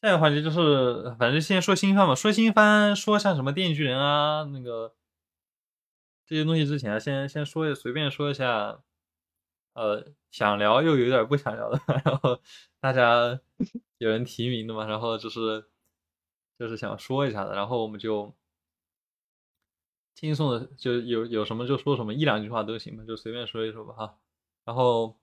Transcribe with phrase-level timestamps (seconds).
[0.00, 4.94] 下一个环节就是，反正先说新番嘛，说新番，说像什么电锯人啊，那个
[6.26, 8.82] 这些东西之前，先先说随便说一下，
[9.74, 12.40] 呃，想聊又有点不想聊的， 然后
[12.80, 13.38] 大家
[13.98, 15.68] 有人提名的嘛，然后就是
[16.58, 18.34] 就是想说一下的，然后我们就
[20.14, 24.18] 轻松的就有有什么就说什么，一两句话都行吧，就随便说一说吧哈，
[24.64, 25.18] 然后。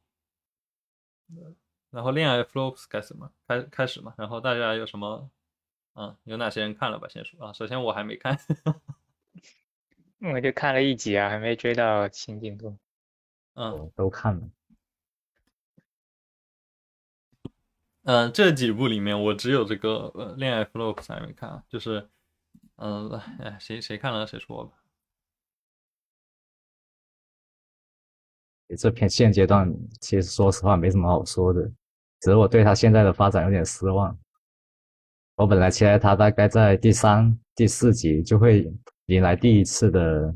[1.97, 4.13] 然后恋爱 flops 开始嘛，开开始嘛。
[4.19, 5.27] 然后大家有什么，
[5.95, 7.07] 嗯，有哪些人看了吧？
[7.07, 7.51] 先说啊。
[7.53, 8.37] 首先我还没看，
[10.19, 12.77] 我就看了一集啊，还没追到新进度。
[13.55, 14.47] 嗯，都看了。
[18.03, 21.63] 嗯，这几部里面我只有这个呃恋爱 flops 还没看啊。
[21.67, 22.07] 就是，
[22.75, 23.09] 嗯，
[23.39, 24.77] 哎，谁谁看了谁说吧。
[28.77, 31.71] 这片现阶段其实说实话没什么好说的。
[32.19, 34.17] 只是我对他现在的发展有点失望。
[35.35, 38.73] 我本来期待他大概在第三、第四集就会
[39.05, 40.35] 迎来第一次的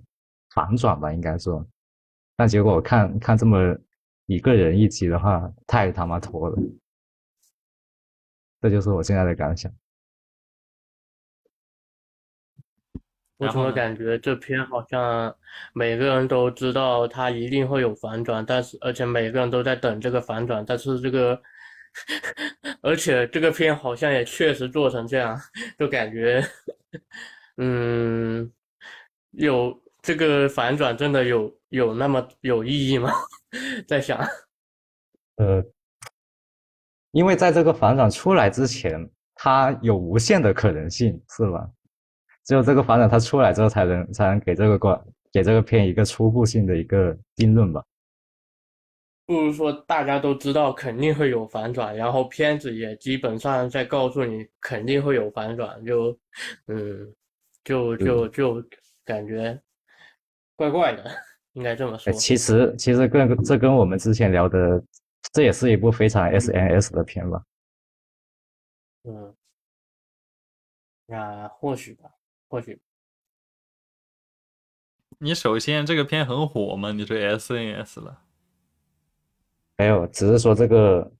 [0.54, 1.66] 反转吧，应该说。
[2.36, 3.76] 但结果我看看这么
[4.28, 6.58] 一个人一集的话，太他妈拖了。
[8.62, 9.72] 这就是我现在的感想。
[13.38, 15.36] 我怎么感觉这篇好像
[15.74, 21.42] 每个人都知道他一定会有反转，但是而且每个人都在等这个反转，但是这个。
[22.82, 25.40] 而且这个片好像也确实做成这样，
[25.78, 26.44] 就感觉，
[27.58, 28.52] 嗯，
[29.32, 33.12] 有这个反转真的有有那么有意义吗？
[33.88, 34.18] 在想，
[35.38, 35.64] 呃，
[37.12, 41.70] 因为在这个反转出来之前，它有无限的可能性，是吧？
[42.46, 45.00] 只有这个反转它出来之后，才能才能给这个关
[45.32, 47.84] 给这个片一个初步性的一个定论吧。
[49.32, 56.20] 不如说大家都知道肯定会有反转，然后片子也基本上在告诉你肯定会有反转，就，
[56.68, 57.16] 嗯，
[57.64, 58.64] 就就就
[59.06, 59.58] 感觉
[60.58, 61.10] 怪怪的，
[61.54, 62.12] 应该这么说。
[62.12, 64.84] 其实其实跟这跟我们之前聊的，
[65.32, 67.42] 这也是一部非常 S N S 的片吧。
[69.04, 69.34] 嗯，
[71.06, 72.12] 那或许吧，
[72.50, 72.78] 或许。
[75.20, 76.92] 你首先这个片很火嘛？
[76.92, 78.24] 你说 S N S 了？
[79.82, 81.12] 没有，只是说这个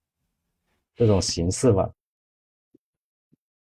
[0.94, 1.90] 这种形式吧，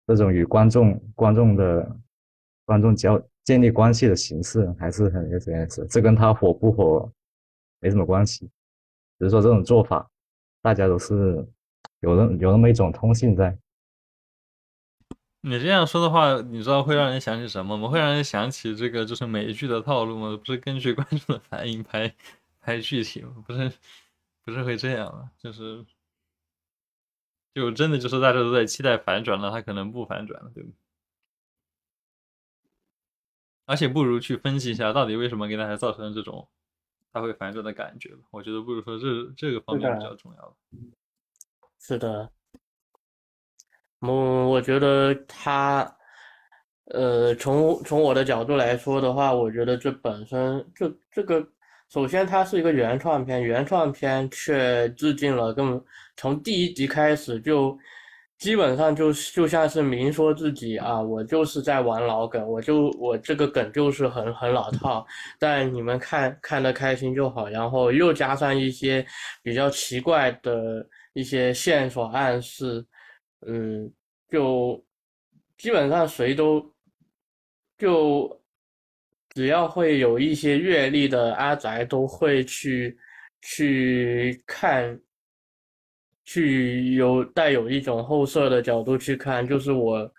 [0.09, 1.89] 这种与观众观众的
[2.65, 7.09] 观众交建立关系的形式还是很 S S，这跟他火不火
[7.79, 8.51] 没什么关系，
[9.21, 10.11] 只是说这种做法，
[10.61, 11.47] 大家都是
[12.01, 13.57] 有那有那么一种通性在。
[15.43, 17.89] 你这样说的话，你知道会让人想起什么吗？
[17.89, 20.37] 会让人想起这个就是美剧的套路吗？
[20.37, 22.13] 不是根据观众的反应拍
[22.61, 23.45] 拍剧情吗？
[23.47, 23.71] 不是。
[24.45, 25.87] 不是会这样啊，就是，
[27.55, 30.71] 就真的就是大家都在期待反转了，他可能不反转了，对吧？
[33.67, 36.49] 而且不如去分析一下，到底为什么给大家造成这种
[37.13, 38.25] 他会反转的感觉吧。
[38.33, 40.57] 我觉得不如说这这个方面比较重要。
[41.79, 42.33] 是的，
[44.01, 45.97] 我我觉得他，
[46.87, 51.49] 呃，从从我的角度来说的话，我觉得这本身这这个。
[51.93, 55.79] 首先，它是一个原创片，原创片却致敬了，更
[56.17, 57.79] 从第一集开始就
[58.39, 65.07] 基本上就就像是明说自己啊，我就是在玩老梗，我就我这个梗就是很很老套，
[65.39, 67.47] 但你们看看得开心就好。
[67.51, 69.07] 然后又加上一些
[69.43, 72.83] 比较奇怪的一些线索暗示，
[73.47, 73.93] 嗯，
[74.31, 74.83] 就
[75.59, 76.65] 基本上谁都
[77.77, 78.42] 就。
[79.35, 82.97] 只要会有一些阅历的阿宅都会去
[83.41, 85.01] 去看，
[86.25, 90.11] 去有带有一种后设的角度去看，就是我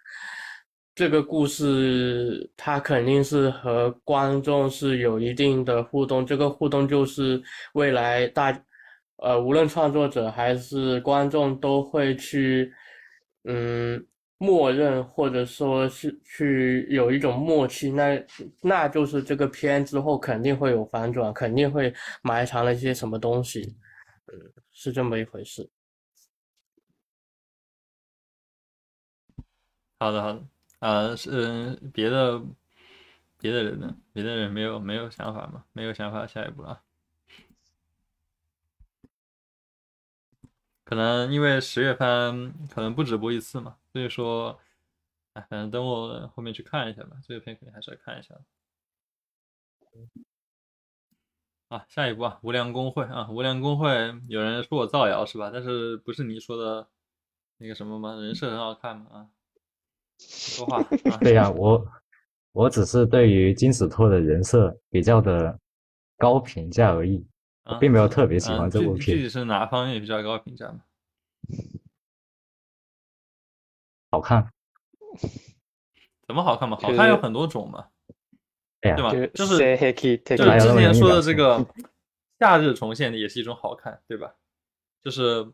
[0.96, 7.42] 这个故事，它肯定是和观众是有一定的互动，这个互动就是
[7.74, 8.52] 未来大，
[9.18, 12.74] 呃，无论创作者还是观众都会去，
[13.44, 14.04] 嗯。
[14.44, 18.22] 默认或者说是去有一种默契，那
[18.62, 23.62] 那就是这个片之后肯定会有反转，肯定会埋藏了一些什么东西，
[24.28, 24.34] 嗯，
[24.74, 25.70] 是这么一回事。
[29.98, 30.44] 好的，好的，
[30.80, 32.42] 啊，是别的
[33.40, 33.96] 别的人呢？
[34.12, 35.64] 别的人没有没有想法吗？
[35.72, 36.83] 没有想法，下一步啊？
[40.94, 43.76] 可能因为十月番可能不止播一次嘛。
[43.92, 44.60] 所以说，
[45.34, 47.18] 哎，反正等我后面去看一下吧。
[47.28, 48.36] 这个片肯定还是要看一下。
[51.70, 53.90] 啊，下一步啊，无良公会啊，无良公会，
[54.28, 55.50] 有人说我造谣是吧？
[55.52, 56.88] 但是不是你说的
[57.58, 58.14] 那个什么吗？
[58.14, 59.30] 人设很好看嘛啊，
[60.20, 60.78] 说话
[61.10, 61.84] 啊，对呀、我
[62.52, 65.60] 我只是对于金子拓的人设比较的
[66.18, 67.26] 高评价而已，
[67.64, 69.00] 啊并没有特别喜啊欢这部片。
[69.00, 70.82] 具具体是哪方面比较高评价吗？
[74.12, 74.54] 好看，
[76.28, 76.78] 怎么好看嘛？
[76.80, 77.90] 好看有很多种嘛，
[78.82, 79.12] 哎呀对，吧？
[79.12, 79.58] 就就是
[80.38, 81.66] 就是之前说的这个
[82.40, 84.36] 夏日重现也是一种好看，对吧？
[85.02, 85.52] 就是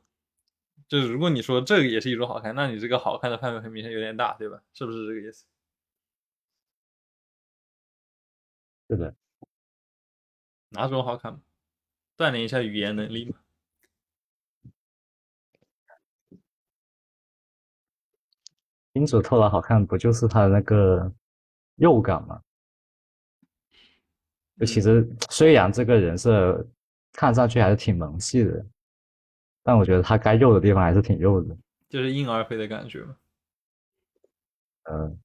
[0.87, 4.61] 就是如果你说这个也是一种好看，那你这个好看的范围很明显有点大，对吧？
[4.73, 5.45] 是不是这个意思？
[8.89, 9.15] 是的，
[10.69, 11.39] 哪种好看嘛？
[12.19, 13.37] 锻炼一下语言能力嘛。
[18.93, 21.09] 金子拓的好看不就是他的那个
[21.75, 22.41] 肉感吗？
[24.59, 26.67] 就其实虽然这个人设
[27.13, 28.65] 看上去还是挺萌系的，
[29.63, 31.55] 但我觉得他该肉的地方还是挺肉的，
[31.87, 33.15] 就是婴儿肥的感觉嘛。
[34.83, 35.17] 呃，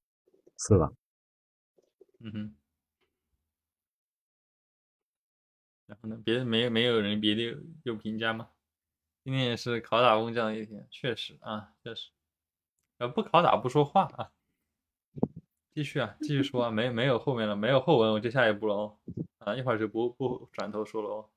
[0.59, 0.93] 是吧？
[2.21, 2.55] 嗯哼。
[5.87, 6.17] 然后呢？
[6.25, 8.49] 别的没没有人别的有有评价吗？
[9.25, 12.11] 今天也是拷打工匠的一天，确实啊，确实。
[12.99, 14.31] 呃，不拷打不说话啊。
[15.75, 18.99] 继续啊，继续说啊，没没有后面了，没有后文，我就下一步了哦。
[19.39, 21.31] 啊，一会儿就不不转头说了哦。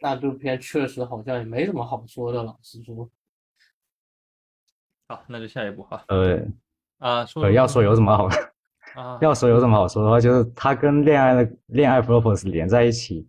[0.00, 3.08] 那这片确实好像也没什么好说的，老实说。
[5.08, 6.04] 好，那就下一步哈。
[6.08, 6.44] 呃
[6.98, 8.28] 啊，说呃，要说有什么好，
[8.94, 13.26] 啊，要说有什么好说的话，就是他跟恋爱的恋爱 Propose 连在一起，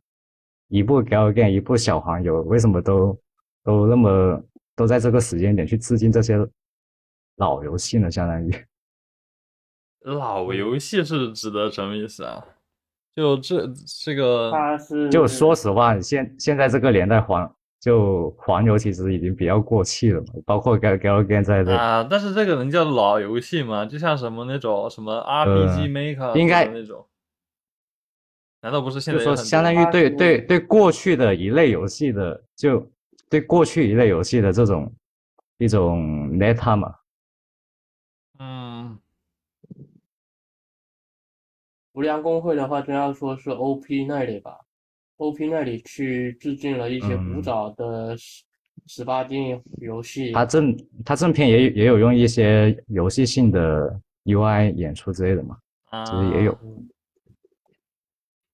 [0.67, 3.17] 一部 Gal Game，一部小黄油，为什么都
[3.63, 4.43] 都那么
[4.75, 6.37] 都在这个时间点去致敬这些
[7.37, 8.11] 老游戏呢？
[8.11, 8.53] 相当于。
[10.01, 12.45] 老游戏是指的什么意思啊？
[13.15, 13.71] 就这
[14.03, 21.73] 这个他是就说实话，现现在这个年代黄就黄油其实已经比较过气了嘛，包括 Game 在内。
[21.73, 23.85] 啊，但是这个能叫老游戏吗？
[23.85, 27.05] 就像什么那种什么 RPG Maker 呃应该那种，
[28.61, 32.89] 难道不是现就说在有很多相当于对它对对过去的一类游戏的，就
[33.29, 34.89] 对过去一类游戏的这种
[35.57, 36.95] 一种 meta 嘛，
[38.39, 38.97] 嗯
[41.91, 44.61] 无良公会的话，真要说是 OP 那里吧
[45.17, 48.43] ，OP 那里去致敬了一些古嗯早的十
[48.87, 50.31] 十八禁游戏。
[50.31, 50.75] 它正
[51.05, 55.57] 它正片也也有用一些游戏性的 UI 演出之类的嘛，
[55.89, 56.57] 啊，其实也有。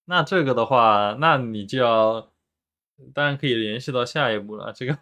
[0.05, 2.31] 那这个的话，那你就要，
[3.13, 4.73] 当然可以联系到下一步了。
[4.73, 4.97] 这个，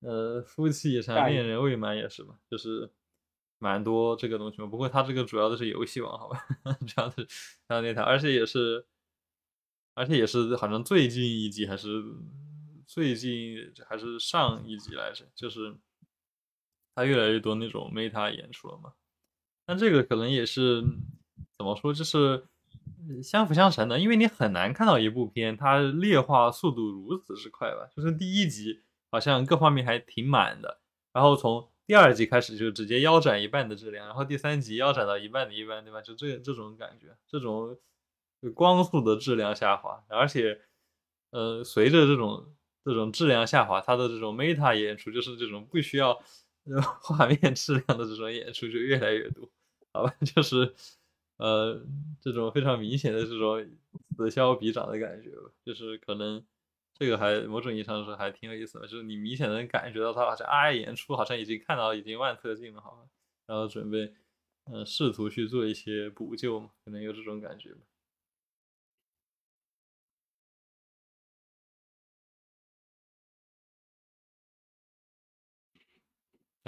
[0.00, 2.90] 呃，夫妻一上恋人未满也是嘛，就是
[3.58, 4.66] 蛮多这个东西嘛。
[4.66, 6.46] 不过它这个主要的是游戏王，好吧，
[6.86, 7.28] 主要的是
[7.68, 8.86] 还有那台，而且也是，
[9.98, 12.04] 而且也是好像最近一集还是
[12.86, 13.56] 最近
[13.88, 15.76] 还是上一集来着，就是
[16.94, 18.92] 他越来越多那种 meta 演出了嘛。
[19.66, 20.82] 但这个可能也是
[21.58, 22.46] 怎么说，就是
[23.22, 27.90] 相辅相成的，因为你很难看到一部片它劣化速度如此之快吧。
[27.94, 28.80] 就是第一集
[29.10, 30.80] 好像各方面还挺满的，
[31.12, 36.00] 然后从第二集开始就直接腰斩一半的质量，然后第三集腰斩到一半的一半，对吧？
[36.00, 37.76] 就这这种感觉，这种
[38.54, 40.60] 光速的质量下滑，而且
[41.30, 42.54] 呃，随着这种
[42.84, 46.12] 这种质量下滑，它的这种 meta 演出就是这种不需要
[46.64, 49.48] 呃画面质量的这种演出就越来越多。
[49.92, 50.74] 好吧，就是
[51.38, 51.84] 呃
[52.20, 53.66] 这种非常明显的这种
[54.16, 56.44] 此消彼长的感觉吧，就是可能
[56.94, 63.02] 这个还某种意义上说还挺有意思的，就是你明显能感觉到他好像啊演出好像已经看到已经万策尽了，好吧，
[63.46, 64.12] 然后准备
[64.64, 67.80] 呃试图去做一些补救嘛，可能有这种感觉吧。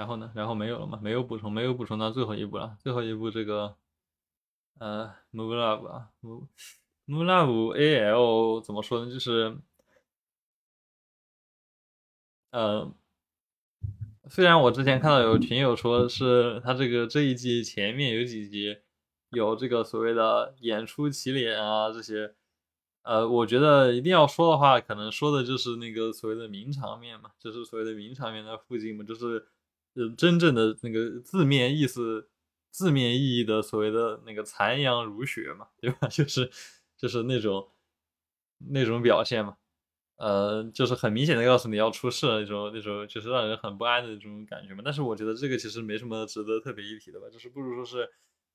[0.00, 0.32] 然后呢？
[0.34, 0.98] 然后没有了吗？
[1.02, 2.74] 没有补充，没有补充到最后一步了。
[2.80, 3.76] 最后一步这个，
[4.78, 6.46] 呃，Move Love 啊，Move
[7.06, 9.12] Move Love AL 怎么说呢？
[9.12, 9.58] 就是，
[12.52, 12.90] 呃，
[14.30, 18.78] 虽然我之前看到有群友说是他这个这一季前面有几集
[19.28, 22.34] 有这个所谓的演出起脸啊这些，
[23.02, 29.46] 呃，我觉得一定要说的话，可能说的就是那个所谓的名场面嘛，就是所谓的名场面的附近嘛，就是
[30.10, 32.28] 真正的那个字面意思、
[32.70, 36.06] 字面意义的所谓的那个残阳如血嘛，对吧？
[36.08, 36.50] 就是
[36.96, 37.68] 就是那种
[38.70, 39.56] 那种表现嘛，
[40.16, 44.82] 呃，就是很明显的告诉你要出事了那种那种，就是让人很不安的那种感觉嘛。
[44.84, 48.08] 但是我觉得这个其实没什么值得特别一提的吧，就是不如说是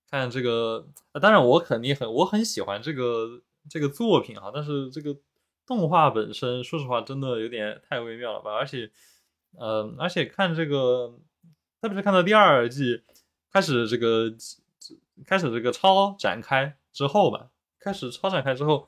[0.10, 0.88] 看这个，
[1.22, 5.18] 当然我肯定很我很喜欢这个这个作品哈，但是这个
[5.66, 8.92] 动画本身说实话真的有点太微妙了吧，而且
[9.58, 11.18] 呃，而且看这个，
[11.82, 13.04] 特别是看到第二季
[13.52, 14.34] 开始这个
[15.26, 18.88] 开始这个超展开之后吧，开始超展开之后，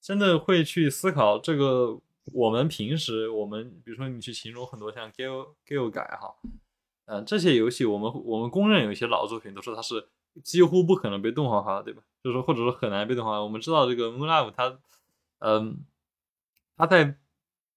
[0.00, 1.98] 真的会去思考这个
[2.32, 6.34] 我们平时我们比如说你去形容很多像 Gal Gal 改哈，
[7.06, 10.08] 嗯、这些游戏我们我们公认有一些老作品都说它是
[10.42, 12.02] 几乎不可能被动画化的，对吧？
[12.22, 13.42] 就是说或者说很难被动画化。
[13.42, 14.78] 我们知道这个 Moon Love 它，
[15.38, 15.78] 嗯、
[16.76, 17.16] 它在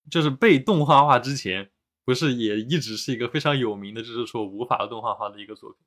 [0.10, 1.70] 就是被动画化之前，
[2.09, 5.79] 不是也一直是一个非常有名的，就是说无法动画化的一个作品。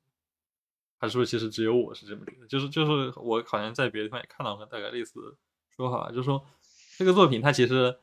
[0.97, 2.47] 还是说其实只有我是这么理解？
[2.47, 5.35] 就是就是我好像在别的地方也看到过大概类似的
[5.75, 6.41] 说法，就是说
[6.97, 7.97] 这个作品它其实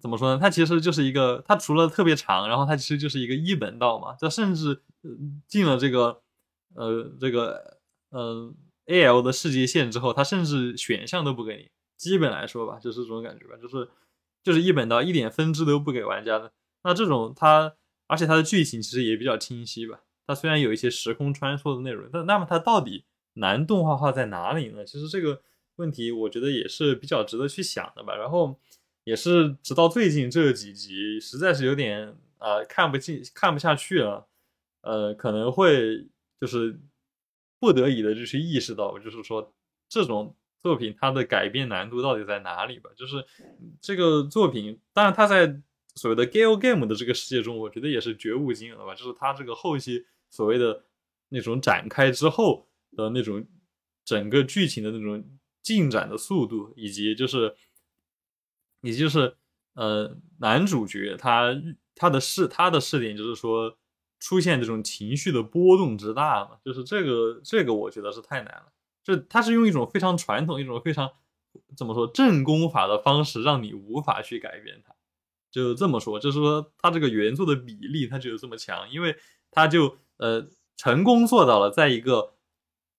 [0.00, 0.40] 怎么说呢？
[0.40, 4.16] 它其实就是一个，它除了特别长，然后它其实就是一个一本道嘛。
[4.18, 4.82] 它甚至
[5.46, 6.20] 进了这个
[6.74, 7.78] 呃这个
[8.10, 8.52] 呃
[8.86, 11.70] A L 的世界线之后，它甚至选项都不给你。
[11.96, 13.88] 基本来说吧，就是这种感觉吧，就是
[14.42, 16.52] 就是一本道，一点分支都不给玩家的。
[16.82, 17.74] 那这种它，
[18.06, 20.00] 而且它的剧情其实也比较清晰吧。
[20.26, 23.04] 它虽然有一些时空穿梭的内容，但那么它到底
[23.34, 24.84] 难动画化在哪里呢？
[24.84, 25.42] 其实这个
[25.76, 28.14] 问题我觉得也是比较值得去想的吧。
[28.14, 28.58] 然后
[29.04, 34.28] 也是直到最近这几集，实在是有点呃看不进、看不下去了，
[34.82, 36.06] 呃可能会
[36.40, 36.78] 就是
[37.58, 39.54] 不得已的就去意识到，就是说
[39.88, 42.90] 这种作品它的改编难度到底在哪里吧？
[42.94, 43.24] 就是
[43.80, 45.58] 这个作品，当然它在
[45.98, 48.94] 所谓的 Gal Game 的这个世界中，我觉得也是绝无仅有的吧。
[48.94, 50.84] 就是他这个后期所谓的
[51.28, 53.46] 那种展开之后的那种
[54.04, 55.22] 整个剧情的那种
[55.62, 57.54] 进展的速度，以及就是，
[58.80, 59.36] 以及就是
[59.74, 61.54] 呃男主角他
[61.94, 63.76] 他的视他的视点就是说
[64.20, 68.72] 出现这种情绪的波动之大嘛，就是这个这个我觉得是太难了。
[69.02, 71.10] 就他是用一种非常传统、一种非常
[71.76, 74.94] 怎么说正攻法的方式，让你无法去改变它。
[75.50, 79.16] 就这么说，就是说它这个原作的比例它就有这么强，因为
[79.50, 82.34] 它就呃成功做到了在一个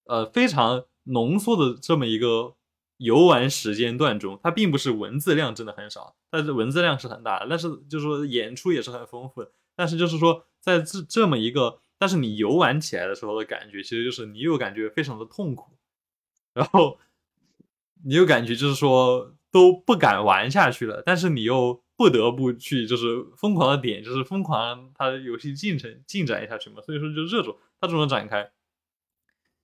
[0.06, 2.56] 呃非常浓缩的这么一个
[2.98, 15.78] 游玩时间段中，它并不是文字量真的很少，但是文字量是很大的，但是就是说演出也是很丰富的，但是就是说在这这么一个，但是你游玩起来的时候的感觉，其实就是你又感觉非常的痛苦，
[16.54, 17.00] 然后
[18.04, 26.82] 你又感觉就是说都不敢玩下去了，但是你又不得不去就是疯狂的点，就是疯狂让它游戏进程进展下去嘛。
[26.82, 28.50] 所以说就这种它这种展开，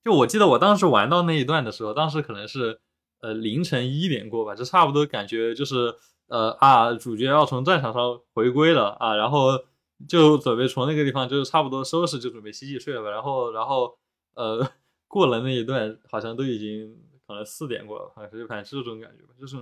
[0.03, 2.81] 就我记得我当时玩到那一段的时候，当时可能是
[3.21, 5.95] 呃凌晨一点过吧，就差不多感觉就是
[6.27, 9.63] 呃啊主角要从战场上回归了啊，然后
[10.09, 13.97] 就准备从那个地方就是差不多收拾就准备洗洗睡了吧，然后然后
[14.33, 14.69] 呃
[15.07, 19.55] 过了那一段好像都已经可能四点过了，反正反正是这种感觉吧，就是。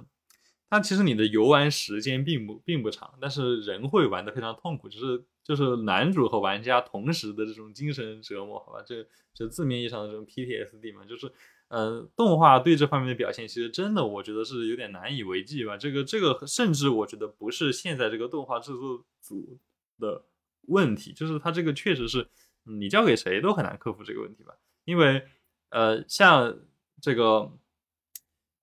[0.74, 11.32] 那其实你的游玩时间并不并不长，但是人会玩的非常痛苦，就是就是男主和玩家同时的这种精神折磨，好吧，这这字面意义上的这种 PTSD 嘛，就是
[11.68, 15.78] 呃动画对这方面的表现，其实真的我觉得是有点难以为继吧。
[15.78, 19.60] 这个这个甚至我觉得不是现在这个动画制作组
[20.00, 20.26] 的
[20.70, 22.28] 问题，就是它这个确实是
[22.64, 25.22] 你交给谁都很难克服这个问题吧，因为
[25.70, 26.58] 呃像
[27.00, 27.52] 这个。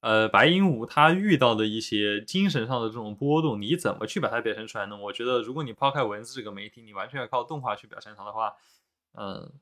[0.01, 4.97] 呃，白鹦鹉它遇到的一些精神上的这种波动，你怎么去把它表现出来呢？
[4.97, 8.55] 我觉得，如果你抛开文字这个媒体，你完全要靠动画去表现它的话，
[9.13, 9.53] 嗯，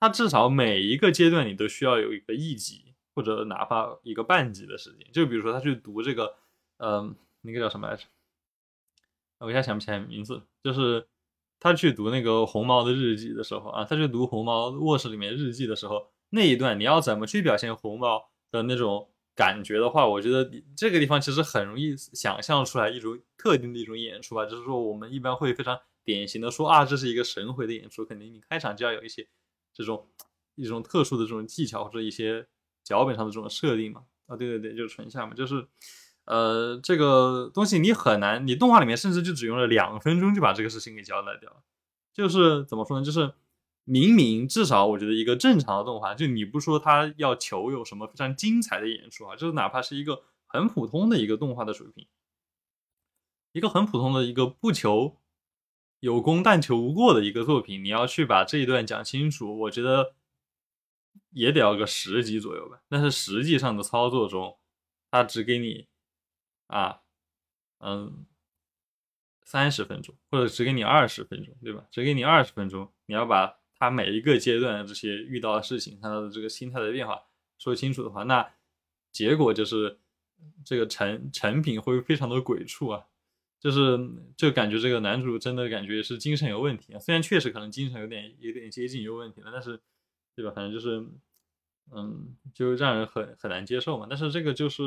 [0.00, 5.06] 它至少每一个阶段你都需要有一个一集或者哪怕一个半集的时间。
[5.12, 6.34] 就比如说他去读这个，
[6.78, 8.06] 嗯，那个叫什么来着？
[9.38, 10.42] 我一下想不起来名字。
[10.64, 11.06] 就是
[11.60, 19.06] 他去读那个红毛的日记的时候啊，他去读红毛卧室里面日记的时候，那一段你要怎么去表现红毛的那种？
[19.40, 29.26] 感觉的话，我觉得这个地方其实很容易想象出来一种特定的一种演出吧，就是说我们一般会非常典型的说啊，这是一个神回的演出，肯定你开场就要有一些
[29.72, 30.06] 这种
[30.56, 32.46] 一种特殊的这种技巧或者一些
[32.84, 34.02] 脚本上的这种设定嘛。
[34.26, 35.66] 啊，对对对，就是纯下嘛，就是
[36.26, 41.62] 呃这个东西你很难，你动画里面甚至就只用了两分钟就把这个事情给交代掉了，
[42.12, 43.32] 就是怎么说呢，就是。
[43.90, 52.06] 明明至少我觉得一个正常的动画，就你不说它要求有什么非常精彩的演出啊，就是哪怕是一个很普通的一个动画的水平，
[53.50, 55.18] 一个很普通的一个不求
[55.98, 60.14] 有功但求无过的一个作品，你要去把这一段讲清楚，我觉得
[61.30, 62.80] 也得要个十集左右吧。
[62.88, 64.58] 但是实际上的操作中，
[65.10, 65.88] 他只给你
[66.68, 67.00] 啊，
[67.78, 68.26] 嗯。
[69.42, 71.84] 三十分钟，或者只给你二十分钟，对吧？
[71.90, 77.20] 只给你二十分钟，你要把他每一个阶段的这些遇到的事情，他的这个心态的变化
[77.58, 78.48] 说清楚的话，那
[79.10, 79.98] 结果就是
[80.64, 83.06] 这个成成品会非常的鬼畜啊。
[83.58, 83.98] 就是
[84.38, 89.78] 就感觉这个男主真的感觉是精神有问题啊，虽然确实可能精神有点有点接近有问题了，但是
[90.34, 90.50] 对吧？
[90.54, 91.06] 反正就是
[91.92, 94.06] 嗯，就让人很很难接受嘛。
[94.08, 94.82] 但是这个就是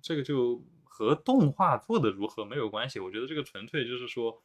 [0.00, 4.40] 这个就和动画做的如何没有关系，我觉得这个纯粹就是说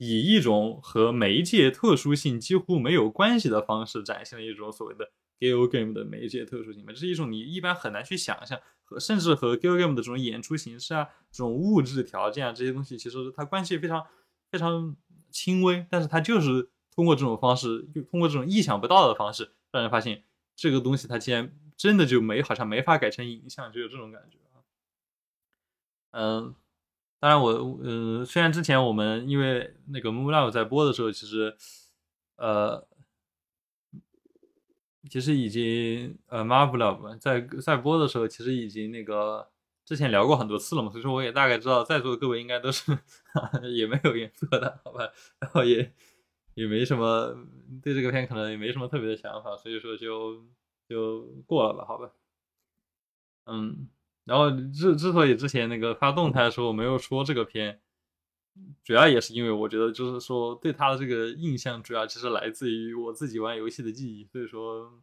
[0.00, 8.58] 以一种和媒介特殊性几乎没有关系的方式展现了一种所谓的 Gal Game 的媒介特殊性嘛，这是一种你一般很难去想象。
[8.82, 14.04] 和甚至和 Gal Game 的这种演出形式啊，这种物质条件啊，这些东西其实它关系非常
[14.50, 14.96] 非常
[15.30, 20.24] 轻微，但是它就是通过这种方式，就通过这种意想不到的方式，让人发现
[20.56, 24.64] 这个东西它竟然真的就没好像没法改成影像，就有这种感觉啊。
[26.10, 26.54] 嗯，
[27.20, 31.56] 当然我嗯，虽然之前我们因为那个 Moon Love 在播的时候，其实
[32.36, 32.88] 呃。
[35.08, 39.50] 其实已经呃 marvelvel 在在播的时候，其实已经那个
[39.82, 42.92] 之前聊过很多次了嘛，所以说我也大概知道在座的各位应该都是
[43.74, 45.10] 也没有颜色的，好吧，
[45.40, 45.94] 然后也
[46.54, 47.34] 也没什么
[47.82, 50.44] 对这个片可能也没什么特别的想法，所以说就
[50.86, 52.12] 就过了吧，好吧，
[53.46, 53.88] 嗯，
[54.30, 57.80] 然后之之所以之前那个发动态的时候没有说这个片。
[58.84, 65.00] 主要也是因为我觉得，就是说对他的这个印象，主要其实来自于我自己玩游戏的记忆，所以说，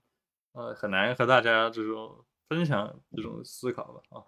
[0.51, 4.21] 呃，很难和大家这种分享这种思考吧，啊，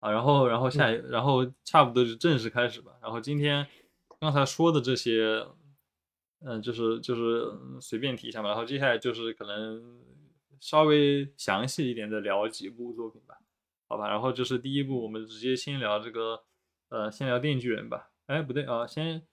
[0.00, 2.92] 啊，然后，然后下一，然后差不多就正式开始吧。
[3.00, 3.64] 然后今天
[4.18, 5.46] 刚才说的这些，
[6.40, 8.48] 嗯，就是就是随便提一下吧。
[8.48, 10.02] 然后接下来就是可能
[10.58, 13.38] 稍微详细一点的聊几部作品吧，
[13.94, 14.08] 好吧。
[14.08, 16.42] 然后就是第一部，我们直接先聊这个。
[16.90, 18.10] 呃，先聊电锯人吧。
[18.26, 19.26] 哎，不对啊，先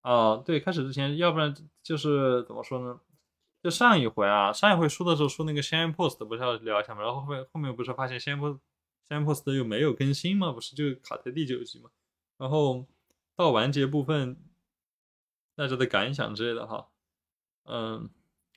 [0.00, 2.98] 啊，对，开始之前，要不然就是怎么说呢？
[3.62, 7.02] 就上一回啊，上一回说的时候说那个《s h a n Post》不是要聊一下吗？
[7.02, 8.60] 然后后面后面不是发现《s h a n Post》《s
[9.10, 10.50] h a n Post》又没有更新吗？
[10.50, 11.90] 不是就卡在第九集吗？
[12.38, 12.86] 然后
[13.36, 14.36] 到完结部分，
[15.54, 16.88] 大家的感想之类的哈，
[17.66, 18.10] 嗯，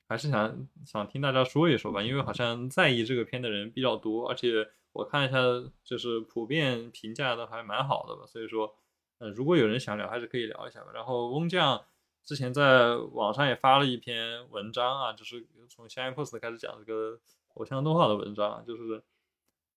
[0.08, 4.72] 还是想想听大家说一说吧，因为好像在意这个片的人比较多，而且。
[4.92, 5.38] 我看一下，
[5.84, 8.74] 就是普遍评价都还蛮好的吧，所以说，
[9.18, 10.90] 呃，如果有人想聊，还是可以聊一下吧。
[10.92, 11.84] 然后翁将
[12.24, 17.20] 之前在网上也发了一篇文章啊，就是从《香烟 post》开始讲这个
[17.54, 19.02] 偶像动画的文章，就是，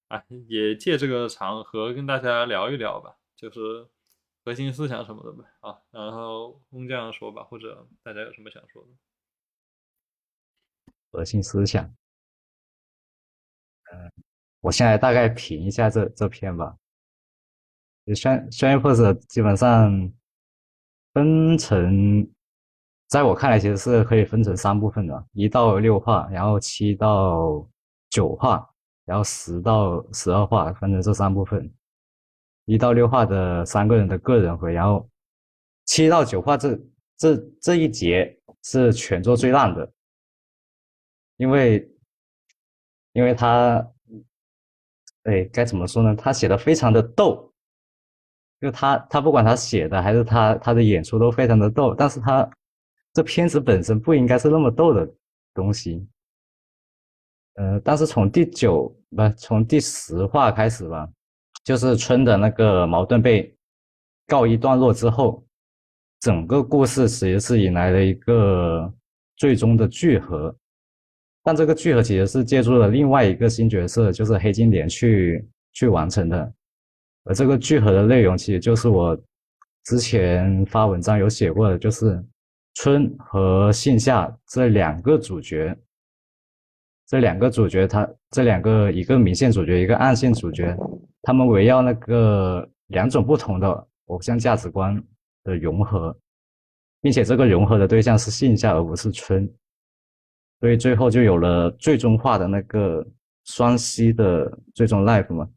[0.07, 3.87] 哎，也借这个场合跟大家聊一聊吧，就是
[4.43, 5.45] 核心思想什么的吧。
[5.61, 8.89] 啊，然后翁将说吧，或者大家有什么想说的？
[11.11, 11.95] 核心思想，
[13.91, 14.22] 嗯。
[14.63, 16.73] 我现在大概评一下这这篇吧。
[18.05, 20.11] 就宣宣言 pose 基本上
[21.13, 22.25] 分成，
[23.09, 27.67] 在我看来其实是可以分成三部分的：一到六话，然后七到
[28.09, 28.65] 九话，
[29.03, 31.69] 然后十到十二话，分成这三部分。
[32.63, 35.09] 一到六话的三个人的个人回，然后
[35.85, 36.79] 七到九话这
[37.17, 39.91] 这这一节是全作最烂的，
[41.35, 41.85] 因为
[43.11, 43.85] 因为他。
[45.23, 46.15] 哎，该怎么说呢？
[46.15, 47.51] 他写的非常的逗，
[48.59, 52.49] 就他他不管他写的还是他他的演出都非常的逗，但是他
[53.13, 55.09] 这片子本身不应该是那么逗的
[55.53, 56.05] 东西。
[57.55, 61.07] 呃，但是从第九不从第十话开始吧，
[61.63, 63.55] 就是春的那个矛盾被
[64.27, 65.45] 告一段落之后，
[66.19, 68.91] 整个故事其实是引来了一个
[69.37, 70.53] 最终的聚合。
[71.43, 76.53] 但这个聚合其实是借助了另外一个新角色，就是黑金莲去去完成的。
[77.25, 79.17] 而这个聚合的内容，其实就是我
[79.83, 82.23] 之前发文章有写过的，就是
[82.75, 85.77] 春和信夏这两个主角，
[87.07, 90.75] 这两个主角他这两个一个明线主角，一个暗线主角，
[91.21, 95.01] 他们围绕那个两种不同的偶像价值观
[95.43, 96.17] 的融合，
[97.01, 99.49] 并且这个融合的对象是信夏而不是春。
[100.63, 103.05] 所以最后就有了最终化的那个
[103.43, 105.49] 双溪的最终 life 嘛。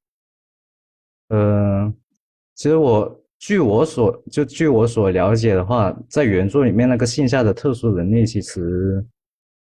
[1.28, 1.94] 嗯，
[2.56, 9.06] 其实我据我所就据我所了解的话，在原著里面那个线下的特殊能力其实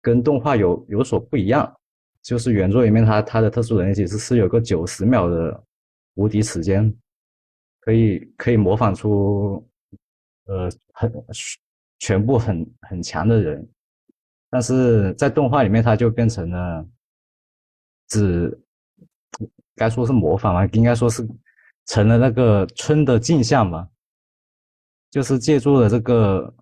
[0.01, 1.70] 跟动画有有所不一样。
[2.22, 5.62] 就是原著里面他他的特殊能力其实是有个九十秒的
[6.14, 6.90] 无敌时间，
[7.81, 9.62] 可以可以模仿出
[10.46, 11.12] 呃很
[11.99, 13.68] 全部很很强的人。
[14.49, 16.87] 但是在动画里面，它就变成了，
[18.09, 18.59] 只
[19.75, 20.67] 该说是模仿吗？
[20.73, 21.27] 应该说是
[21.87, 23.89] 成了那个春的镜像吧，
[25.11, 26.55] 就是借助了这个，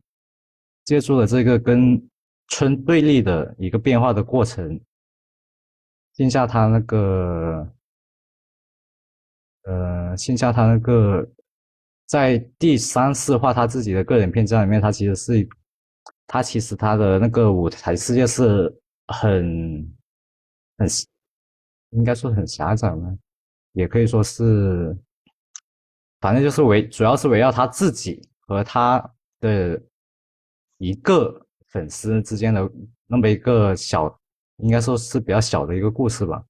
[0.85, 2.03] 借助了这个跟
[2.49, 4.81] 春对立的一个变化的过程，
[6.15, 7.73] 镜下他那个，
[9.65, 11.27] 呃，镜下他那个
[12.07, 15.49] 在第三四话他自己的个人篇章里面，他其实是
[16.27, 18.75] 他其实他的那个舞台世界是
[19.09, 19.97] 很
[20.79, 20.89] 很
[21.91, 23.17] 应该说很狭窄吗？
[23.73, 24.97] 也可以说是，
[26.21, 28.99] 反正就是围主要是围绕他自己和他
[29.41, 29.81] 的
[30.79, 32.71] 一个粉丝之间的
[33.07, 34.17] 那么一个小，
[34.59, 36.45] 应该说是比较小的一个故事吧。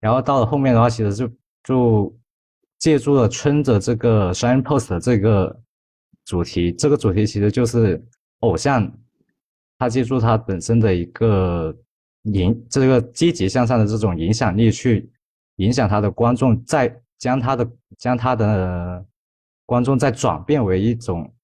[0.00, 1.30] 然后到了后面的话，其实就
[1.64, 2.18] 就
[2.78, 5.60] 借助了春着这个 Shine Post 的这个
[6.24, 8.00] 主题，这个主题其实就是
[8.40, 8.90] 偶像，
[9.78, 11.76] 他借助他本身的一个
[12.22, 15.10] 影，这个积极向上的这种影响力去
[15.56, 19.04] 影响他的观众，再将他的将他的
[19.66, 21.34] 观众再转变为一种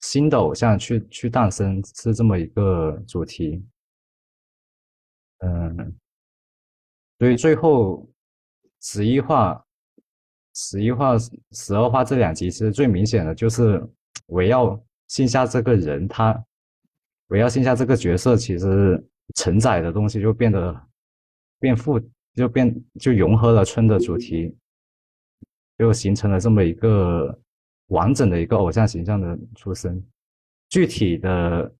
[0.00, 3.64] 新的偶像去去诞生，是这么一个主题。
[5.38, 5.96] 嗯。
[7.18, 8.04] 所以最后
[8.80, 9.64] 十一话、
[10.56, 11.16] 十一话、
[11.52, 13.80] 十二话这两集，其实最明显的就是
[14.26, 14.76] 围绕
[15.12, 16.42] 线下这个人，他
[17.28, 19.02] 围绕线下这个角色，其实
[19.34, 20.82] 承载的东西就变得
[21.60, 22.00] 变复，
[22.34, 24.56] 就变就融合了春的主题，
[25.76, 27.38] 就形成了这么一个
[27.88, 30.02] 完整的一个偶像形象的出生。
[30.70, 31.70] 具体的。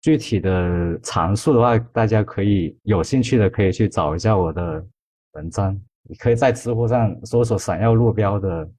[0.00, 4.86] 具体的阐述的话，大家可以有兴趣的可以去找一下我的
[5.32, 5.76] 文章。
[6.04, 8.70] 你可以在知乎上搜索“闪耀路标”的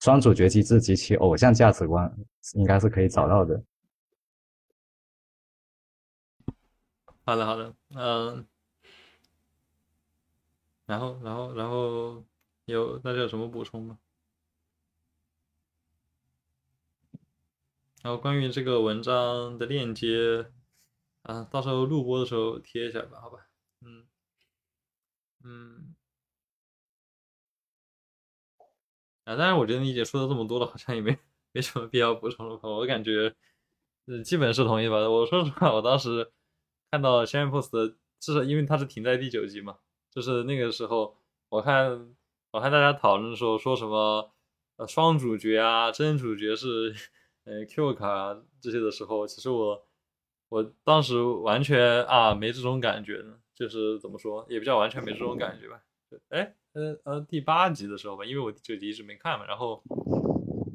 [0.00, 2.14] 双主角机制及其偶像价值观，
[2.54, 3.62] 应该是可以找到的。
[7.24, 8.46] 好的，好的，嗯，
[10.86, 12.24] 然后，然后，然后
[12.66, 13.98] 有大家有什么补充吗？
[18.02, 20.52] 然后关于这个文章的链接，
[21.22, 23.48] 啊，到时候录播的时候贴一下吧，好吧，
[23.80, 24.06] 嗯，
[25.42, 25.95] 嗯，
[29.26, 31.18] 啊，当然我觉得你姐说的这么多了，好像也没
[31.52, 33.34] 没什么必要补充了，我感觉，
[34.06, 34.96] 嗯，基本是同意吧。
[35.10, 36.30] 我说实话，我当时
[36.90, 39.76] 看到《Shine Post》的，至少因为它是停在第九集嘛，
[40.10, 41.18] 就是那个时候，
[41.50, 42.14] 我看
[42.52, 44.32] 我看大家讨论的时候说什么，
[44.76, 46.94] 呃，双主角啊，真主角是。
[47.48, 49.86] 呃，Q 卡啊这些的时候，其实我
[50.48, 55.80] 我当时完全啊没这种感觉呢，就是怎么说，也比较完全没这种感觉吧。
[56.30, 59.82] 哎，呃呃，第八集的时候吧，因为我第九集一直没看嘛，然后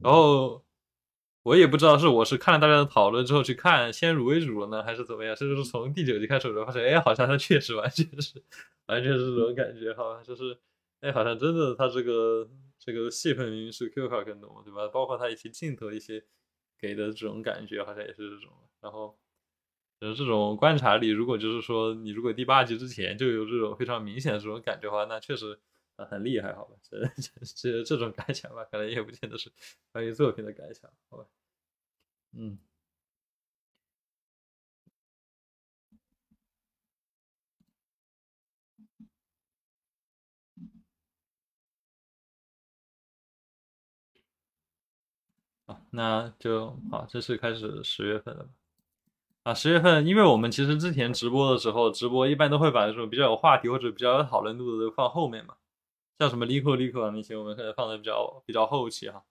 [0.02, 0.66] 然后
[1.44, 5.36] 我也不知道是我是看了大家的讨论之后去看，先入为主了呢，还是怎么样？
[5.36, 8.42] 甚至是从第九集开始我就发现，哎，好像他确实完全是
[8.88, 10.58] 完全是这种感觉，好吧，就是
[11.02, 14.88] 哎，好像真的他这个这个戏份是 Q 卡更多，对吧？
[14.88, 16.24] 包括他一些镜头一些。
[16.84, 19.16] 给的这种感觉好像也是这种，然后
[20.00, 25.60] 就是这种观察力，如果就是说你如果第八集之前就有这种非常明显的这种感觉的话，那确实
[26.06, 26.76] 很厉害，好吧？
[26.82, 27.00] 这
[27.56, 29.52] 这这种感想吧，可能也不见得是
[29.92, 31.26] 关于作品的感想，好吧？
[32.34, 32.58] 嗯，
[45.92, 48.50] 那就好，这是开始十月份了
[49.44, 55.56] 啊，十月份，因为我们其实之前直播的时候，直播一般都会把这种比较有话题或者比较有讨论度的都放后面嘛，
[56.22, 59.26] 像什么 Lico Lico 啊那些，我们可能放的比较比较后期哈。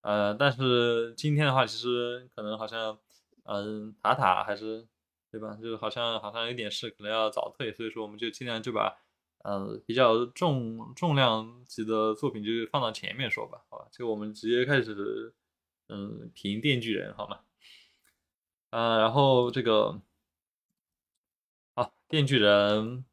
[0.00, 2.98] 呃，但是今天的话，其实可能好像，
[3.44, 4.84] 嗯，塔塔还是
[5.30, 5.56] 对吧？
[5.62, 8.98] 就是好像好像有点事，可能要早退，所以说我们就尽量就把，
[9.44, 13.86] 呃，比较重重量级的作品就放到前面说吧，好吧？
[13.92, 15.32] 就我们直接开始。
[15.86, 17.40] 嗯，评电锯人好吗？
[18.70, 20.00] 啊，然后这个，
[21.76, 23.04] 好，电锯人，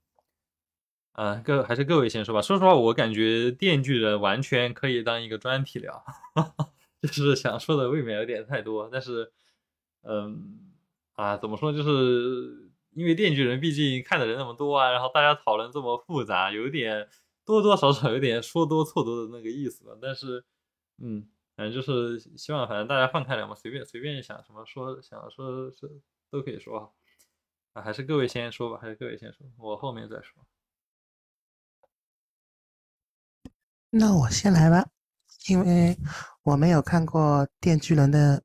[1.13, 2.41] 啊，各还是各位先说吧。
[2.41, 6.03] 说实话，我感觉电锯人完全可以当一个专题聊，
[7.01, 8.89] 就是想说的未免有点太多。
[8.91, 9.31] 但是，
[10.03, 10.71] 嗯，
[11.13, 11.73] 啊，怎么说？
[11.73, 17.07] 就是因为电锯人毕竟看的人那么多啊，然后大家讨论这么复杂，有点
[17.45, 19.91] 多多少少有点说多错多的那个意思吧。
[20.01, 20.43] 但是，
[20.97, 21.27] 嗯。
[21.53, 26.91] 反正就是希望，反正大家放开聊嘛，随便随便想什么说，想说是都可以说
[27.73, 27.81] 啊。
[27.83, 30.43] 还是各位先说吧，还是各位先说，我后面再说。
[33.93, 34.87] 那我先来吧，
[35.49, 35.99] 因为
[36.43, 38.41] 我没有看过《电锯人》的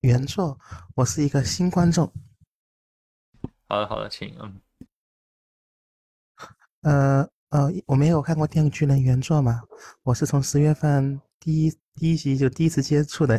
[0.00, 0.58] 原作，
[0.96, 2.12] 我是一个新观众。
[3.68, 4.60] 好的，好的，请嗯。
[6.80, 9.62] 呃呃，我没有看过《电锯人》原作嘛，
[10.02, 11.20] 我是从十月份。
[11.38, 13.36] 第一第一集就第一次接触的，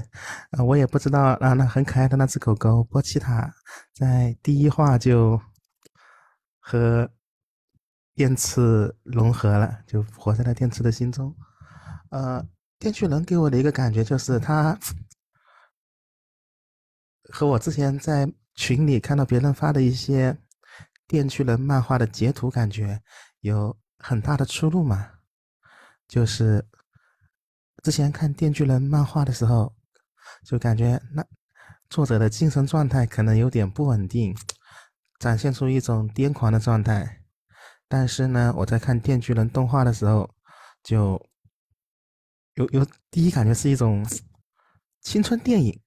[0.52, 3.54] 啊，我也不知道啊，那很可爱的那只狗狗波奇塔，
[3.94, 5.42] 在第一话就
[6.60, 7.10] 和
[8.16, 11.36] 电次融合了，就活在了电次的心中。
[12.10, 12.46] 呃，
[12.78, 14.78] 电锯人给我的一个感觉就是他
[17.32, 20.38] 和我之前在群里看到别人发的一些
[21.08, 23.02] 电锯人漫画的截图，感觉
[23.40, 25.10] 有很大的出入嘛。
[26.08, 26.64] 就是
[27.82, 29.76] 之前看电锯人漫画的时候，
[30.46, 31.26] 就感觉那
[31.90, 34.36] 作者的精神状态可能有点不稳定，
[35.18, 37.23] 展现出一种癫狂的状态。
[37.94, 40.28] 但是呢，我在看电锯人动画的时候，
[40.82, 41.24] 就
[42.56, 44.04] 有有第一感觉是一种
[45.02, 45.80] 青春电影，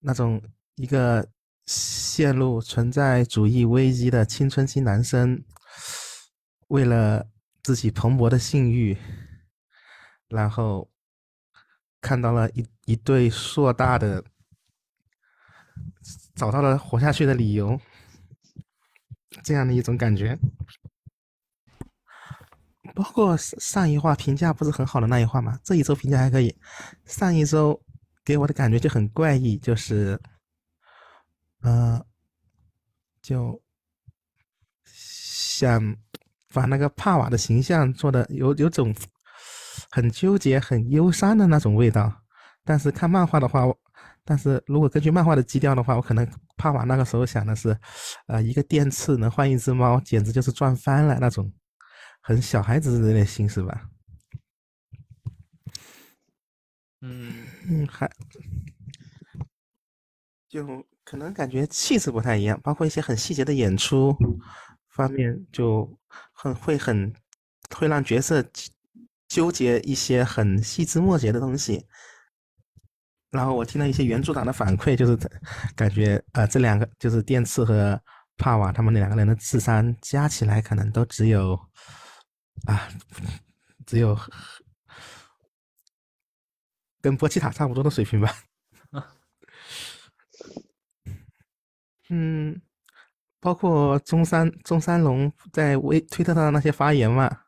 [0.00, 0.42] 那种
[0.76, 1.28] 一个
[1.66, 5.44] 陷入存在主义危机的青春期男生，
[6.68, 7.28] 为了
[7.62, 8.96] 自己蓬勃的性欲，
[10.28, 10.90] 然后
[12.00, 14.24] 看到了一一对硕大的，
[16.34, 17.78] 找到了活下去的理由，
[19.42, 20.38] 这样的一种感觉。
[22.94, 26.54] 包括上一话评价不是很好的那一话嘛，这一周评价还可以。
[27.06, 27.80] 上一周
[28.24, 30.20] 给我的感觉就很怪异，就是，
[31.62, 32.04] 呃，
[33.20, 33.60] 就
[34.84, 35.96] 想
[36.52, 38.94] 把那个帕瓦的形象做的有有种
[39.90, 42.22] 很纠结、很忧伤的那种味道。
[42.62, 43.62] 但是看漫画的话，
[44.24, 47.76] 但是如果根据漫画的基调的话，我可能帕瓦那个时候想的是，
[48.26, 51.52] 呃，一个电刺能换一只猫，简直就是赚翻了那种。
[52.26, 53.86] 很小孩子的那心思吧，
[57.02, 57.30] 嗯，
[57.68, 58.10] 嗯，还
[60.48, 64.16] 就可能感觉气质不太一样，包括一些很细节的演出
[64.88, 65.98] 方面，就
[66.32, 67.12] 很会很
[67.76, 68.42] 会让角色
[69.28, 71.84] 纠结一些很细枝末节的东西。
[73.34, 75.18] 然后我听了一些原著党的反馈，就是
[75.76, 78.00] 感觉呃这两个就是电次和
[78.38, 81.58] 帕瓦他们两个人的智商加起来可能都只有。
[82.66, 82.88] 啊，
[83.84, 84.16] 只有
[87.02, 88.32] 跟波奇塔差不多的水平吧。
[92.08, 92.62] 嗯，
[93.40, 97.40] 包括中山中山龙在微推特上的那些发言嘛。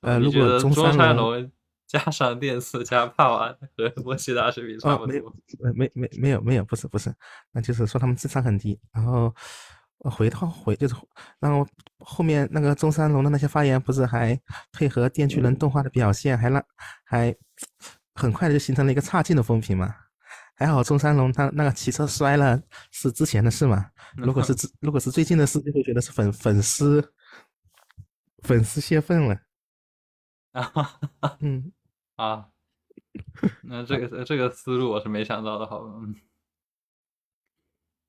[0.00, 1.52] 呃，如果中山龙
[1.94, 5.34] 加上电刺加帕瓦和波奇塔水平差不多，没有，
[5.74, 7.14] 没没没有没有，不是不是，
[7.52, 9.34] 那就是说他们智商很低，然后。
[10.10, 10.94] 回的话回就是，
[11.40, 14.38] 然后后面那个中山龙的那些发言，不是还
[14.70, 16.62] 配合电锯人动画的表现，还让
[17.04, 17.34] 还
[18.14, 19.94] 很快的就形成了一个差劲的风评嘛。
[20.56, 27.14] 还好中山龙他那个骑车摔了是之前的事嘛， 如果是如果是最近的事，就会觉得是粉粉丝
[28.42, 29.40] 粉丝泄愤了。
[30.52, 30.98] 啊，
[31.40, 31.72] 嗯，
[32.16, 32.48] 啊，
[33.62, 35.92] 那这个这个思路我是没想到的，好吧？
[36.00, 36.14] 嗯，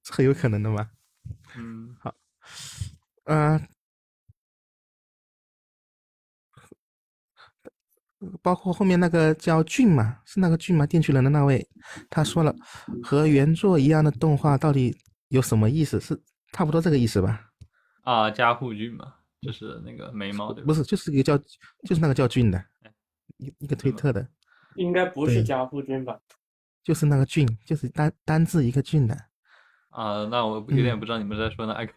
[0.09, 0.89] 很有可能的嘛。
[1.57, 2.13] 嗯，好，
[3.23, 3.67] 嗯，
[8.41, 10.85] 包括后面那个叫俊嘛，是那个俊嘛？
[10.85, 11.67] 电锯人的那位，
[12.09, 12.55] 他说了，
[13.03, 14.95] 和原作一样的动画到底
[15.29, 15.99] 有什么意思？
[15.99, 16.19] 是
[16.51, 17.49] 差不多这个意思吧？
[18.03, 20.67] 啊，加护俊嘛，就是那个眉毛对吧？
[20.67, 21.37] 不是，就是一个叫，
[21.83, 22.63] 就是那个叫俊的，
[23.37, 24.27] 一一个推特的，
[24.75, 26.19] 应该不是加夫君吧？
[26.83, 29.15] 就是那个俊，就是单单字一个俊的。
[29.89, 31.93] 啊，那我有点不知道你们在说哪个。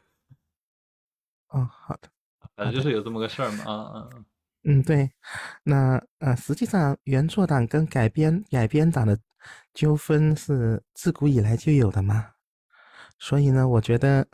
[1.48, 2.08] 哦，好的，
[2.56, 4.08] 反正就是有这么个事儿嘛，啊啊。
[4.64, 5.10] 嗯，对，
[5.62, 9.18] 那呃，实际上原作党跟改编改编党的
[9.72, 12.32] 纠纷是自古以来就有的嘛，
[13.18, 14.26] 所以呢，我觉得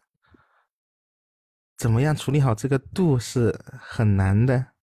[1.76, 4.73] 怎么样处理好这个度是很难的。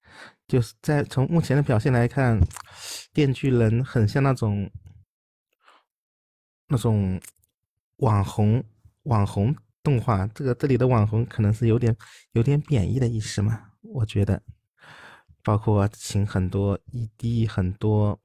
[0.52, 2.38] 就是在从目前的表现来看，
[3.14, 4.70] 电锯人很像那种
[6.68, 7.22] 那种
[7.98, 8.62] 网红。
[9.06, 11.96] 网红动画，这个这里的网红可能是有点
[12.34, 13.60] 有点贬义的意思嘛？
[13.82, 14.40] 我觉得，
[15.42, 18.20] 包括请很多 ED，很多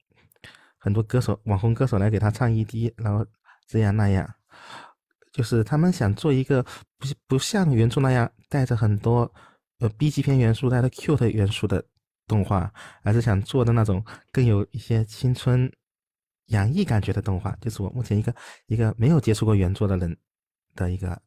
[0.77, 3.25] 很多歌手、网红歌手来给他唱 ED，然后
[3.67, 4.31] 这样那样，
[5.33, 6.63] 就是他们想做一个
[6.99, 9.33] 不不像原著那样带着很多
[9.79, 11.83] 呃 B 级片元素、带着 cute 元素的
[12.27, 15.71] 动画，而是想做的那种更有一些青春
[16.47, 17.51] 洋溢感觉的动画。
[17.61, 18.35] 就是我目前一个
[18.67, 20.17] 一个没有接触过原作的人。
[20.77, 21.23] 的一个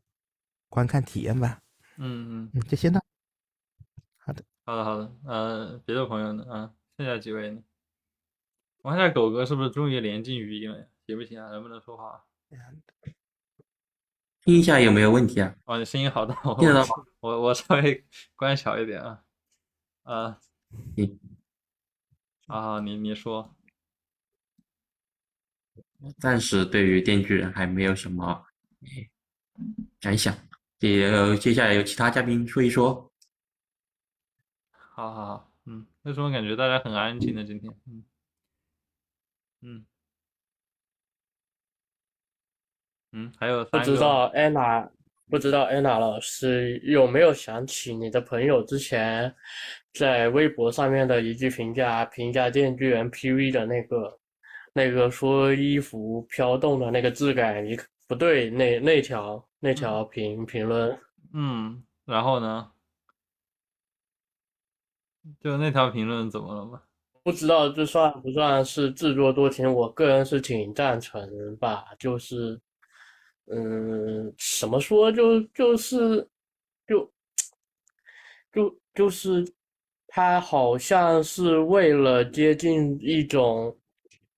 [0.68, 1.60] 观看体验吧。
[1.98, 3.02] 嗯嗯嗯，就先到。
[4.20, 5.12] 好的，好的好的。
[5.26, 6.46] 呃，别的朋友呢？
[6.54, 7.64] 啊，剩下几位呢？
[8.84, 10.88] 我看下狗哥是不是终于连进语音了？
[11.08, 11.50] 行不行啊？
[11.50, 12.24] 能不能说话？
[14.44, 15.56] 听一下有没有问题啊？
[15.66, 17.06] 哦，你声音好大，我听得到吗？
[17.22, 18.06] 我我稍微
[18.38, 19.24] 关小一点啊。
[20.04, 20.40] 啊，
[20.96, 21.20] 你
[22.48, 23.56] 啊，你你说。
[26.18, 28.46] 暂时对于电锯人还没有什么
[30.00, 30.34] 感想，
[30.80, 33.12] 接接下来由其他嘉宾说一说。
[34.72, 37.44] 好好好，嗯，为什么感觉大家很安静呢？
[37.44, 38.06] 今天，嗯
[39.62, 39.86] 嗯
[43.12, 44.90] 嗯，还有不三个知道安娜，
[45.30, 49.34] 不知道安娜老师有没有想起你的朋友之前
[49.94, 54.20] 在微博上面的一句评价，评价《电锯人》PV 的那个，
[54.74, 61.00] 那个说衣服飘动的那个质感，你不对，那那条那条评评论，
[61.34, 62.72] 嗯，然后呢？
[65.40, 66.82] 就那条评论怎么了吗？
[67.22, 69.72] 不知道这算不算是自作多情？
[69.72, 72.60] 我个人是挺赞成吧，就是，
[73.52, 76.28] 嗯，怎么说就就是
[76.88, 77.12] 就
[78.54, 79.46] 就就是
[80.08, 83.76] 他好像是为了接近一种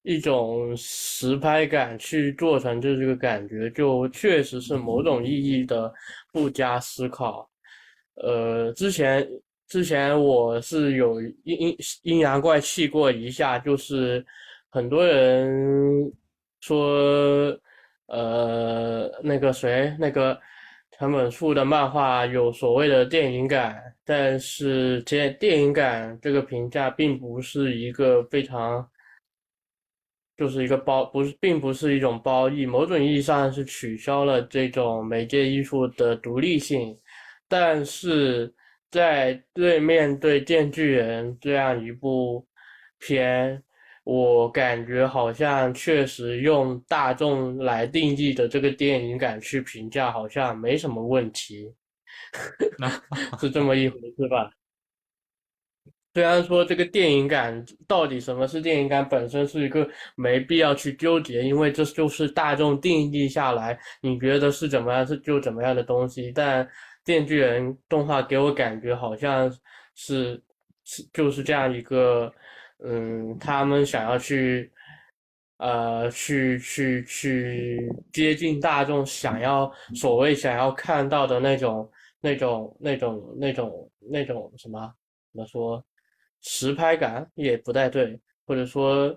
[0.04, 5.94] 一种实拍感去做成这个感觉，就确实是某种意义的
[6.32, 7.50] 不加思考。
[8.16, 9.28] 呃，之前
[9.68, 14.26] 之前我是有阴阴阴阳怪气过一下，就是
[14.70, 16.12] 很多人
[16.62, 17.58] 说，
[18.12, 20.40] 呃，那个谁，那个
[20.92, 28.88] 藤本树的漫画有所谓的电影感，但是这电影感这个评价并不是一个非常。
[30.38, 36.98] 就是一个褒，不是，并不是一种褒义，某种意义上是取消了这种媒介艺术的独立性，
[37.48, 38.52] 但是
[38.90, 42.44] 在对面对《电锯人》这样一部
[42.98, 43.62] 片，
[44.04, 51.72] 我感觉好像确实用大众来定义的这个电影感去评价，好像没什么问题，
[53.40, 54.52] 是这么一回事吧？
[56.14, 66.30] 虽然说这个电影感到底什么是电影感本身是一个没必要去纠结，因为这就是大众定义下来，你觉得是怎么样是就怎么样的东西。
[66.34, 66.66] 但
[67.06, 69.50] 《电锯人》动画给我感觉好像
[69.96, 70.44] 是
[70.84, 72.30] 是就是这样一个，
[72.84, 74.72] 嗯，他们想要去，
[75.58, 84.94] 呃，去去去接近大众想要所谓想要看到的那种那种那种那种那种什么
[85.32, 85.84] 怎么说？
[86.42, 89.16] 实拍感也不太对，或者说，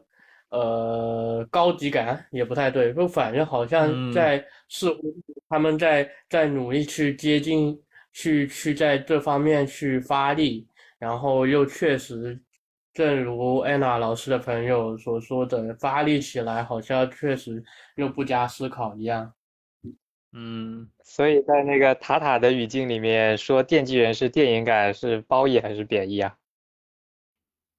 [0.50, 5.00] 呃，高级感也不太对，就反正好像嗯在似乎
[5.48, 7.74] 他们在在努力去接近，
[8.12, 12.38] 去去在这方面去发力，然后又确实，
[12.94, 17.62] 正如安娜老师的朋友所说的，发力起来好像确实
[17.96, 19.34] 又不加思考一样。
[20.32, 26.36] 嗯，所以在那个塔塔的语境里面说《电击人》是电影感是褒义还是贬义啊？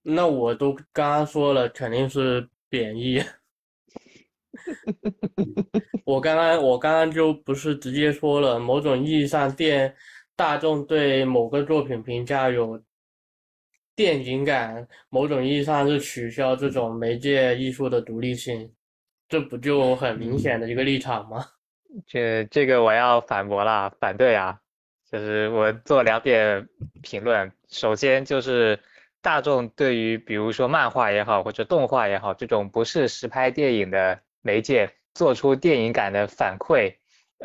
[0.01, 3.23] 那我都刚刚说了，肯定是贬义。
[6.05, 9.93] 我刚刚我刚刚就不是直接说了，某种意义上电
[10.35, 12.81] 大众对某个作品评价有
[13.95, 18.69] 电影感，某种意义上是取消这种媒介艺术的独立性，
[19.29, 21.45] 这不就很明显的一个立场吗？
[22.05, 24.59] 这这个我要反驳啦，反对啊！
[25.09, 26.67] 就是我做两点
[27.01, 28.77] 评论，首先就是
[29.21, 36.93] 大众对于比如说漫画也好，或者动画也好，这种不是实拍电影的媒介做出电影感的反馈，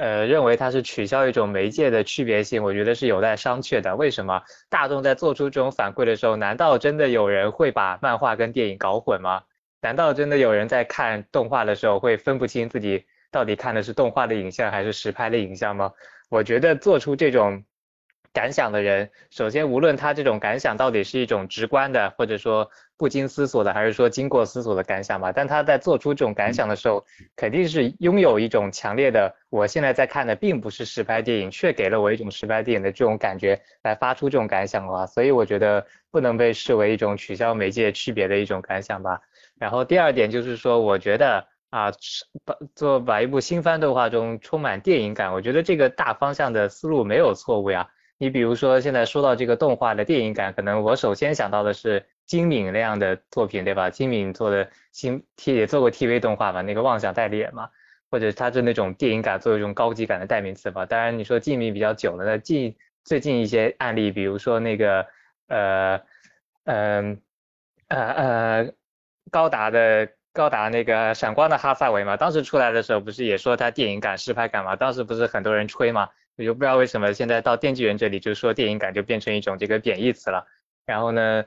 [0.00, 3.94] 呃，认为它是取消一种媒介的区别性，我觉得是有待商榷的。
[3.94, 9.42] 为什么大众在做出这种反馈的时候，难道真的有人会把漫画跟电影搞混吗？
[9.82, 15.92] 难道真的有人在看动画的时候会分不清自己到底看的是动画的影像还是实拍的影像吗？
[16.30, 17.62] 我觉得做出这种
[18.32, 39.20] 感想的人，首先无论他这种感想到底是一种直观的，或者说不经思索的，还是说经过思索的感想吧，但他在做出这种感想的时候，肯定是拥有一种强烈的，我现在在看的并不是实拍电影，却给了我一种实拍电影的这种感觉，来发出这种感想的话，所以我觉得不能被视为一种取消媒介区别的一种感想吧。
[39.58, 41.90] 然后第二点就是说，我觉得啊，
[42.44, 47.88] 把做把一部新番动画中充满电影感，我觉得这个大方向的思路没有错误呀。
[48.20, 53.88] 你比如说现在说到这个动画的电影感，可能我首先想到的是金敏那样的作品，对吧？
[53.88, 57.70] 金敏做的新 T 也做过 TV 动画吧，那个妄想代理人嘛，
[58.10, 60.84] 或者他是那种电影感作为一种高级感的代名词吧。
[60.84, 65.06] 当然你说金敏比较久了，那近最近一些案例，比如说那个
[65.48, 65.98] 呃
[66.64, 67.18] 嗯
[67.88, 68.72] 呃呃。
[69.30, 74.74] 高达的高达那个闪光的哈萨维嘛，当时出来的时候不是也说它电影感、实拍感嘛？
[74.74, 76.08] 当时不是很多人吹嘛？
[76.40, 80.46] 我就不知道为什么现在到电锯人这里就说电影感就变成一种这个贬义词了。
[80.86, 81.44] 然后呢，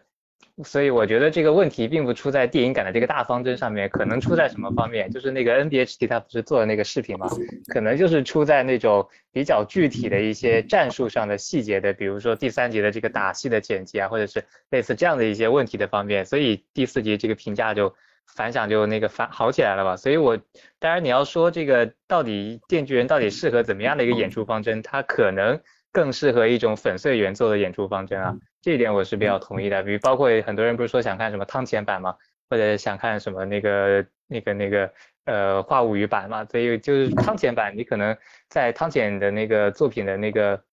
[0.63, 5.09] 所以我觉得这个问题并不出在电影感的这个大方针上面，可能出在什么方面？
[5.09, 7.27] 就是那个 NBHT 他不是做的那个视频嘛，
[7.69, 17.95] 可能就是出在那种比较具体的一些战术上的细节的，比如说第三集的这个打戏的剪辑啊，或者是类似这样的一些问题的方面，所以第四集这个评价就
[18.35, 19.95] 反响就那个反好起来了吧？
[19.95, 20.37] 所以我
[20.79, 25.59] 当然你要说这个到底电锯人到底适合怎么样的一个演出方针，它可能
[25.91, 28.35] 更适合一种粉碎原作的演出方针啊。
[28.61, 32.15] 这一点我是比较同意的，比如包括很多人不是说想看什么汤浅版嘛，
[32.49, 34.91] 或者想看什么那个那个那个
[35.25, 38.17] 呃话物语版嘛，所以就是汤浅版，你可能
[38.47, 40.63] 在汤浅的那个作品的那个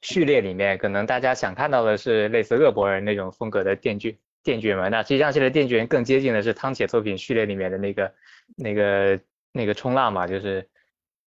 [0.00, 4.18] 序列里面，可能大家想看到的是类似恶博人那种风格的电锯
[4.48, 8.14] 电锯人嘛，那实际上现在电锯人更接近的是汤浅作品序列里面的那个
[8.56, 9.20] 那个
[9.52, 10.66] 那个冲浪嘛，就是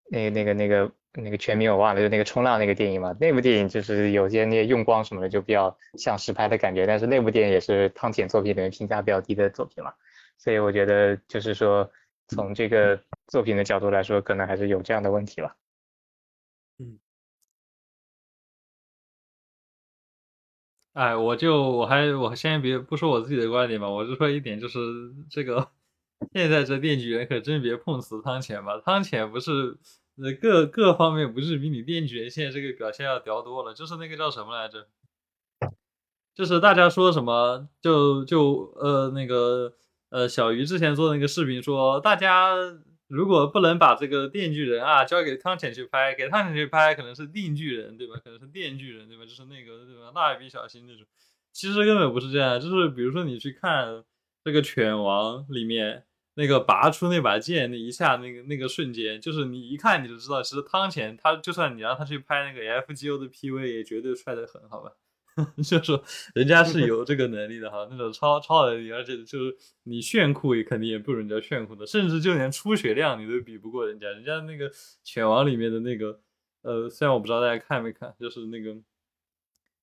[0.09, 0.91] 那个那个那个。
[1.13, 3.13] 那个全名我忘了，就那个冲浪那个电影嘛。
[3.19, 9.91] 那部电影就是有些那些用光什么的就比较像实拍的感觉，但是那部电影也是汤浅作品里面评价比较低的作品嘛。
[10.37, 11.91] 所以我觉得就是说
[12.29, 12.97] 从这个
[13.27, 15.53] 作品的角度来说，可能还是有这样的问题吧。
[20.93, 24.79] 哎，我就我还我先别不说我自己的观点吧，我就说一点，就是
[25.29, 25.69] 这个
[26.33, 29.77] 现在这电锯人可真别碰瓷汤浅吧，汤浅不是。
[30.21, 34.85] 呃，各各方面不是比你电锯人现在这个表现要屌多了，就是那个叫什么来着？
[36.35, 39.73] 就是大家说什么，就就呃那个
[40.09, 42.53] 呃小鱼之前做那个视频说，大家
[43.11, 48.15] 如果不能把这个电锯人啊交给汤浅去拍，给汤浅去拍可能是定锯人对吧？
[48.23, 49.25] 可能是电锯人对吧？
[49.25, 50.11] 就是那个对吧？
[50.15, 51.05] 蜡笔小新那种，
[51.51, 54.03] 其实根本不是这样，就是比如说你去看
[54.43, 56.05] 这个犬王里面。
[56.35, 64.93] 那个拔出那把剑那一下，那个那个瞬间，就是你一看你就知道，其实汤浅他就算你让他去拍那个 FGO 的 PV，也绝对帅得很，好吧？
[65.63, 65.99] 就是
[66.35, 74.07] 人家是有这个能力的哈，那种超超能力，而且就是你炫酷也肯定也不如人家炫酷的，甚至就连出血量你都比不过人家。
[74.09, 74.71] 人家那个
[75.03, 76.19] 犬王里面的那个，
[76.61, 78.75] 呃，虽然我不知道大家看没看，就是那个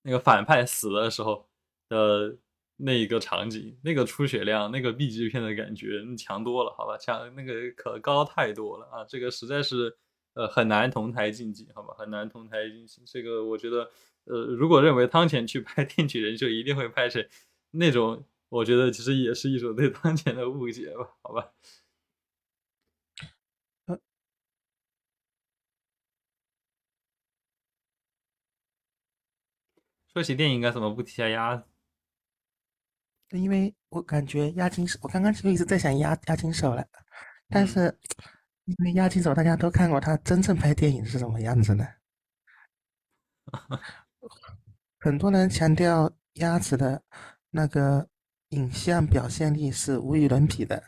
[0.02, 1.48] 那个反派死的时候，
[1.88, 2.36] 的。
[2.80, 9.04] 那一个场景，那个出血量，那个 B 级片的感觉强多了，好吧，强那个可高太多了啊！
[9.08, 9.92] 这个实在是
[10.34, 13.02] 呃很难同台竞技，好吧，很难同台竞技。
[13.04, 13.90] 这个我觉得，
[14.28, 17.26] 呃，如果认为汤浅去拍 电锯人就一定会拍成
[17.70, 21.52] 那种，我觉得其实也是一种对汤浅的误解吧，好吧。
[30.12, 31.64] 说起电影，该怎么不提下鸭子？
[33.30, 36.84] 因为我感觉押金手，我刚刚其实一直在想押押金手了，
[37.48, 37.96] 但是
[38.64, 41.86] 因为押金手大家都看过他真正拍电影是什么样子的，
[45.00, 47.02] 很多人强调鸭子的
[47.50, 48.08] 那个
[48.48, 50.82] 影像表现力是无与伦比的，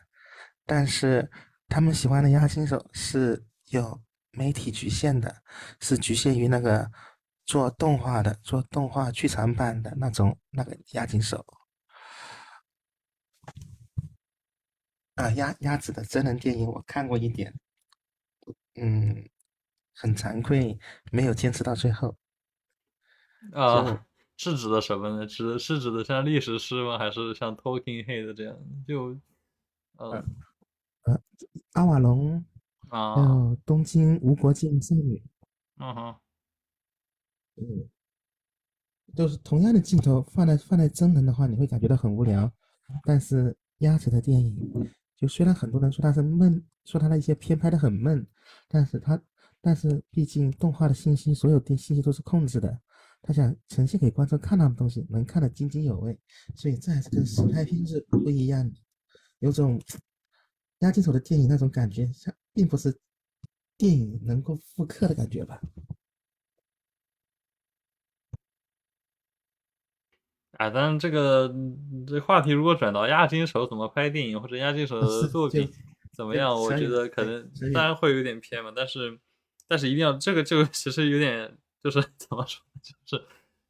[0.66, 1.30] 但是
[1.68, 4.02] 他们喜欢的押金手是有
[4.32, 5.42] 媒体局限的，
[5.80, 6.90] 是局限于那个
[7.46, 11.44] 做动画的、做动画剧场版的那种那个押金手。
[15.14, 17.54] 啊，鸭鸭子的真人电影我看过一点，
[18.74, 19.28] 嗯，
[19.94, 20.78] 很惭愧，
[21.12, 22.16] 没有坚持到最后。
[23.52, 25.26] 啊，是指的什么呢？
[25.26, 26.98] 指的是指的像历史诗吗？
[26.98, 28.56] 还是像 Talking Head 这样？
[28.86, 29.18] 就，
[29.96, 30.24] 呃，
[31.04, 31.20] 呃，
[31.72, 32.44] 阿瓦隆，
[32.88, 35.22] 啊，还有东京无国境少女，
[35.78, 36.16] 嗯哼，
[37.56, 37.88] 嗯，
[39.14, 42.50] 都是同样的镜头放在放在真人的话，你会感觉到很无聊，
[43.04, 44.90] 但是鸭子的电影。
[45.16, 48.26] 就虽然很多人说它是闷，说他的一些片拍的很闷，
[48.68, 49.22] 但是他，
[49.60, 52.80] 但是毕竟动画的信息，所有的信息都是控制的，
[53.22, 56.18] 他想呈现给观众看到的东西，能看得津津有味，
[56.56, 58.76] 所以这还是跟实拍片是不一样的，
[59.40, 59.80] 有种
[60.80, 62.98] 押金手的电影那种感觉，像并不是
[63.76, 65.60] 电影能够复刻的感觉吧。
[70.52, 71.54] 啊，当然这个
[72.06, 75.70] 这话题如果转到押金手怎么拍电影，或者押金手的作品
[76.12, 78.70] 怎么样，我觉得可能当然会有点偏嘛。
[78.76, 79.18] 但是
[79.66, 82.62] 但是一定要这个就其实有点就是 怎么说，
[83.04, 83.24] 就是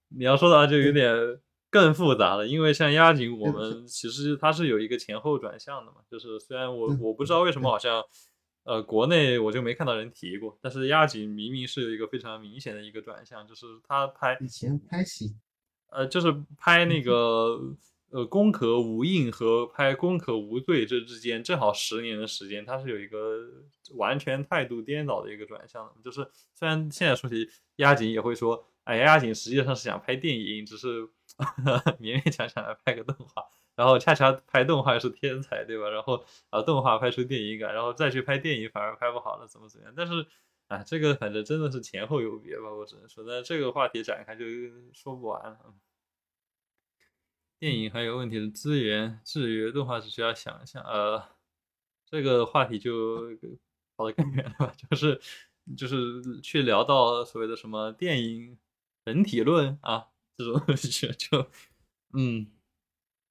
[0.09, 1.41] 你要说的话就有点
[1.71, 2.47] 更复杂了。
[2.47, 5.99] 因为像押井，我们其实它是有一个前后转向的嘛。
[6.11, 8.03] 就是虽然我我不知道为什么好像
[8.65, 15.35] 呃国内我就没看到人提过，但是押井明明是有一个非常明显的一个转向，就是他拍以前拍戏。
[15.93, 17.61] 呃，就是拍那个
[18.11, 23.41] 呃《攻壳无印》和拍《攻壳无罪》这之间正好十年的时间，它是有一个
[23.97, 25.95] 完全态度颠倒的一个转向的。
[26.05, 31.03] 就是虽然现在说起押井也会说，哎，押井实际上是想拍电影，只是
[32.01, 33.45] 勉勉强强的拍个动画，
[33.77, 35.89] 然后恰恰拍动画是天才，对吧？
[35.89, 39.95] 然后啊，动画拍出电影感，然后再去拍电影反而拍不好了，怎么怎么样？
[39.97, 40.27] 但是
[40.67, 44.45] 啊，这个反正真的是前后有别吧，我只能说，但这个话题展开就
[44.93, 45.75] 说不完了。
[47.61, 51.23] 电影还有问题的资源，制约动画只需要想一想，呃，
[52.07, 53.21] 这个话题就
[53.97, 54.75] 跑得更远了吧？
[54.91, 55.21] 就是
[55.77, 58.59] 就是去聊到所谓的什么电影
[59.05, 60.07] 本体论啊。
[60.39, 61.47] 这种东西就，
[62.15, 62.47] 嗯，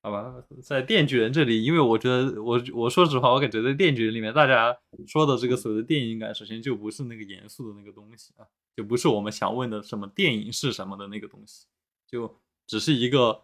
[0.03, 8.45] 好吧，在电锯人这里，因为我觉得我我说实话，我感觉在电锯人里面，大家说的这个所谓的电影感，首先就不是那个严肃的那个东西啊，
[8.77, 11.65] 就不是我们想问的什么电影是什么的那个东西，
[12.05, 13.41] 就只是一个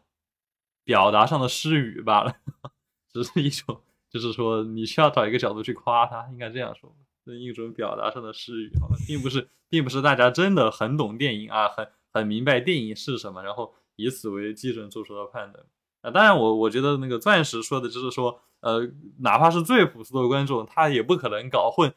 [0.84, 2.36] 表达上的失语罢了，
[3.12, 6.96] 只是一种，就是说你需要找一个角度去夸他，应该这样说，
[7.26, 11.90] 是一种表达上的失语，好吧，并不是，并不是大家真的很懂电影啊，很。
[12.16, 15.66] 很明白电影是什么，然后以此为基准做出的判断。
[16.00, 18.90] 啊，当然我我觉得那个钻石说的就是说，呃，
[19.20, 21.94] 哪怕是最朴素的观众，他也不可能搞混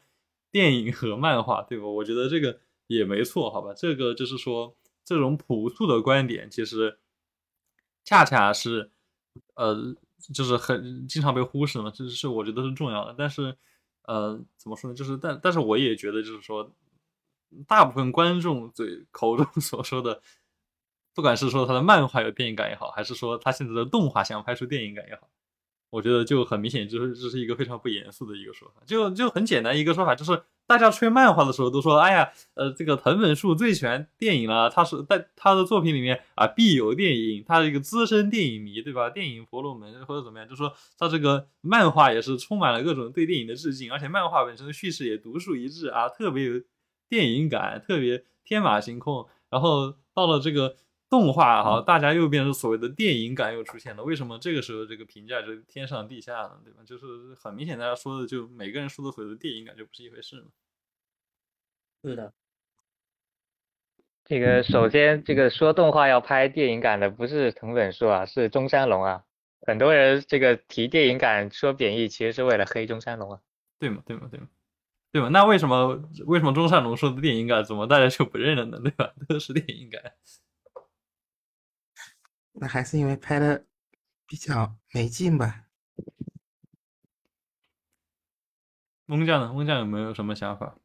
[0.51, 1.85] 电影和漫画，对吧？
[1.85, 3.73] 我觉得这个也没错，好吧？
[3.73, 6.99] 这个就是说，这种朴素的观点其实
[8.03, 8.91] 恰恰是，
[9.55, 9.95] 呃，
[10.33, 13.15] 就是很经常被忽视嘛，这是我觉得是重要的。
[13.17, 13.55] 但是，
[14.03, 14.93] 呃，怎么说呢？
[14.93, 16.69] 就是但但是我也觉得就是说。
[17.67, 20.21] 大部分观众嘴口中 所说的，
[21.13, 25.27] 不管是说他的漫画有电影感也好，还是说他现在的动画想拍出电影感也好，
[25.89, 28.81] 我觉得就很明显，就是这是一个非常不严肃的一个说法。
[28.85, 39.09] 就就很简单一个说法，就是大家吹漫画的时候都说，哎呀，呃，这个藤本树最喜欢电影了，他是在他的作品里面啊必有电影，他是一个资深电影迷，对吧？
[39.09, 46.61] 电影婆罗门或者怎么样，就说他这个漫画也是充满了各种对电影的致敬，而且漫画本身的叙事也独树一帜啊，特别有。
[47.09, 50.77] 电影感特别天马行空，然后到了这个
[51.09, 54.03] 动画哈，大家又变成所谓的电影感又出现了。
[54.03, 56.61] 为什么这个时候这个评价就天上地下呢？
[56.63, 56.83] 对吧？
[56.85, 60.47] 就是很明显，大家说的就每个人说的所谓的电影感就不是一回事嘛。
[62.03, 62.31] 是的，
[64.23, 69.23] 这个首先这个说动画要拍电影感的不是藤本树啊，是中山龙啊。
[69.67, 73.41] 很多人这个提电影感说贬义，其实是为了黑中山龙啊。
[73.79, 74.01] 对嘛？
[74.05, 74.27] 对嘛？
[74.31, 74.47] 对嘛？
[75.11, 75.29] 对吧？
[75.29, 75.95] 那为什么
[76.27, 78.79] 为什么中山龙说的电影感，怎么大家就不认了呢？
[78.79, 79.11] 对吧？
[79.27, 79.99] 都是电影感。
[82.53, 83.65] 那还是因为拍的
[84.27, 85.63] 比较没劲吧。
[89.07, 89.51] 翁将呢？
[89.53, 90.67] 翁将有没有什么想法？《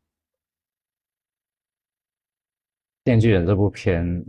[3.05, 4.25] 电锯人》这部片，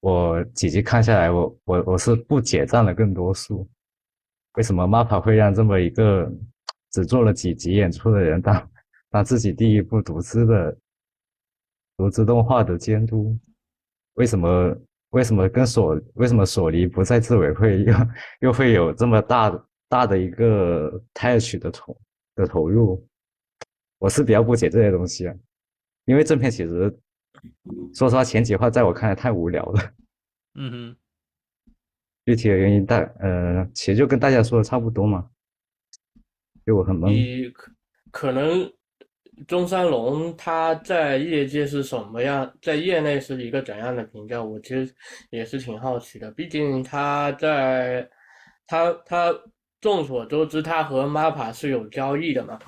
[0.00, 3.68] 我几集看下来，我我我是不解占了更多数。
[4.54, 6.32] 为什么 MAPA 会让这么一个
[6.90, 8.70] 只做了几集演出的人当？
[9.10, 10.78] 他自己第一部独资的
[11.96, 13.38] 独资动画的监督，
[14.14, 14.76] 为什么
[15.10, 17.94] 为什么跟索为什么索尼不在自委会又
[18.40, 21.98] 又会有这么大大的一个 touch 的投
[22.34, 23.02] 的投入？
[23.98, 25.34] 我是比较不解这些东西啊，
[26.04, 26.94] 因为正片其实
[27.94, 29.92] 说实话前几话在我看来太无聊了。
[30.54, 30.96] 嗯哼，
[32.26, 35.28] 具体的原因大呃其实就跟大家说的差不多嘛，
[36.66, 37.52] 就我很懵。
[38.12, 38.70] 可能。
[39.46, 44.42] 中山龙他在业界是什么样，在业内是一个怎样的评价？
[44.42, 44.92] 我其实
[45.30, 46.30] 也是挺好奇的。
[46.32, 48.08] 毕竟他在，
[48.66, 49.34] 他他
[49.80, 52.58] 众所周知，他和 MAPA 是有交易的嘛。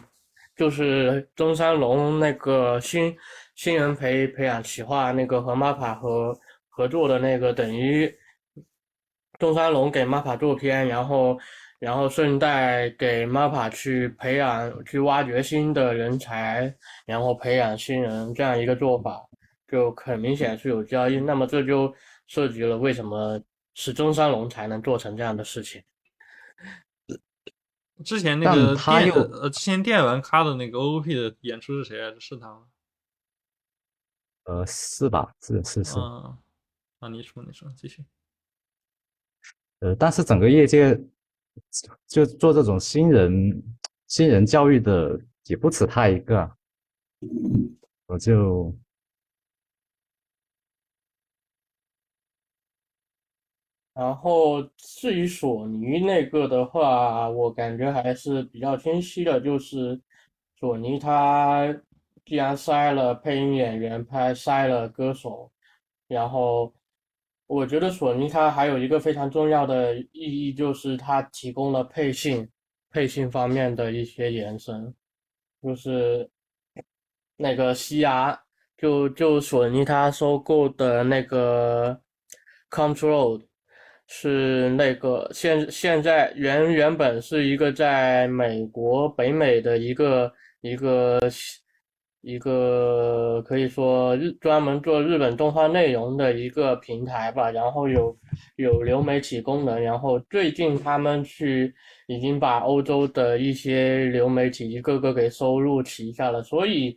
[0.57, 3.17] 就是中山龙那个新
[3.55, 8.15] 新人培培养企划那个和 MAPA 合合作的那个，等于
[9.39, 11.39] 中山龙给 MAPA 做片，然后。
[11.81, 16.73] 然后顺带给 MAPA 去培养、去挖掘新的人才，
[17.07, 19.27] 然后培养新人这样一个做法，
[19.67, 21.19] 就很明显是有交易。
[21.19, 21.93] 那么这就
[22.27, 25.83] 涉及了为什么是中山龙才能做成这样的事情？
[28.05, 32.15] 之前那个电呃，之前电玩咖的那个 OOP 的演出是谁啊？
[32.21, 32.67] 是他吗？
[34.45, 35.35] 呃，是吧？
[35.41, 35.99] 是是是。
[35.99, 38.05] 啊，你说你说继续。
[39.79, 41.01] 呃，但是整个业界。
[42.07, 43.63] 就做这种新人
[44.07, 46.51] 新人教育的也不止他一个，
[48.07, 48.75] 我就，
[53.95, 60.01] 然后至于索尼那个的话，我感觉还是比较清晰的，就是
[60.59, 61.67] 索尼他
[62.25, 65.51] 既然塞了配音演员，拍塞了歌手，
[66.09, 66.73] 然后。
[67.51, 72.49] 我觉得索尼它还有一个非常重要的意义，就是它提供了配信、
[72.93, 74.95] 配信方面的一些延伸，
[75.61, 76.31] 就是
[77.37, 78.41] 那个西雅，
[78.79, 82.01] 就就索尼它收购的那个
[82.71, 83.43] Control
[84.07, 91.19] 是那个现现在原原本是一个在美国北美的一个一个
[92.23, 98.17] 一个可以说日专门做日本动画内容的一个平台吧，然后有
[98.57, 101.73] 有流媒体功能，然后最近他们去
[102.09, 106.97] 已经把欧洲的一些流媒体一个个给收入旗下了，所以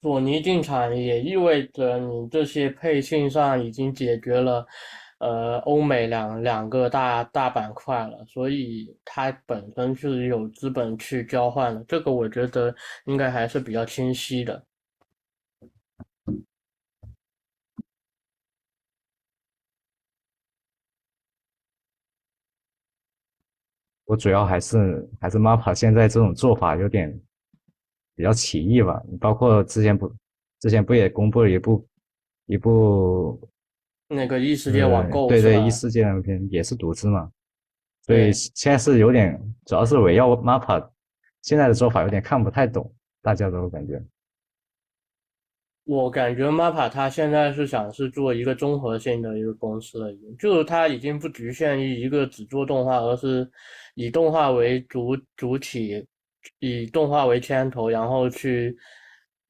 [0.00, 4.66] 索尼进场也意味着你这些配信上已经解决了。
[5.20, 14.64] 呃，欧美两两个大大板块了，所以它本身是有资本去交换的，这个我觉得应该还是比较清晰的。
[24.06, 27.12] 我主要还是还是 MAPA 现在这种做法有点
[28.16, 30.10] 比较奇异吧，包括之前不
[30.60, 31.86] 之前不也公布了一部
[32.46, 33.38] 一部。
[34.12, 37.30] 那个异世界网购，对对，异世界那边也是独资嘛，
[38.02, 40.90] 所以现在是有点，主要是围绕 MAPPA
[41.42, 42.92] 现在的做法有点看不太懂，
[43.22, 44.02] 大家都感觉。
[45.84, 53.48] 我感觉 MAPPA 它现在是想是做一个综合性的一个公司了，就是它已经不局限于一个只做动画，而是
[53.94, 56.04] 以动画为主主体，
[56.58, 58.76] 以动画为牵头，然后去。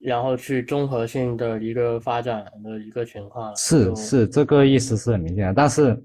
[0.00, 6.02] 然后去综合性的一个发展的一个情况是是这个意思是很明显的，但是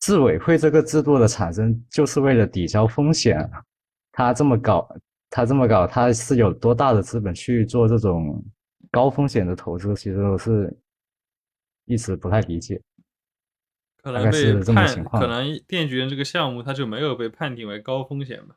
[0.00, 3.48] 自委会这个制度的产生就是为了抵消风险，
[4.10, 4.88] 他这么搞，
[5.28, 8.44] 他这么搞，他是有多大的资本去做这种
[8.90, 9.94] 高风险的投资？
[9.94, 10.76] 其实我是
[11.84, 12.82] 一直不太理解，
[14.02, 18.56] 可能被判，可能电锯人这个项目他就没有被判定为高风险吧。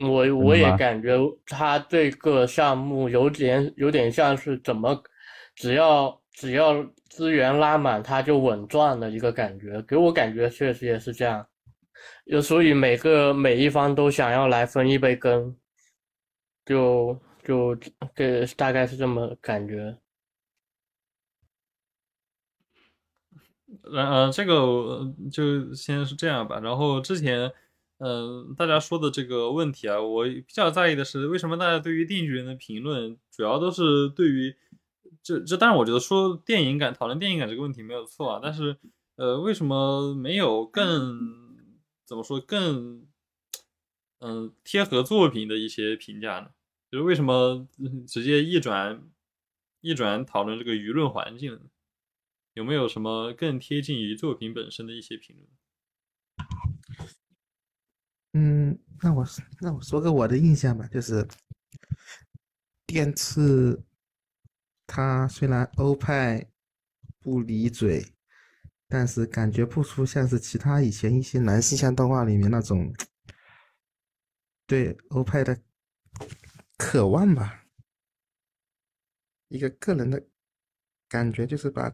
[0.00, 5.02] 我我也感觉他这个项目有点有点像是怎么，
[5.56, 11.44] 只要只要资源拉满，他就稳赚的一个感觉，给我感觉确实也是这样，
[12.30, 15.56] 就所以每个每一方都想要来分一杯羹，
[16.64, 17.76] 就就
[18.14, 19.98] 给大概是这么感觉。
[23.92, 27.52] 呃，这个就先是这样吧，然后之前。
[27.98, 34.54] 嗯，大家说的这个问题啊，我比较在意的是，为什么大家对于电锯人的评论主要都是对于
[35.22, 35.56] 这这？
[35.56, 38.76] 当然，我觉得说电影感、讨论电影感这个问题没有错啊，但是
[39.16, 41.56] 呃，为什么没有更
[42.04, 43.06] 怎么说更
[44.20, 46.50] 嗯贴合作品的一些评价呢？
[46.90, 47.68] 就是为什么
[48.06, 49.02] 直接一转
[49.80, 51.58] 一转讨论这个舆论环境？
[52.54, 55.48] 有没有什么更贴近于作品本身的一些评论？
[58.40, 59.26] 嗯，那我
[59.60, 61.26] 那我说个我的印象吧，就是
[62.86, 63.84] 电次，
[64.86, 66.48] 他虽然欧派
[67.18, 68.14] 不离嘴，
[68.86, 72.94] 但是感觉不出像是其他以前一些男性向动画里面那种
[74.68, 75.60] 对欧派的
[76.76, 77.64] 渴望吧。
[79.48, 80.24] 一个个人的
[81.08, 81.92] 感觉就是把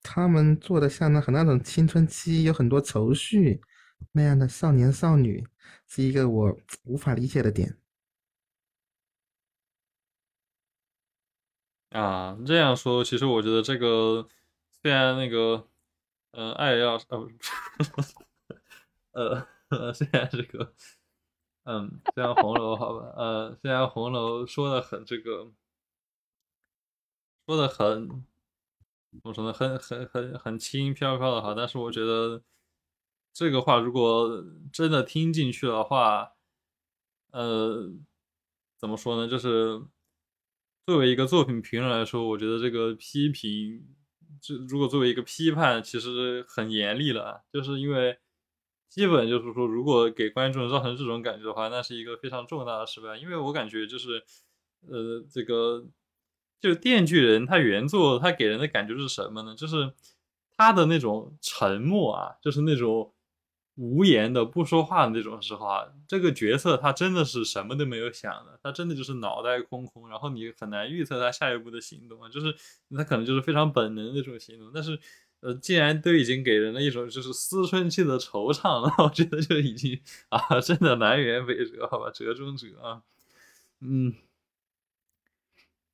[0.00, 3.60] 他们做的像那很那种青春期有很多愁绪。
[4.12, 5.46] 那样的少年少女
[5.86, 7.78] 是一个我 无法理解的点
[11.92, 12.36] 啊。
[12.46, 14.26] 这样说，其实我觉得这个
[14.82, 15.66] 虽然那个，
[16.32, 16.98] 呃，爱要
[19.12, 20.72] 呃，呃， 虽然这个，
[21.64, 25.52] 嗯，虽然红楼好吧，呃，虽然红楼说的很这个，
[27.48, 28.06] 说的很，
[29.10, 32.42] 怎么说呢，很很很很轻飘飘的哈，但是我觉得。
[33.38, 36.32] 这个话如果真的听进去的话，
[37.30, 37.88] 呃，
[38.76, 39.30] 怎么说呢？
[39.30, 39.80] 就是
[40.84, 43.94] 作为一个作品评论来说，我觉得这个批评，
[44.40, 47.44] 就如果作为一个批判，其实很严厉了。
[47.52, 48.18] 就是因为
[48.88, 53.16] 基本就是说，如果给观众造成这种感觉的话，那是一个非常重大的失败。
[53.18, 54.24] 因为我感觉就是，
[54.88, 55.86] 呃，这个
[56.58, 59.54] 就电锯人他原作他给人的感觉是什么呢？
[59.54, 59.92] 就是
[60.56, 63.14] 他的那种沉默啊，就是那种。
[63.78, 72.52] 无言的不说话的那种时候啊，这个角色他真的是什么都没有想的，他真的就是脑袋空空，然后你很难预测他下一步的行动啊，就是
[72.96, 74.68] 他可能就是非常本能的那种行动。
[74.74, 74.98] 但是，
[75.40, 83.02] 呃，既然都已经给人了一种就是思春期的惆怅了， 我觉得就已经啊，真的南辕北辙，好吧，折中者啊，
[83.78, 84.12] 嗯，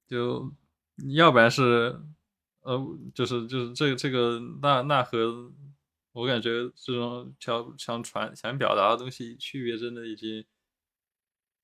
[0.09, 0.51] 就
[1.14, 2.01] 要不然是，
[2.62, 5.53] 呃，就是就是这个这个那那和。
[6.15, 10.45] 我感觉这种想想传想表达的东西区别真的已经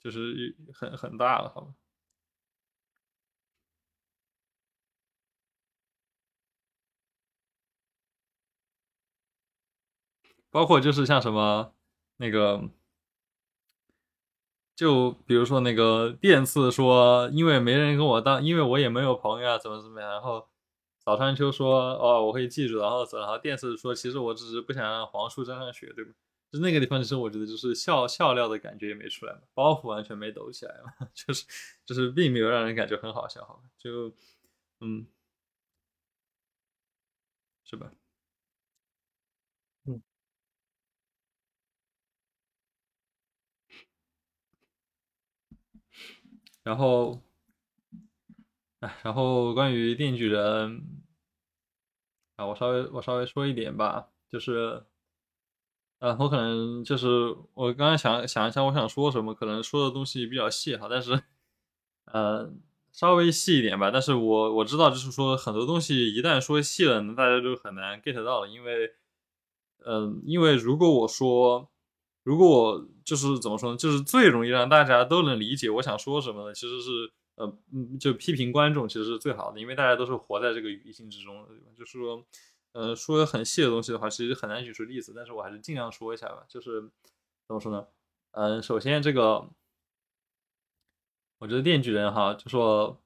[0.05, 1.75] 就是很很大了，好吧？
[10.51, 11.73] 包括就是像什么
[12.17, 12.61] 那个，
[14.75, 20.11] 就比如说那个电次说，因为没人跟我当，因为我也没有朋友啊，怎么怎么样。
[20.11, 20.49] 然后
[21.05, 22.79] 早川秋说，哦，我会记住。
[22.79, 26.13] 然后然后电视说，其实我只是不想让黄树沾上血，对吧？
[26.53, 31.45] 就那个地方，其实我觉得就是笑笑料的感觉也没出来嘛，包袱完全没抖起来嘛， 就是
[31.87, 34.13] 就是并没有让人感觉很好笑，好就
[34.81, 35.07] 嗯，
[37.67, 37.91] 是吧？
[39.87, 40.01] 嗯。
[46.63, 47.21] 然后，
[48.81, 50.83] 哎，然后关于电锯人，
[52.37, 54.83] 啊，我稍微我稍微说一点吧，就是，
[55.99, 61.23] 呃，我可能就是我刚刚想想一下，我想说什么，可能说的东西比较细哈，但是，
[62.07, 62.51] 呃，
[62.91, 63.91] 稍微细一点吧。
[63.91, 68.95] 但是我我知道，就是说很多东西一旦说细了，大家就很难 get 到，因为，
[69.85, 71.71] 嗯，因为如果我说。
[72.23, 77.11] 如果我就是怎么说呢，就是最容易让大家都能理解我想说什么的，其实是
[77.41, 82.25] 呃嗯，就批评观众其实是最好的，因为大家都是活在这个语境之中的，就是说，
[82.73, 86.45] 呃，说很细的东西的话，其实很难举出例子，但是我还是尽量说一下吧。
[86.49, 86.83] 就是
[87.47, 87.87] 怎么说呢？
[88.33, 89.49] 嗯，首先这个，
[91.39, 93.01] 我觉得电锯人哈，就说，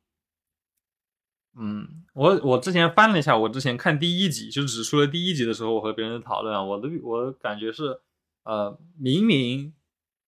[1.56, 8.00] 嗯，我我之前翻了一下，我之前看第一集，就只出了第一集的时候，我和别人讨论，我的我感觉是。
[8.46, 9.72] 呃，明明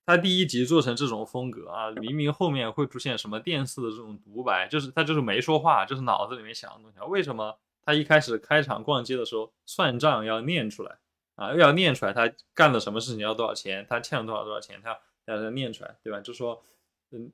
[0.06, 6.98] 他第一集做成这种风格啊，明明后面会出现什么电视的这种独白，就是他就是没说话，就是脑子里面想的东西。
[7.10, 10.96] 为什么他一开始开场逛街的时候算账要念出来
[11.34, 11.50] 啊？
[11.50, 14.96] 又要念出来他干了什么事情要多少钱，他欠了多少多少钱，他
[15.26, 16.20] 要要念出来，对吧？
[16.20, 16.62] 就说，
[17.10, 17.32] 嗯，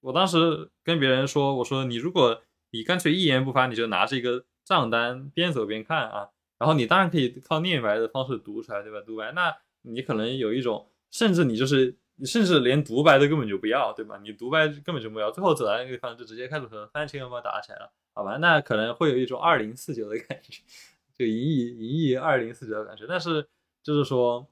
[0.00, 9.02] 我当时跟别人说，我说你如果你干脆一言不发，你就拿着一个账单边走边看啊，然后你当然可以靠念白的方式读出来，对吧？
[9.04, 9.54] 读白那。
[9.86, 14.18] 你可能有一种，甚至你就是，甚至连独白都根本就不要，对吧？
[14.20, 18.36] 你独白根本就不要，最后走到那个地方就直接开始和番茄哥们打起来了，好吧？
[18.38, 20.60] 那可能会有一种二零四九的感觉，
[21.16, 23.06] 就银翼银翼二零四九的感觉。
[23.08, 23.46] 但是
[23.80, 24.44] 就是说，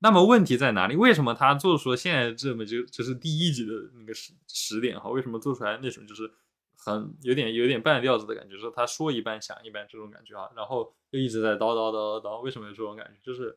[0.00, 0.96] 那么问题在哪里？
[0.96, 5.08] 为什么他做出了现在这么就就是第一集的那个时时点哈？
[5.10, 6.28] 为什么做出来那种就是
[6.76, 8.58] 很有点有点半吊子的感觉？
[8.58, 13.20] 说他说一半想一半这种感觉啊，然后又一直在叨叨叨叨叨，为什么有这种感觉？
[13.22, 13.56] 就是。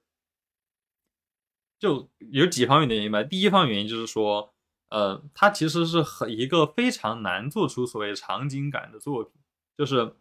[1.79, 3.21] 就有几方面的原因吧。
[3.23, 4.53] 第一方面原因就是说，
[4.89, 9.33] 呃，它其实是很一个非常难做出所谓场景感的作品。
[9.77, 10.15] 就是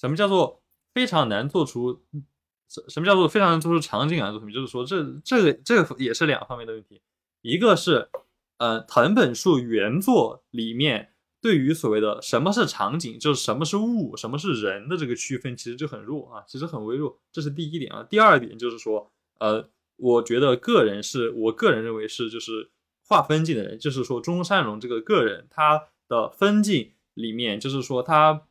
[0.00, 0.62] 什么叫做
[0.94, 2.02] 非常难做出
[2.68, 4.54] 什什么叫做非常难做出场景感的作品？
[4.54, 7.02] 就是说，这这个这个也是两方面的问题。
[7.42, 8.08] 一个是，
[8.56, 17.18] 呃，藤本树原作里面对于所谓的什么是场景，就是什么是物，什么是人的这个区分，其实就很弱啊，其实很微弱。
[17.30, 18.02] 这是第一点啊。
[18.08, 19.68] 第二点就是说，呃。
[19.96, 22.70] 我觉得个人是我个人认为是就是
[23.06, 28.42] 划分镜的人，就是说中山龙这个个人他的分镜里面，就是说他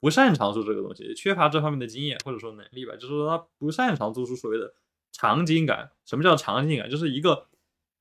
[0.00, 4.72] 不擅长做这个东西，缺乏这方面的经验或者说能力吧，就是说他不擅长做出所谓的
[5.12, 5.90] 场景感。
[6.06, 6.88] 什么叫场景感？
[6.90, 7.46] 就是一个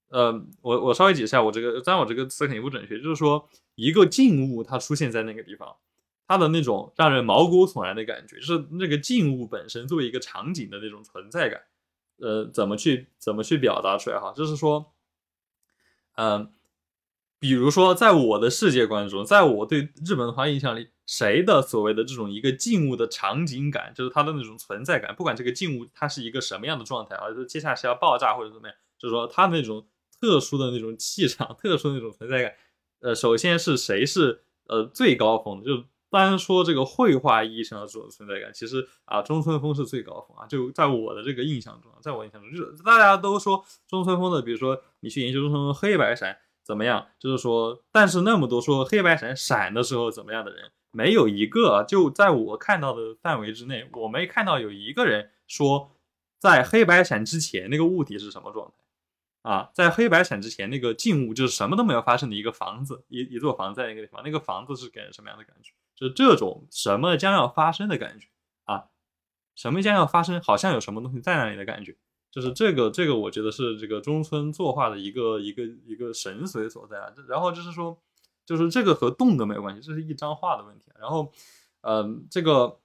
[0.09, 5.75] 呃，我我稍微解释一下，我这个当然我这个词肯定不准确，就是说一个静物它出现在那个地方，
[6.27, 11.61] 它的那种让人毛骨悚然的感觉，就是那个静物本身作为一个场景的那种存在感。
[12.21, 14.33] 呃，怎么去怎么去表达出来哈？
[14.35, 14.93] 就是说，
[16.15, 16.53] 嗯，
[17.39, 29.87] 比如说，在我的世界观中，在我对日本文化印象里，谁的所谓的这种一个静物的场景感，就是它的那种存在感，不管这个静物它是一个什么样的状态啊，就接下来是要爆炸或者怎么样，就是说它那种
[30.19, 32.53] 特殊的那种气场，特殊的那种存在感，
[32.99, 35.83] 呃，首先是谁是呃最高峰的，就。
[36.09, 40.47] 单说这个绘画意义上的这种存在感，其实啊，中村峰是最高峰啊。
[40.47, 55.91] 就在我的这个印象中，在我印象中，就是大家都说中村峰的，比如说你去研究中村黑白闪怎么样，就是说，但是那么多说黑白闪闪的时候怎么样的人，没有一个就在我看到的范围之内，我没看到有一个人说
[56.37, 58.73] 在黑白闪之前那个物体是什么状态。
[59.41, 65.71] 啊，在黑白闪之前，那个静物就是什么都没有发生的一个房子，一一座房子在那个地方，那个房子是给人什么样的感觉？
[65.99, 68.29] 就这种什么将要发生的感觉
[68.63, 68.85] 啊，
[69.53, 71.97] 什么将要发生，好像有什么东西在那里的感觉，
[72.31, 77.11] 就是这个这个，我觉得是这个中村作画的一个一个一个神髓所在啊。
[77.27, 78.01] 然后就是说，
[78.45, 80.85] 就是这个和动的没有关系，这是一张画的问题。
[80.97, 81.33] 然后，
[81.81, 82.79] 嗯，这个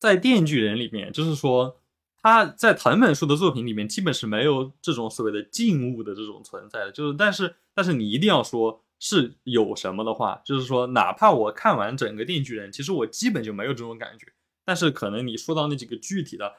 [0.00, 1.78] 在电锯人里面，就是说
[2.20, 6.90] 他在藤本树的作品里面，基本是没有这种所谓的静物的这种存在的。
[6.90, 8.82] 就是，但是但是你一定要说。
[8.98, 14.26] 是有什么的话，就是说，哪怕我看完整个《电锯人》，其实我基本就没有这种感觉。
[14.64, 16.54] 但是可能你说到那几个具体的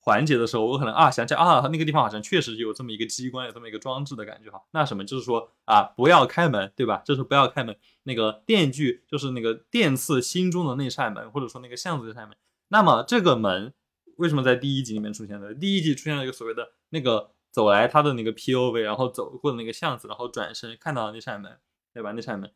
[0.00, 4.62] 环节的时候，我可能啊想起啊那个地方好像确实有这么一个机关，有这么一个装置的感觉哈。
[4.72, 7.02] 那什么就是说啊不要开门，对吧？
[7.04, 7.76] 就是不要开门。
[8.04, 12.36] 那个电锯就是那个电刺心中的那扇门，或者说那个巷子那扇门。
[12.68, 13.74] 那么这个门
[14.16, 15.54] 为什么在第一集里面出现的？
[15.54, 21.60] 第一集出现了一个所谓的那个走来他的那个 POV，然后走过的那个巷子，然后转身看到那扇门，
[21.92, 22.10] 对吧？
[22.10, 22.50] 那扇门，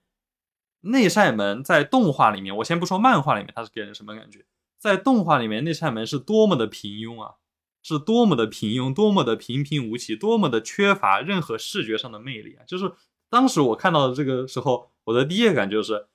[0.81, 4.45] 那扇门在动画里面，我先不说漫画里面，它是给人什么感觉？
[4.77, 7.37] 在动画里面，那扇门是多么的平庸啊，
[7.81, 12.65] 是多么的平庸，多么的平平无奇，多么的缺乏任何视觉上的魅力啊！
[12.67, 12.93] 就是
[13.31, 16.09] 当时我看到的这个时候，我的第一感觉就是，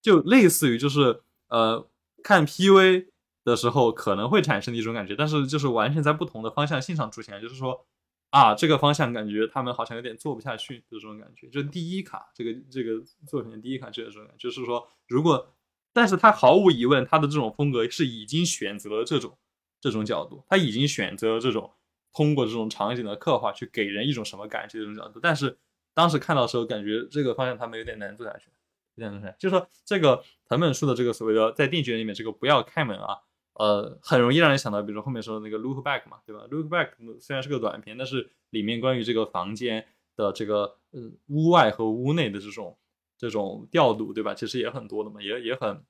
[0.00, 1.86] 就类似于就是呃
[2.22, 3.08] 看 PV
[3.44, 7.86] 的时候可能会产生的一种感觉，但是就是完全在不同的方向性上出现，就是说
[8.30, 15.52] 啊这个方向感觉他们好像有点做不下去的这种感觉，就是第一卡这个这个作品的第一卡就是这种，就是说如果。
[15.98, 19.38] 但是他毫无疑问，他的这种风格是已经选择了这种
[19.80, 21.72] 这种角度，他已经选择了这种
[22.12, 25.18] 通过这种场景的刻画去给人一种什么感觉这种角度。
[25.20, 25.56] 但是
[25.94, 28.50] 当时看到的时候，感觉这个方向他们有点难做下去，
[28.96, 29.38] 有点难做下去。
[29.40, 33.16] 就是说这个藤本树的这个所谓的在电锯人里面这个不要开门啊，
[33.58, 36.90] 呃，很容易让人想到，比如说后面说的那个 look back 嘛，对吧？look back
[37.20, 39.86] 虽然是个短片，但是里面关于这个房间
[40.16, 42.76] 的这个呃屋外和屋内的这种。
[43.18, 44.34] 这种调度，对吧？
[44.34, 45.82] 其实也很多的嘛，也也很，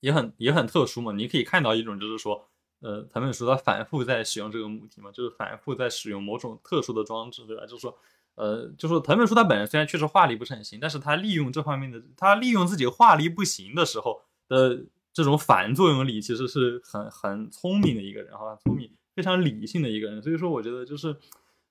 [0.00, 1.12] 也很也很特殊嘛。
[1.12, 2.44] 你可以看到一种，就是说，
[2.80, 7.62] 呃，藤本树他反复在使用这个母题嘛，就是反复在使用某种特殊的装置，对吧？
[7.66, 7.96] 就是说，
[8.34, 20.22] 呃，就是藤本树他本人虽然确实画力不是很行，但是他利用这方面的，他利用自己画力不行的时候的这种反作用力，其实是很很聪明的一个人，哈，聪明非常理性的一个人。
[20.22, 21.16] 所以说，我觉得就是，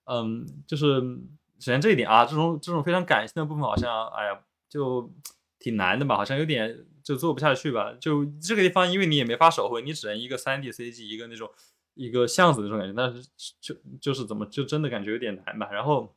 [0.06, 1.00] 嗯，就是
[1.60, 4.40] 首先这一点啊，这种这种非常感性的部分，好像，哎呀。
[4.70, 5.12] 就
[5.58, 7.92] 挺难的吧，好像有点就做不下去吧。
[8.00, 11.50] 就这个地方，因为你也没法手绘，你只能一个三 D CG，一个那种
[11.96, 12.94] 一个巷子那种感觉。
[12.96, 13.28] 但是
[13.60, 15.68] 就就是怎么就真的感觉有点难吧。
[15.72, 16.16] 然后，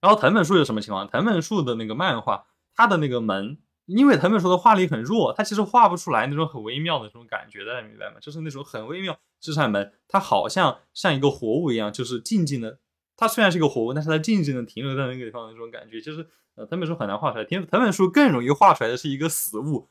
[0.00, 1.08] 然后藤本树是什么情况？
[1.08, 3.58] 藤本树的那个漫画，它的那个门，
[3.88, 8.16] 因为藤本树的画力很弱，它其实画不出来那种很微妙的这种感觉，大家明白吗？
[8.20, 12.78] 就是那种很微妙，这扇门它好像像一个活物一样，就是静静的。
[13.16, 16.26] 它虽然是一个活物，但是它静静的停留在那个地方的那种感觉，就是。
[16.58, 19.90] 呃，藤本树很难画出来，藤藤本树更容易画出来的是一个死物，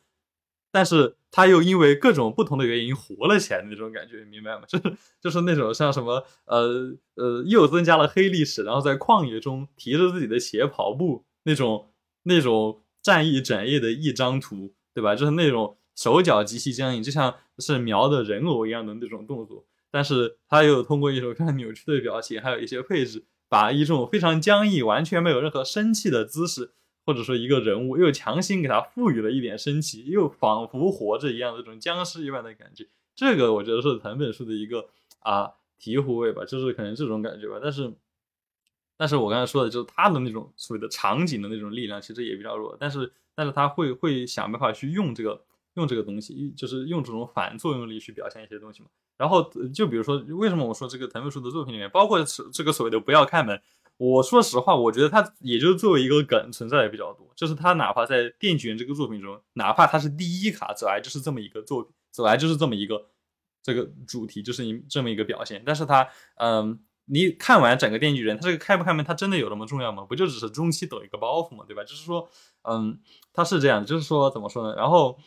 [0.69, 4.63] 但是他又因为各种不同的原因活了起来的那种感觉，明白吗？
[4.67, 11.89] 就是就是那种像什么呃呃，又增加了黑历史，然后在旷野中提着自己的鞋跑步那种
[12.23, 15.15] 那种战役整页的一张图，对吧？
[15.15, 23.23] 就是那种手脚极其僵硬，就像是描的人偶一样的那种动作，但是他又通过一种非常扭曲的表情，还有一些配置。
[23.49, 26.71] 把一种非常僵硬、完全没有任何生气的姿势，
[27.05, 32.85] 或者说一个人物，又强行给他赋予了一点生气，又仿佛活着一样的这种僵尸一般的感觉，
[33.15, 34.89] 这个我觉得是藤本树的一个
[35.19, 37.57] 啊醍醐味吧，就是可能这种感觉吧。
[37.63, 37.93] 但是，
[38.97, 42.75] 但是我刚才说的就是他的那种所谓的场景的那种力量，其实也比较弱。
[42.79, 45.43] 但是，但是他会会想办法去用这个。
[45.77, 48.89] 用这个东西，就是用这种反作用力去表现一些东西嘛。
[49.15, 53.61] 然后就比如说，为什么我说这个藤本树的作品里面，包括是这个所谓的不要开门，
[53.97, 57.29] 我说实话，我觉得他也就是作为一个梗存在的比较多。
[57.35, 63.05] 就是他哪怕在电锯人这个作品中，哪怕他是第一卡走来就是这么一个作品，走来就是这么一个
[63.61, 65.61] 这个主题，就是你这么一个表现。
[65.63, 70.05] 但是他，嗯，你看完整个电锯人，他这个开不开门，他真的有那么重要吗？
[70.07, 71.83] 不就只是中期抖一个包袱嘛，对吧？
[71.83, 72.29] 就是说，
[72.63, 72.99] 嗯，
[73.33, 74.75] 他是这样，就是说怎么说呢？
[74.75, 75.17] 然后。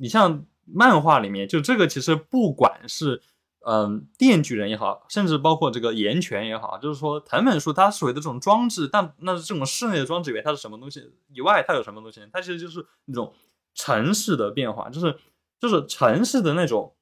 [0.00, 3.20] 你像漫画里面，就这个其实不管是
[3.66, 11.02] 嗯电锯人也好，甚至包括这个岩泉也好，就是说藤本树它所谓的这种装置，但那这种室内的装置以外，它是什么东西？
[11.34, 12.20] 以外它有什么东西？
[12.32, 13.34] 它其实就是那种
[13.74, 15.18] 城市的变化，就是
[15.58, 16.94] 就是城市的那种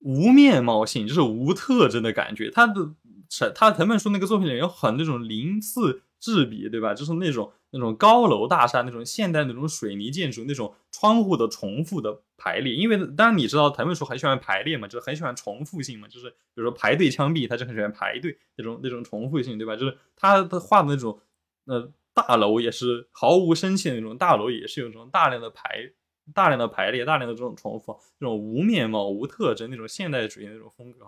[0.00, 2.50] 无面貌性，就是无特征的感觉。
[2.50, 2.90] 他的
[3.28, 6.92] 城，它藤本树那个作品里有很那种鳞次栉比，对吧？
[6.94, 7.52] 就是那种。
[7.72, 19.76] 那种高楼大厦，那种现代那种水泥建筑，那种窗户的重复的排列，因为当然你知道藤本树很喜欢排列嘛，就是很喜欢重复性嘛，就是比如说排队枪毙，他就很喜欢排队那种那种重复性，对吧？
[19.76, 21.20] 就是他他画的那种
[21.66, 25.92] 呃大楼也是毫无生气的那种大楼，也是有这种大量的排
[26.34, 31.06] 大量的排列，大量的这种重复，这种无面貌、无特征那种现代主义那种风格，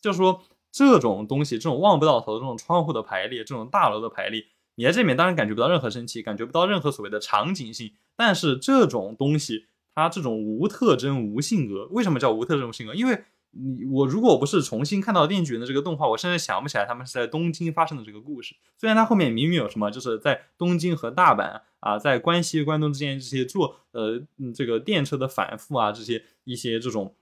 [0.00, 4.44] 就是说这种东西，这种望不到头的这种窗户的排列，这种大楼的排列。
[4.76, 12.94] 你在这里面当然感觉不到任何生气，感觉不到任何所谓的场景性，但是这种东西，它这种无特征、无性格，为什么叫无特征、无性格？
[12.94, 18.54] 因为你我如果不是重新看到《电锯人》的这个动画，我甚至想不起来他们是在东京发生的这个故事。
[18.76, 24.22] 虽然它后面明明有什么，就是在东京和大阪啊，在关西、关东之间这些坐呃
[24.54, 27.14] 这个电车的反复啊，这些一些这种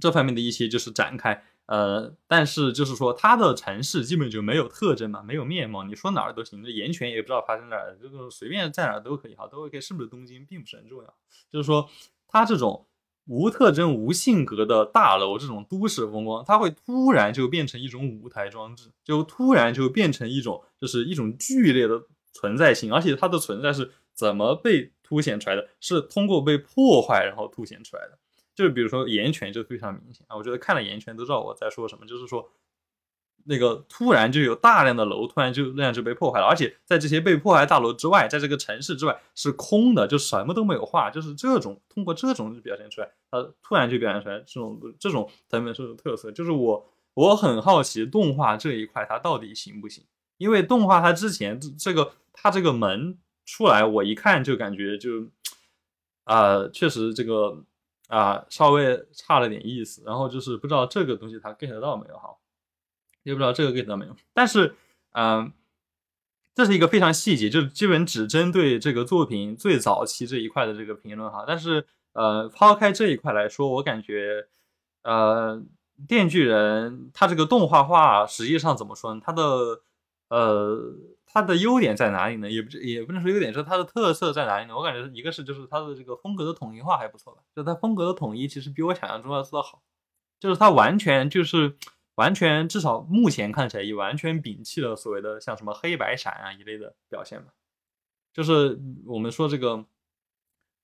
[0.00, 11.12] 这方面的一些就是展开呃，但是就是说它的城市基本就没有特征嘛，没有面貌，你说哪儿都行，这岩泉也不知道发生哪儿，这个随便在哪儿都可以哈，都 OK，是不是东京并不是很重要，
[11.50, 11.90] 就是说
[12.28, 12.86] 它这种
[13.26, 22.02] 无特征、无性格的大楼，这种都市风光，它会突然就变成一种舞台装置，就突然就变成一种就是一种剧烈的
[22.32, 25.68] 存在性，而且它的存在是怎么被凸显出来的？
[25.80, 28.18] 是通过被破坏然后凸显出来的。
[28.54, 32.48] 就是比如说岩泉就非常明显啊，我觉得看了岩泉都知道我在说什么，就是说
[33.48, 50.04] 那个突然就有大量的楼突然就那样就被破坏了，而且在这些被破坏大楼之外，在这个城市之外是空的，就什么都没有画，就是这种通过这种表现出来，它突然就表现出来这种这种藤本树的特色，就是我我很好奇动画这一块它到底行不行，
[50.38, 55.26] 因为动画它之前这个它这个门出来，我一看就感觉就
[56.24, 57.64] 啊确实这个。
[58.08, 62.28] 啊，稍微差了点意思，然后就是不知道这个东西它 get 到没有哈，
[63.26, 64.16] 也不知道这个 get 到没有。
[64.32, 64.74] 但是，
[65.12, 65.52] 嗯，
[66.54, 71.44] 这是一个非常细节，就是基本只针对这个作品最早期这一块的这个评论哈。
[71.46, 74.46] 但是，呃，抛开这一块来说，我感觉，
[75.02, 75.62] 呃，
[76.08, 79.20] 电锯人它这个动画化实际上怎么说呢？
[79.22, 79.82] 它的，
[80.28, 80.94] 呃。
[81.28, 82.50] 它的优点在哪里呢？
[82.50, 84.74] 也不也不能说优点，说它的特色在哪里呢？
[84.74, 89.82] 我感觉一个是就是它的这个风格的统一化还不错吧，就它风格的统一其实比我想象中要做得好，
[90.40, 91.76] 就是它完全就是
[92.16, 97.54] 完全至少目前看起来也完全摒弃了所谓的像什么黑白闪啊一类的表现吧，
[98.34, 99.86] 就是我们说这个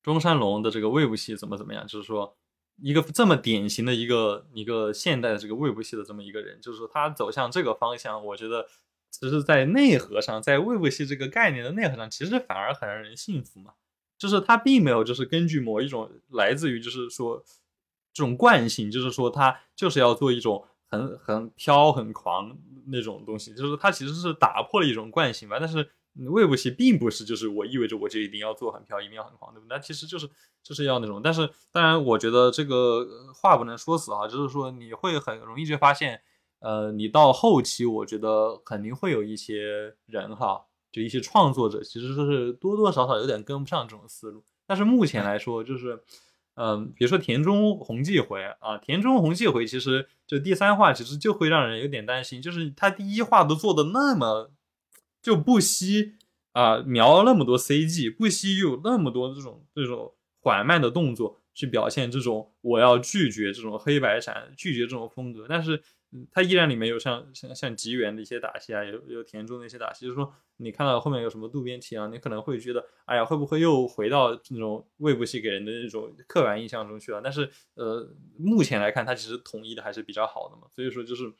[0.02, 2.36] 中山龙的这个魏部戏怎么怎么样，就是说
[2.76, 8.66] 一个这么典型的一个一个现代的这个魏部戏的这么一个人，就是他走向这个方向，我觉得。
[9.14, 13.74] 其实，在内核上，在魏部戏这个概念的内核上，其实反而很让人信服嘛。
[14.16, 17.44] 就是他并没有，就是根据某一种来自于，就是说
[18.14, 23.54] 这种惯性，就是说他就是要做一种很很飘、很狂那种东西。
[23.54, 25.56] 就是它其实是打破了一种惯性吧。
[25.58, 25.90] 但是
[26.30, 29.74] 魏部戏并不是，就是我意味着我就一定要做很飘，一定要很狂，对不对？
[29.74, 30.28] 那其实就是
[30.62, 31.20] 就是要那种。
[31.20, 36.20] 但是当然，我觉得这个话不能说死啊，就是说你会很容易就发现。
[36.64, 44.44] 呃，你到后期，我觉得肯定会有一些人哈，就一些创作者，其实是多多少少有点跟不上这种思路。
[44.64, 46.00] 但是目前来说，就是，嗯，
[46.62, 54.52] 嗯比如说田中弘纪回啊，田中弘纪回，其实就第三话，其实就会让人有点担心，就是他第一话都做的那么
[55.20, 56.12] 就不惜
[56.52, 65.82] 啊描那么多 CG，不惜有那么多这种这种缓慢的动作去表现这种我要拒绝这种黑白闪，拒绝这种风格，但是。
[66.30, 77.22] 它依然里面有像像像吉原的一些打戏啊，有有田中的一些打戏，就是说你看到后面有什么渡边提啊，你可能会觉得，哎呀，会不会又回到那种魏部戏给人的那种刻板印象中去了？
[77.22, 81.32] 但是呃，目前来看，它其实统一的还是比较好的嘛，所以说就是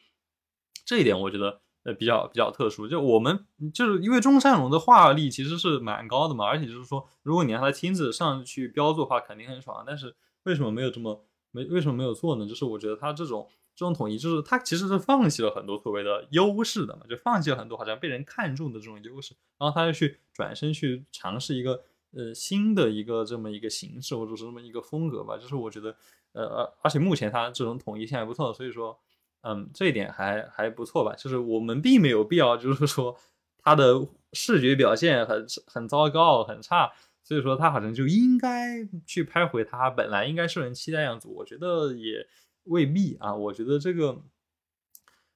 [0.86, 2.88] 这一点，我觉得呃比较比较特殊。
[2.88, 3.44] 就我们
[3.74, 9.84] 就是因为中山龙的画力其实是蛮高的嘛，而且就是说，如果你让他亲自上去标注的话，肯定很爽。
[9.86, 12.46] 但是为什么没有这么没为什么没有做呢？
[12.48, 13.46] 就是我觉得他这种。
[13.74, 25.38] 这种统一就是他其实是放弃了很多所谓的优势的嘛，就放弃了很多好像被人看中的这种优势，然后他就去转身去尝试一个呃新的一个这么一个形式或者是这么一个风格吧。
[25.38, 25.96] 就是我觉得
[26.32, 28.98] 呃而而且目前他这种统一性还不错，所以说
[29.40, 31.14] 嗯这一点还还不错吧。
[31.14, 33.16] 就是我们并没有必要就是说
[33.56, 36.92] 他的视觉表现很很糟糕很差，
[37.24, 41.26] 所以说他好像就应该去拍回他本来应该受人期待样子。
[41.26, 42.28] 我觉得也。
[42.64, 44.22] 未必啊，我觉得这个，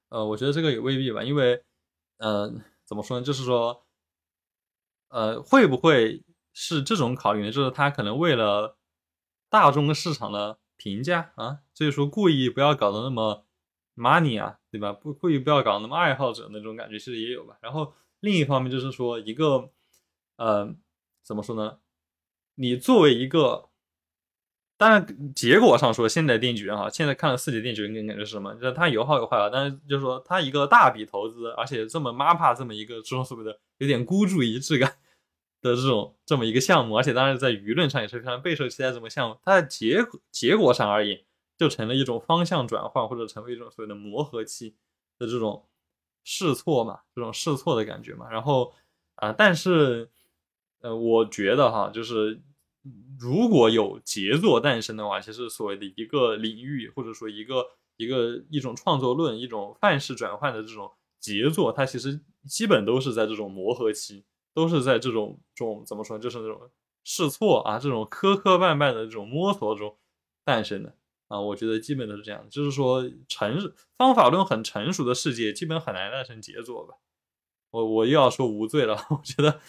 [0.09, 1.63] 呃，我觉得这个也未必吧，因为，
[2.17, 2.53] 呃，
[2.85, 3.25] 怎么说呢？
[3.25, 3.85] 就是说，
[5.09, 6.23] 呃，会不会
[6.53, 7.51] 是这种考虑呢？
[7.51, 8.77] 就是他可能为了
[9.49, 13.45] 大众市场的评价啊，所以说故意不要搞得那么
[13.95, 14.93] money 啊，对吧？
[14.93, 17.57] 不故意不要搞那么爱好者那种感觉，其实也有吧。
[17.61, 19.69] 然后另一方面就是说，一个，
[20.37, 20.73] 呃，
[21.23, 21.79] 怎么说呢？
[22.55, 23.69] 你作为一个。
[24.79, 28.53] 当然，结果上说，现在电锯人哈，现在看了四级电锯人，感觉是什么？
[28.53, 29.49] 就是他有好有坏啊。
[29.51, 34.93] 但是就是说，他一个大笔投资，而且这么 MAPA 这么一个这种所谓的有点孤注一掷感
[35.63, 38.91] 的这种这么一个项目，而且当然在舆论上也是非常备受期待。
[38.91, 41.19] 这么项目，它的结结果上而言，
[41.57, 44.75] 就成了一种方向转换，或者成为一种所谓的磨合期
[45.17, 45.65] 的这种
[46.23, 48.29] 试错嘛，这种试错的感觉嘛。
[48.29, 48.71] 然后
[49.15, 50.11] 啊，但是
[50.81, 52.39] 呃，我觉得哈，就是。
[53.19, 57.65] 如果有杰作诞生的话，其实所谓的一个领域，或者说一个
[57.97, 64.23] 一个一种创作论、一种范式转换的这种杰作，它其实基本都是在这种磨合期，
[64.53, 66.69] 都是在这种这种怎么说，就是那种
[67.03, 69.97] 试错啊，这种磕磕绊绊的这种摸索中
[70.45, 70.95] 诞生的。
[71.29, 76.93] 啊，我觉得基本都是这样，就是说成方法论很成熟的世界，基本很难诞生杰作吧。
[77.71, 79.59] 我我又要说无罪了， 我觉得，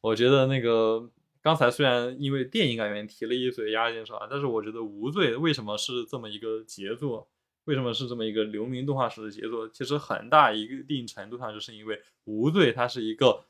[0.00, 1.10] 我觉得那个
[1.42, 7.28] 刚才虽然因为电影改编提了一嘴押金是吧，但是我觉得无罪为什么是这么一个杰作？
[7.64, 9.68] 为什么是这么一个流名动画史的杰作？
[9.68, 13.44] 其实很大一定程度上就是因为无罪它是一个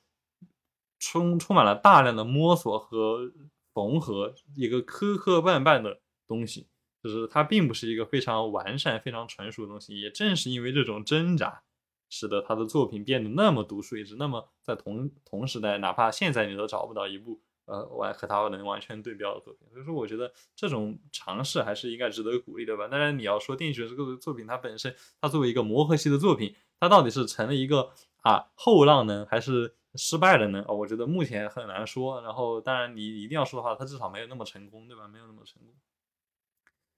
[0.98, 3.32] 充充满了大量的摸索和
[3.72, 6.66] 缝合，一个磕磕绊绊的东西。
[7.00, 11.62] 就是它并不是一个非常完善、非常成熟的东西，也正是因为这种挣扎，
[12.10, 14.16] 使得他的作品变得那么独树一帜。
[14.18, 19.68] 那么在同同时代，哪怕现在你都找不到一部呃完和他能完全对标的作品。
[19.70, 22.88] 所以说，我觉得这种尝试还是应该值得鼓励的吧。
[22.88, 27.90] 当然，你要说《电锯人》这个作品，它本身它作为一个磨合期的作品，它到底是成了一个
[28.22, 30.64] 啊后浪呢，还是失败了呢？
[30.66, 32.20] 啊，我觉得目前很难说。
[32.22, 35.06] 然后，当然你一定要说的话，它至少没有那么成功，对吧？
[35.06, 35.74] 没有那么成功。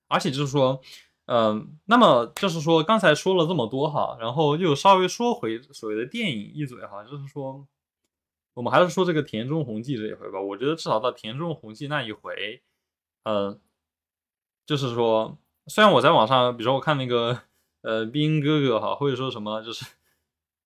[0.09, 0.81] 而且就是说，
[1.27, 7.65] 嗯，那么就是说，刚才说了这么多哈，然后又稍微说回所谓的电影一嘴哈，就是说，
[8.55, 10.41] 我们还是说这个田中弘纪这一回吧。
[10.41, 12.63] 我觉得至少到田中弘纪那一回，
[13.25, 13.59] 呃，
[14.67, 17.41] 就是说，虽然我在网上，比如说我看那个
[17.83, 19.85] 呃兵哥哥哈，或者说什么，就是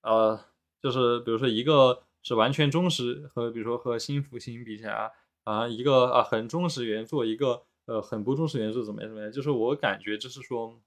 [0.01, 0.39] 呃，
[0.81, 5.11] 就是比如说一个是完全忠实和比如说和新福星比起来
[5.43, 7.63] 啊，一个啊很忠实原作一个。
[7.87, 9.31] 呃，很不忠实原著怎么样怎么样？
[9.31, 10.81] 就是我感觉，就是说，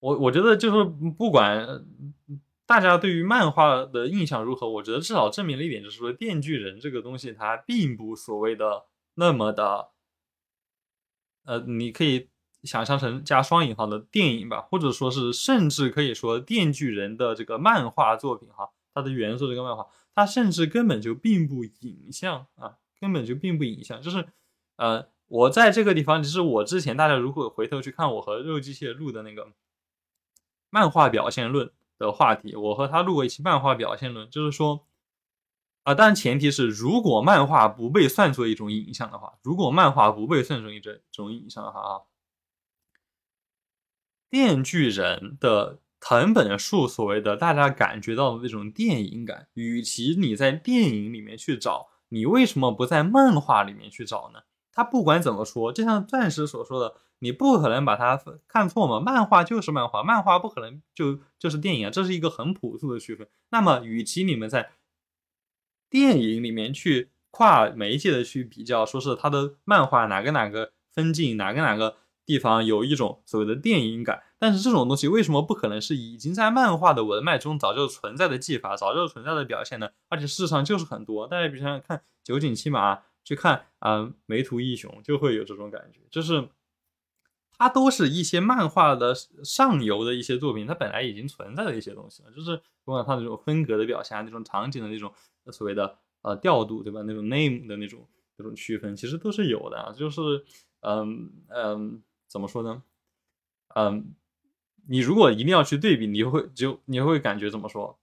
[0.00, 0.82] 我我觉得就是
[1.16, 1.86] 不管
[2.70, 9.88] 大家对于漫画的印象如何，我觉得至少证明了一点，就是说《电锯人》这个东西它并不所谓的那么的，
[11.44, 12.28] 呃，你可以
[12.62, 24.28] 想象成加双引号的电影吧，或者说是甚至可以说《电锯人》的这个漫画作品哈，它的原作这个漫画，它甚至根本就并不影像啊，根本就并不影像，就是
[24.76, 25.08] 呃。
[25.26, 29.52] 我在这个地方，其实我之前大家如果回头去看我和肉机械录的那个
[30.70, 34.86] 漫画表现论的话题，我和他录过一期漫画表现论，就是说，
[35.84, 42.00] 啊，当然前提是如果漫画不被算作一种影像的话，如果漫画不被算作一种这种影像的话啊，
[44.30, 54.40] 电锯人的藤本树所谓的大家感觉到的那种电影感，与其你在电影里面去找，你为什么不在漫画里面去找呢？
[54.72, 59.00] 他不管怎么说，就像钻石所说的，你不可能把它看错嘛。
[59.00, 63.28] 漫画就是漫画，漫画不可能就就是电影啊，这是一个很朴素的区分。
[63.50, 64.72] 那么，与其你们在
[65.88, 71.96] 电影里面去跨媒介的去比较，说是他的漫画哪个哪个分镜，哪个哪个
[72.26, 79.90] 地方有一种所谓的电影感，但是这种东西为什么不可能是已经在漫画的文脉中早就存在的技法，早就存在的表现呢？
[80.08, 83.02] 而且事实上就是很多，大家比如像看九井七马。
[83.22, 86.48] 去看啊，梅图一雄就会有这种感觉，就是
[87.60, 92.56] 它都是一些漫画的上游的一些作品，它本来已经存在的一些东西了，就是
[92.86, 95.12] 不管它那种风格的表现，那种场景的那种
[95.52, 97.02] 所谓的呃调度，对吧？
[97.04, 99.94] 那种 name 的那种那种区分，其实都是有的。
[99.94, 100.22] 就是
[100.80, 102.82] 嗯嗯，怎么说呢？
[103.74, 104.14] 嗯，
[104.88, 107.98] 你如果一定要去对比，你会就你会感觉怎么说？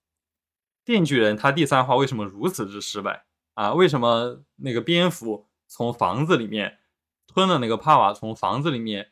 [0.85, 3.25] 电锯人他第三话为什么如此之失败？
[3.55, 6.77] 啊，为什么那个蝙蝠从房子里面
[7.25, 9.09] 吞了那个帕瓦，从房子里面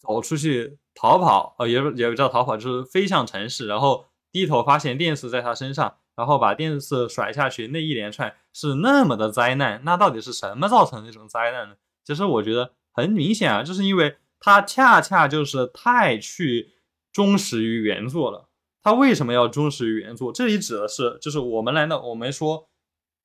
[0.00, 1.54] 走出去逃跑？
[1.58, 9.82] 呃，也也不叫逃跑，就是飞向城市，然后低头发现电视在他身上，然后把电视甩下去，那一连串是那么的灾难。
[9.84, 11.76] 那到底是什么造成这种灾难呢？
[12.04, 16.72] 其实我觉得很明显啊，就是因为他恰恰就是太去
[17.12, 18.48] 忠实于原作了。
[18.82, 20.32] 他为什么要忠实于原作？
[20.32, 22.68] 这里指的是，就是我们来的，我们说。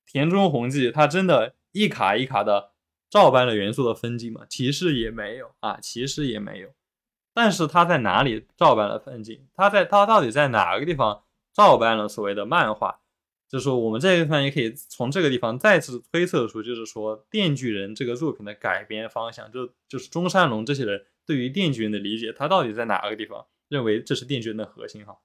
[0.08, 2.70] 田中弘纪他真的一卡一卡的
[3.10, 4.46] 照搬了元素的分镜吗？
[4.48, 6.68] 其实也没有啊，其实也没有。
[7.32, 9.46] 但是他在哪里照搬了分镜？
[9.54, 13.00] 他在他到底在哪个地方照搬了所谓的漫画？
[13.48, 25.04] 就是说，我们这个地方也可以从这个地方再次推测出，就是说《电锯人》这个作品的改编方向，就就是中山龙这些人对于《电锯人》的理解，他到底在哪个地方认为这是《电锯人》的核心？
[25.06, 25.18] 哈，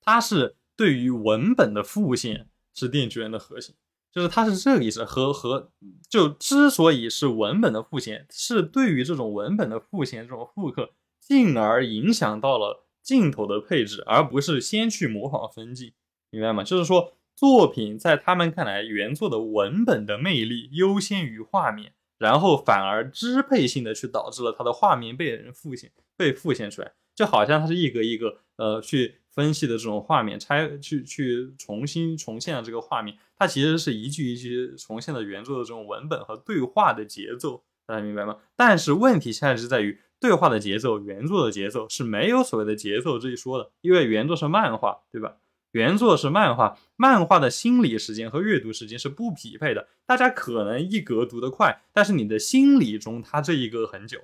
[0.00, 2.48] 他是对于文本的复现。
[2.78, 3.74] 是电锯人的核心，
[4.16, 5.04] 就是它是这个意思。
[5.04, 5.70] 和和
[6.08, 10.88] 就之所以是文本的复现，是对于这种文本的复现这种复刻，
[11.20, 15.92] 进而影响到了镜头的配置，而不是先去模仿分镜，
[16.30, 16.64] 明白吗？
[16.64, 29.16] 就是说，作品在他们看来，原作的文本的魅力优先于画面，然后反而支配性的去导致了它的画面被人复现，被复现出来，就好像它是一格一格呃去。
[29.36, 38.38] 分析的这种画面拆去去重新重现的这个画面，它其实是一句一句重现的原作的这种文本和对话的节奏大家明白吗？
[38.56, 45.36] 但是问题现在是在于对话的节奏，原作的节奏是没有所谓的节奏这一说的，因为原作是漫画，对吧？
[45.72, 49.88] 原作是漫画，漫画的心理时间和阅读时间是不匹配的。
[50.06, 54.20] 大家可能一格读得快，但是你的心理中它这一格很久，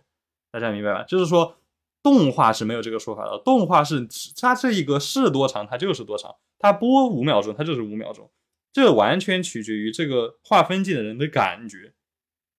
[0.50, 1.02] 大家明白吧？
[1.02, 1.56] 就是说
[2.02, 4.08] 动画是没有这个说法的，动画是
[4.40, 8.30] 它这一个是多长，它就是多长，它播五秒钟，它就是五秒钟，
[8.72, 11.94] 这完全取决于这个划分镜的人的感觉。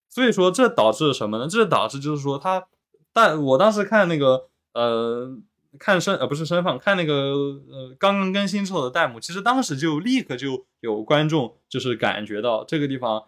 [0.08, 1.46] 所以说这导致了什么呢？
[1.48, 2.66] 这导致就是说他，
[3.12, 5.38] 但我当时看那个呃。
[5.76, 7.34] 看声呃不是声放，看那个
[7.68, 13.24] 呃刚刚更新之后的弹幕，其实当时就立刻就有观众就是感觉到这个地方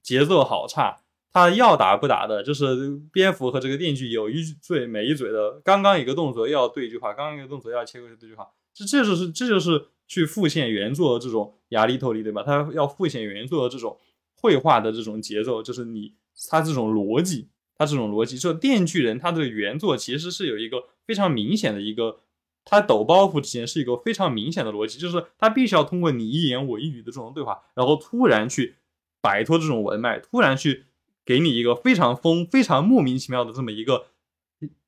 [0.00, 1.00] 节奏好差，
[1.32, 12.42] 他要打不打的，就是蝙蝠和这个电锯有一嘴没一嘴的，刚刚一个动作要对一句话，刚刚一个动作要切过去对句话，这这就是这就是去复现原作的这种压力透力，对吧？
[12.42, 13.98] 他要复现原作的这种
[14.34, 16.14] 绘画的这种节奏，就是你
[16.48, 17.48] 他这种逻辑。
[17.80, 22.18] 他这种逻辑，就电锯人他的原作其实是有一个非常明显的一个，
[22.62, 28.76] 他抖包袱之前是一个非常明显的逻辑，就是他必须要通过你一言我一语的这种对话，然后突然去
[29.22, 30.84] 摆脱这种文脉，突然去
[31.30, 34.08] 给你一个非常疯、非常莫名其妙的这么一个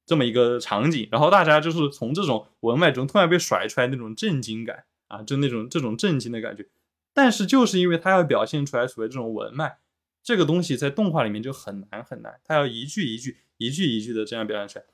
[0.05, 6.66] 这么一个场景，然后大家就是从这种文脉中突然被甩出来那种震惊感啊，就那种这种震惊的感觉，
[7.14, 9.78] 但是就是因为他要表现出来所谓这种文脉。
[10.24, 14.85] 这个东西在动画里面就很难很难，他要一句一句、一句一句的这样表现出来。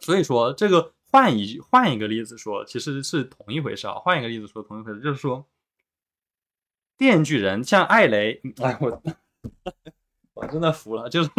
[0.00, 3.94] 所以说，这个换一换一个例子说，其实是同一回事啊。
[3.94, 5.46] 换一个例子说，同一回事，就是说，
[6.96, 9.02] 电锯人像艾雷，哎我
[10.34, 11.30] 我真的服了，就是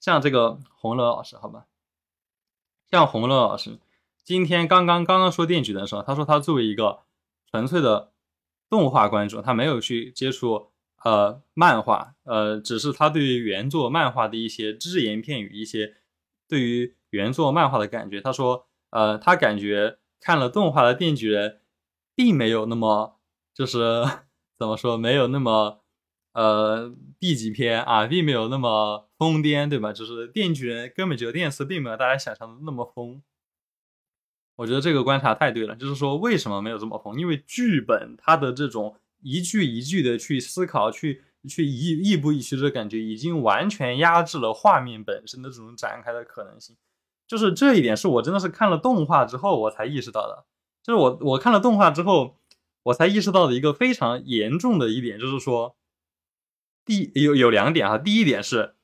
[0.00, 1.66] 像这个红乐老师，好吧，
[2.90, 3.78] 像红乐老师，
[4.24, 7.00] 今天刚刚刚刚说电锯人的时候，他说他作为一个
[7.50, 8.12] 纯粹的
[8.68, 10.72] 动画观众，他没有去接触。
[11.04, 15.96] 呃，漫画，呃，只是他对于原作漫画的一些只言片语，一些
[16.46, 18.20] 对于原作漫画的感觉。
[18.20, 21.60] 他说，呃，他感觉看了动画的电锯人，
[22.14, 23.18] 并没有那么，
[23.52, 24.04] 就是
[24.56, 25.81] 怎么说，没有那么，
[26.32, 29.92] 呃，B 级片啊，并没有那么疯癫，对吧？
[29.92, 33.22] 就是电锯人根本就电视并没有大家想象的那么疯。
[34.56, 37.18] 我觉得这个观察太对了，就是说为什么没有这么疯？
[37.18, 38.96] 因为剧本它的这种。
[39.24, 46.74] 一句一句的去思考，去去一一步一趋的感觉，已经完全压制了画面本身的这种展开的可能性。
[47.28, 50.44] 就是这一点，是我真的是看了动画之后我才意识到的。
[50.82, 52.36] 就是我我看了动画之后，
[52.82, 55.76] 我才意识到的一个非常严重的一点，就是说，
[56.84, 57.98] 第有有两点啊。
[57.98, 58.74] 第一点是，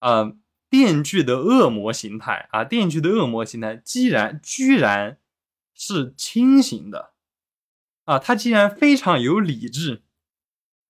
[0.00, 0.36] 呃，
[0.68, 5.18] 电锯的恶魔形态啊，电锯的恶魔形态，既然居然
[5.74, 7.12] 是清醒的。
[8.04, 10.02] 啊，他竟然非常有理智，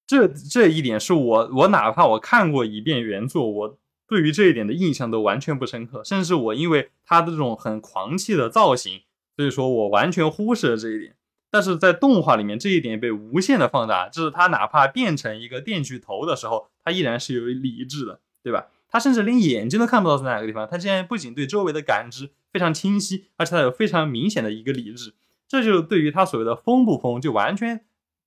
[0.07, 9.01] 这这一点是我我哪怕我看过一遍原作，我对于这一点的印象都完全不深刻，甚至我因为他的这种很狂气的造型，
[9.35, 11.17] 所以说我完全忽视了这一点。
[11.51, 18.67] 但是在动画里面，这一点被无限的放大，就是他哪怕变成一个电锯头的时候，他依然是有理智的，对吧？
[18.89, 25.15] 他甚至连眼睛都看不到在哪个地方，他竟然不仅对周围的感知非常清晰，而且他有非常明显的一个理智。
[25.49, 27.85] 这就对于他所谓的疯不疯，就完全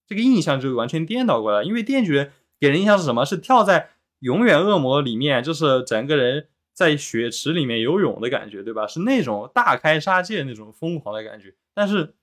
[0.08, 1.64] 这个印象就完全颠倒过来。
[1.64, 3.26] 因为电锯人给人印象是什么？
[3.26, 3.90] 是跳在
[4.20, 8.86] 永远恶魔里面，就是整个人在血池里面游泳的感觉，对吧？
[8.86, 11.56] 是那种大开杀戒那种疯狂的感觉。
[11.74, 12.14] 但是，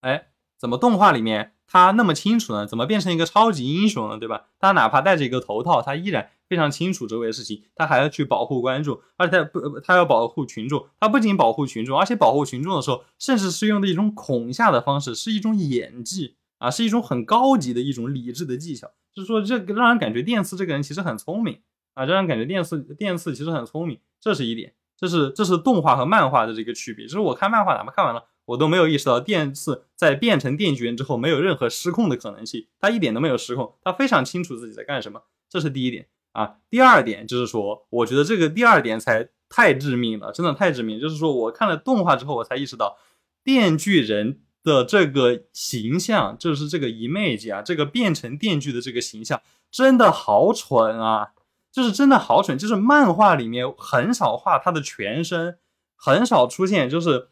[0.00, 2.66] 哎，怎么动画里面他那么清楚呢？
[2.66, 4.18] 怎么变成一个超级英雄呢？
[4.18, 4.46] 对吧？
[4.58, 6.30] 他哪怕戴着一个头套，他依然。
[6.48, 10.86] 非常清楚周围的事情，他还要去保护观众，而且他不，他要保护群众。
[10.98, 18.90] 他不仅保护群众，而且保护群众的时候，甚至是用的一种恐吓的方式，是一种演技啊，是一种很高级的一种理智的技巧。
[19.12, 21.60] 就是说，这个让人感觉电次这个人其实很聪明
[21.92, 24.72] 啊，让人感觉电次电次其实很聪明，这是一点。
[24.96, 27.04] 这是这是动画和漫画的这个区别。
[27.04, 35.22] 就是我看漫画，哪怕看完了，我都没有意识到电次在变成电锯人之后没有任何失控的可能性，他一点都没有失控，他非常清楚自己在干什么。
[35.50, 36.06] 这是第一点。
[36.32, 41.00] 啊，第二点就是说，我觉得这个第二点才太致命了，真的太致命。
[41.00, 42.96] 就是说我看了动画之后，我才意识到，
[43.42, 51.32] 电锯人的这个形象，就是这个 image 啊，这个变成电锯的这个形象，真的好蠢啊！
[51.72, 55.58] 就是真的好蠢，就是漫画里面很少画他的全身，
[55.96, 57.28] 很少出现，就是。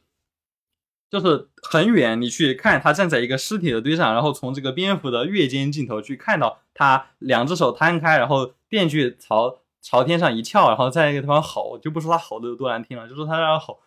[1.11, 13.79] 就是很远，你去看他站在一个尸体的堆上，然后从这个蝙蝠的月间镜头去看到他两只手摊开，然后电锯朝朝天上一翘，然后在一个地方吼，就不说他吼的有多难听了，就说他那吼，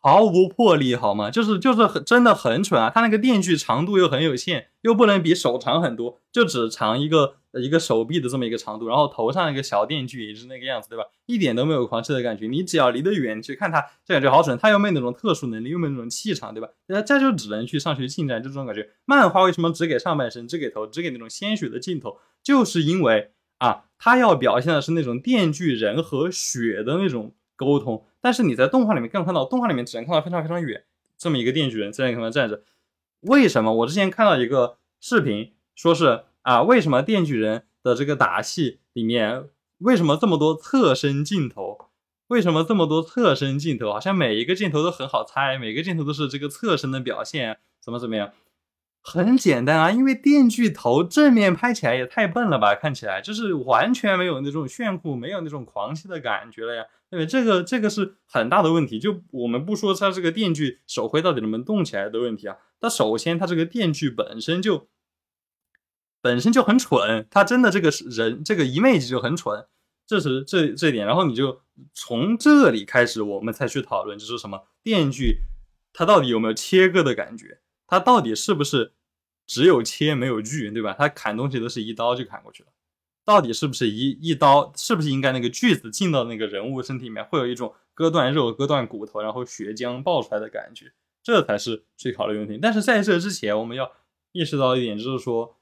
[0.00, 1.30] 毫无魄力，好吗？
[1.30, 2.88] 就是就是很真的很蠢啊！
[2.88, 11.04] 他那个电锯长度又很有限，又不能比手长很多，就只长一个一个手臂的这么一个长度，然后头上一个小电锯也是那个样子，对吧？
[11.26, 12.46] 一点都没有狂气的感觉。
[12.46, 14.56] 你只要离得远去看它，就感觉好蠢。
[14.56, 16.68] 它又没那种特殊能力，又没那种气场，对吧？
[16.86, 18.88] 那这就只能去上去近战，就这种感觉。
[19.04, 22.18] 漫画为什么只给上半身，只给头，只给那种鲜血的镜头？
[22.42, 28.06] 就是因为啊，它要表现的是那种电锯人和血的那种沟通。
[28.22, 30.84] 但是你在动画里面更看到，动画里面只能看到非常非常远
[31.18, 32.62] 这么一个电锯人在那地方站着。
[33.20, 33.74] 为什么？
[33.74, 36.24] 我之前看到一个视频，说是。
[36.42, 41.90] 啊，为什么电锯人的这个打戏里面为什么这么多侧身镜头？
[42.28, 43.92] 为什么这么多侧身镜头？
[43.92, 48.32] 好像每一个镜头都很好猜，每个镜头都是这个侧身的表现，怎么怎么样？
[49.02, 56.86] 很简单啊，因为电锯头正面拍起来也太笨了吧，看起来就是完全没有那种炫酷，没有那种狂气的感觉了呀。
[57.10, 58.98] 对，这个这个是很大的问题。
[58.98, 64.88] 就我们不说它这个电锯手挥到底能不能动起来的问题啊，它首先它这个电锯本身就。
[66.20, 69.66] 本身就很蠢，他真的这个人这个 image 就很蠢，
[70.04, 71.06] 这是这这点。
[71.06, 71.60] 然后你就
[71.94, 75.42] 从这里开始，我们才去讨论，就是什么电锯，
[75.92, 77.60] 它到底有没有切割的感觉？
[77.86, 78.94] 它到底是不是
[79.46, 80.92] 只有切没有锯，对吧？
[80.98, 82.68] 它砍东西都是一刀就砍过去了，
[83.28, 84.72] 到底是不是一一刀？
[84.74, 90.92] 是不是应该那个锯子进到那个人物身体里面，会有一种割断肉、割断骨头，然后血浆爆出来的感觉？
[91.22, 92.58] 这才是最考虑问题。
[92.62, 93.92] 但是在这之前，我们要
[94.32, 95.56] 意识到一点，就是说。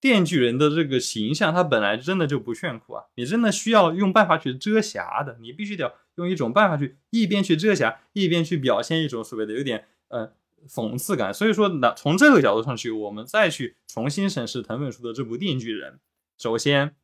[0.00, 3.04] 电锯人的这个形象，它本来真的就不炫酷啊！
[3.14, 10.30] 你真的需要用办法去遮瑕的，你必须得用一种办法去一边去遮瑕，一边去表现一种所谓的有点呃
[10.68, 11.32] 讽刺感。
[11.32, 15.92] 所以说，那从这个角度上去，我们再去重新审视藤本树的这部《电锯人》，
[16.36, 16.94] 首先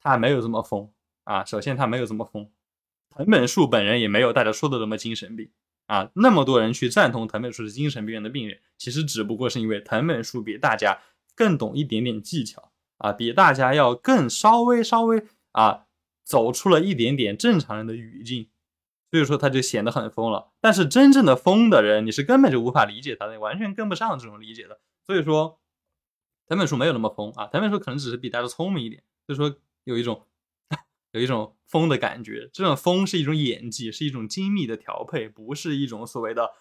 [0.00, 0.90] 他没有这么疯
[1.24, 2.50] 啊，首先他没有这么疯，
[3.10, 5.50] 藤本树本人也没有大家说的那么精神病
[5.86, 6.10] 啊。
[6.14, 10.98] 那么多人去赞同藤本树是精神病院的病人，其实只不过是因为藤本树比大家。
[11.34, 15.86] 更懂一点点技巧啊，比大家要更稍微稍微啊，
[16.24, 18.48] 走出了一点点正常人的语境，
[19.12, 20.50] 所以说他就显得很疯了。
[20.60, 24.80] 但是真正的疯的人，你是根本就无法理解他的，完全跟不上这种理解的。
[25.06, 25.60] 所以说，
[26.48, 29.56] 藤本树没有那么疯啊，藤本树可能只是比大家聪明一点，所以说
[29.88, 30.26] 有一种
[31.12, 32.50] 有一种疯的感觉。
[32.52, 36.52] 这种疯是一种演技，是一种精密的调配，不是一种所谓的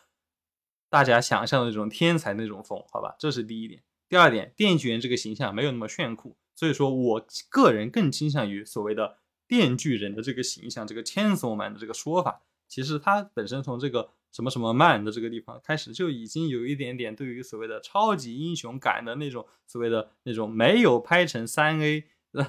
[0.89, 3.15] 大家想象的那种天才那种疯，好吧？
[3.19, 3.83] 这是第一点。
[4.07, 12.43] 第二点，电锯人这个形象没有那么炫酷，所以说我个人更倾向于所谓的电锯人的这个形象，这个 Chainsaw Man 的这个说法。
[12.69, 22.05] 其实它本身从这个什么什么漫的这个地方开始，就已经有一点点对于所谓的超级英雄感的那种所谓的那种没有拍成三 A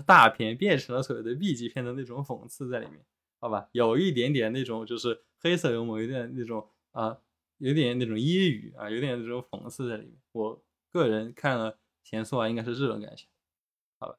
[0.07, 3.05] 大片，变成了所谓的 B 级片的那种讽刺在里面，
[3.41, 3.69] 好吧？
[3.73, 7.19] 有一点点那种就是黑色幽默，有点那种啊，
[7.59, 10.65] 有点那种揶揄啊，有点那种讽刺在里面，我。
[10.91, 13.27] 个人看了前作啊，应该是这种感觉，
[14.01, 14.17] 好吧。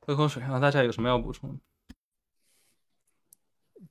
[0.00, 1.60] 喝口水啊，大家有什么要补充？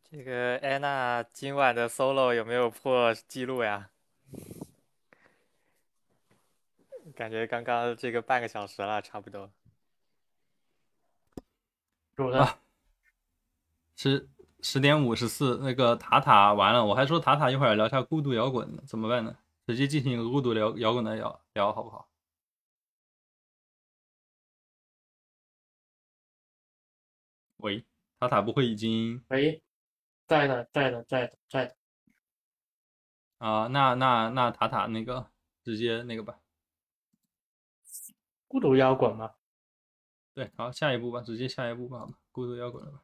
[0.09, 3.89] 这个安娜今晚的 solo 有没有破记录呀？
[7.15, 9.51] 感觉刚刚这个半个小时了，差不多。
[12.17, 12.59] 有的。
[13.95, 14.29] 十。
[14.63, 19.37] 十点五十四，那个塔塔完了，我还说塔塔一会儿聊下孤独摇滚呢，怎么办呢？
[19.67, 22.09] 直接进行一个孤独摇摇滚的聊聊好不好？
[27.57, 27.85] 喂，
[28.19, 29.23] 塔塔不会已经？
[29.29, 29.61] 喂，
[30.27, 31.75] 在的，在的，在的，在的。
[33.37, 35.31] 啊，那那那塔塔那个
[35.63, 36.39] 直接那个吧。
[38.47, 39.31] 孤独摇滚吗？
[40.33, 43.01] 对，好，下一步吧，直接下一步吧，孤独摇滚了吧。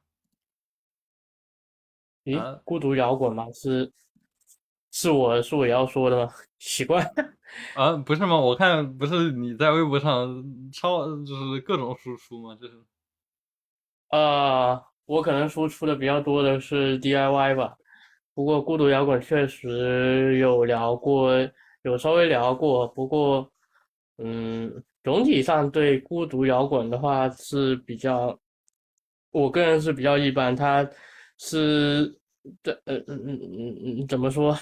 [2.26, 3.52] 咦，孤独摇滚吗？
[3.52, 3.92] 是，
[4.92, 6.34] 是我是我要说的吗？
[6.60, 7.04] 奇怪，
[7.76, 8.38] 啊，不是吗？
[8.40, 12.56] 我看不是你在微博上超就是各种输出吗？
[12.56, 12.86] 就是，
[14.10, 17.76] 啊，我可能输出的比较多的是 DIY 吧。
[18.34, 21.32] 不过孤独摇滚确实有聊过，
[21.84, 22.88] 有稍微聊过。
[22.88, 23.52] 不过，
[24.18, 28.40] 嗯，总体上对孤独摇滚的话是比较，
[29.32, 30.56] 我个人是比较一般。
[30.56, 30.90] 他。
[31.40, 32.16] 是，
[32.62, 34.58] 这呃嗯嗯嗯嗯怎么说？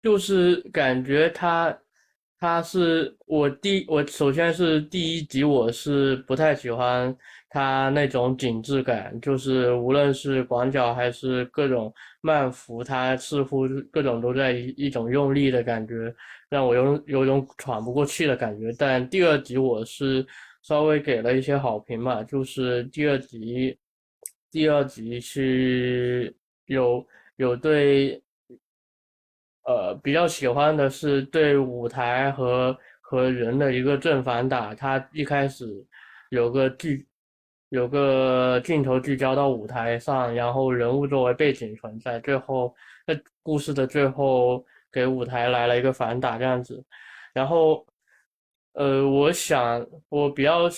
[0.00, 1.76] 就是感觉他，
[2.38, 7.14] 他是我第我首先是第一集我是不太喜欢
[7.48, 16.14] 他那种紧致感，就是无论是广角还是各种慢幅，他似乎各种都在一一种用力的感觉，
[16.48, 18.72] 让我有有种喘不过气的感觉。
[18.78, 20.26] 但第二集我是
[20.62, 23.78] 稍微给了一些好评嘛，就是第二集。
[24.50, 26.34] 第二集是
[26.64, 27.06] 有
[27.36, 28.22] 有对
[29.64, 34.74] 呃比较喜欢的是对舞台和和人的一个正反打。
[34.74, 35.66] 他一开始
[36.30, 37.06] 有个剧
[37.68, 42.74] 有个镜头聚焦到舞台上，然后人物作为背景存在，最后
[43.06, 46.84] 在故事的最后给舞台来了一个反打这样子。
[47.32, 47.86] 然后，
[48.72, 50.68] 呃，我想我比较。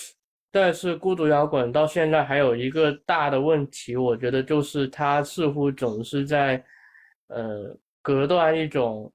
[0.53, 6.61] 但是孤独摇滚到现在还有一个大的问题，我觉得就是它似乎总是在，
[7.27, 9.09] 呃，隔断一种，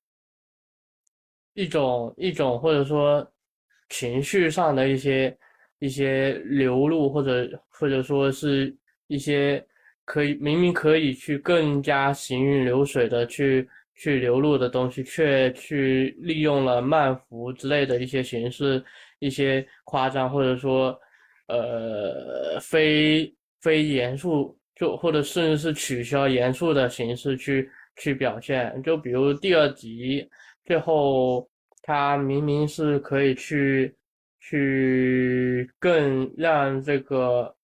[1.53, 3.31] 一种一种或者说
[3.91, 5.37] 情绪上的一些
[5.79, 8.75] 一些流露，或者或者说是
[9.07, 9.65] 一些
[10.05, 18.85] 可以明明可以去更加行云流水的去去流露的东西，却去利用了慢幅之类的一些形式，
[19.19, 20.99] 一些夸张或者说。
[21.49, 30.29] 呃，非非严肃，就或者甚至是取消严肃的形式去去表现，就比如第二集
[30.65, 31.49] 最后，
[31.83, 33.95] 他明明是可以去
[34.49, 37.55] 去更让这个，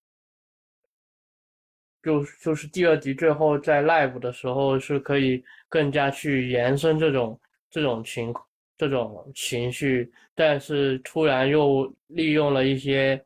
[2.03, 7.41] 就就是第二集最后在 live 的时候是可以更加去延伸这种
[7.71, 8.35] 这种情
[8.77, 13.23] 这种情绪，但是突然又利用了一些。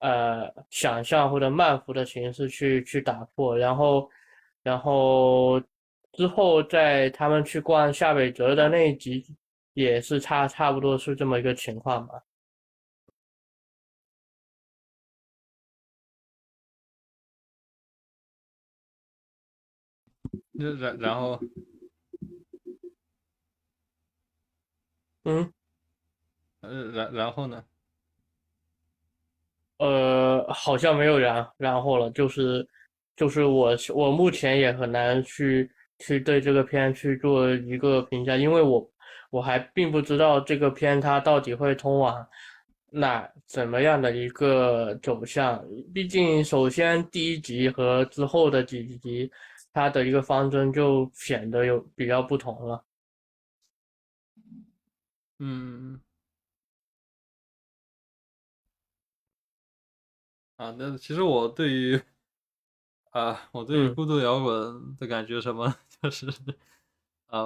[0.00, 4.08] 呃，想象或者慢幅的形式去去打破，然后，
[4.62, 5.58] 然后
[6.12, 9.24] 之后在他们去逛夏北泽的那一集，
[9.72, 12.22] 也是差差不多是这么一个情况吧。
[20.58, 21.40] 然然后，
[25.24, 25.52] 嗯，
[26.60, 27.64] 呃，然然后呢？
[29.78, 32.66] 呃，好像没有然然后了，就是
[33.14, 38.90] 就是我我目前也很难去去对这个片去做一个评价，因为我
[39.28, 42.26] 我还并不知道这个片它到底会通往
[42.90, 45.62] 哪怎么样的一个走向。
[45.92, 49.30] 毕竟，首先第一集和之后的几集，
[49.76, 52.82] 它的一个方针就显得有比较不同了。
[55.38, 56.00] 嗯。
[60.56, 62.00] 啊，那其实我对于，
[63.10, 66.26] 啊，我对于孤独摇滚的感觉什么， 就是，
[67.26, 67.44] 啊，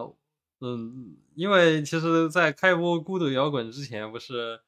[0.60, 4.60] 嗯，因为其实，在开播孤独摇滚之前，不是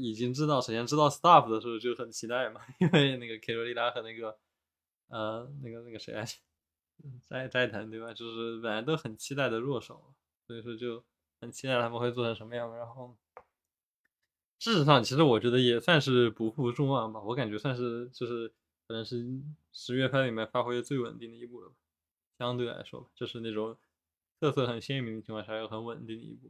[0.00, 4.36] 已经知道，首先知道 Stop 的时候就很期待嘛， 因为那个 k 罗 r 拉和那个，
[5.08, 6.24] 呃，那个那个谁啊，
[7.28, 8.12] 斋斋藤对吧？
[8.12, 10.14] 就是本来都很期待的弱手，
[10.46, 11.04] 所以说就
[11.40, 13.16] 很期待他们会做成什么样，然后。
[14.60, 17.20] 事实上，其实我觉得也算是不负众望吧。
[17.20, 18.48] 我感觉算是就是
[18.88, 19.24] 可能是
[19.72, 21.76] 十月番里面发挥最稳定的一部了吧，
[22.40, 23.76] 相对来说，就是那种
[24.40, 26.48] 特色很鲜明的情况下又很稳定的一部。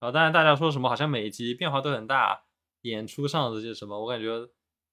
[0.00, 2.44] 然后当然大家说什么好像每一集变化都很大，
[2.80, 4.30] 演出上这些什么，我感觉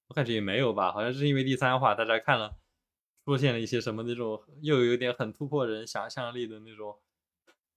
[0.07, 0.91] 我感觉也没有吧。
[0.91, 2.57] 好像是因为第三话大家看了，
[3.29, 6.97] 出现了一些什么那种又有点很突破人想象力的那种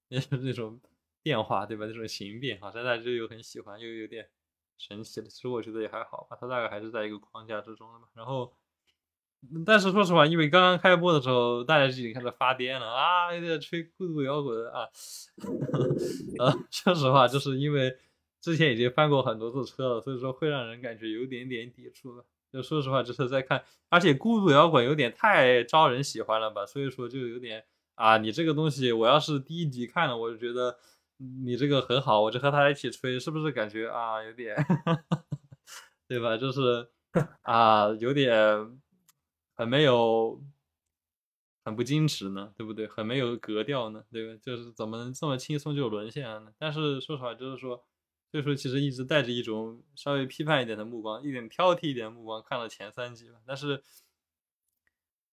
[0.09, 0.81] 那那种
[1.23, 1.85] 变化，对吧？
[1.87, 4.31] 那种形变，好像大家就又很喜欢，又有点。
[4.79, 8.07] 神奇的，其实我觉得也还好吧，它大概还是在一个框架之中的嘛。
[8.15, 8.53] 然后，
[9.65, 14.89] 但是说实话，因为刚刚开播的时候，大家就已经开始发癫了啊，有点吹孤独摇滚啊。
[16.41, 17.97] 呃，说实话，就是因为
[18.41, 22.25] 之前已经翻过很多次车了，所以说会让人感觉有点点抵触了。
[22.53, 27.65] 就说实话，就是在看，而且孤独摇滚有点太招人喜欢了吧，所以说就有点
[27.95, 30.79] 啊，你这个东西，我要是第一集看了，我就觉得。
[31.45, 34.57] 你这个很好，我就和他一起吹，是不是感觉啊有点，
[36.09, 36.37] 对吧？
[36.37, 36.89] 就是
[37.43, 38.37] 啊有点
[39.55, 40.43] 很没有，
[41.65, 42.89] 很不矜持呢，对不对？
[42.89, 44.41] 很没有格调呢，对吧？
[44.43, 46.53] 就是怎么能这么轻松就沦陷了呢？
[46.59, 47.85] 但是说实话，就是说，
[48.33, 53.81] 所以说其实一直带着一种稍微批判一点的目光，一点挑剔一点的目光看了前三集吧，但是。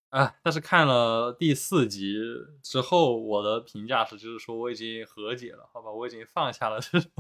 [0.10, 0.36] 啊！
[0.42, 2.16] 但是看了第四集
[2.64, 7.12] 之后，我的评价是，就是说我已经和解了，好吧，我已经放下了这种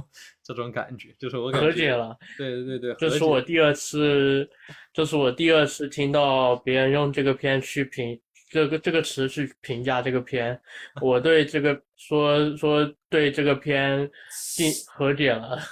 [0.41, 2.17] 这种感觉，就是我和解了。
[2.35, 4.49] 对对对，这是我第二次，
[4.91, 8.19] 这是我第二次听到别人用这个片去评
[8.49, 10.59] 这个这个词去评价这个片，
[11.01, 14.09] 我对这个说说对这个片
[14.55, 15.57] 进和解了。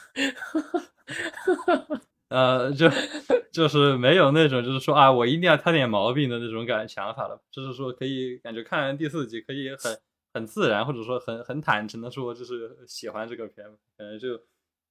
[2.30, 2.90] 呃，就
[3.54, 7.42] 就是没有那种，就是说啊，我一定要挑点毛病的那种感想法了。
[7.50, 9.98] 就是说，可以感觉看完第四集，可以很
[10.34, 13.66] 很自然，或者说很很坦诚的说，就是喜欢这个片，
[13.98, 14.38] 可能就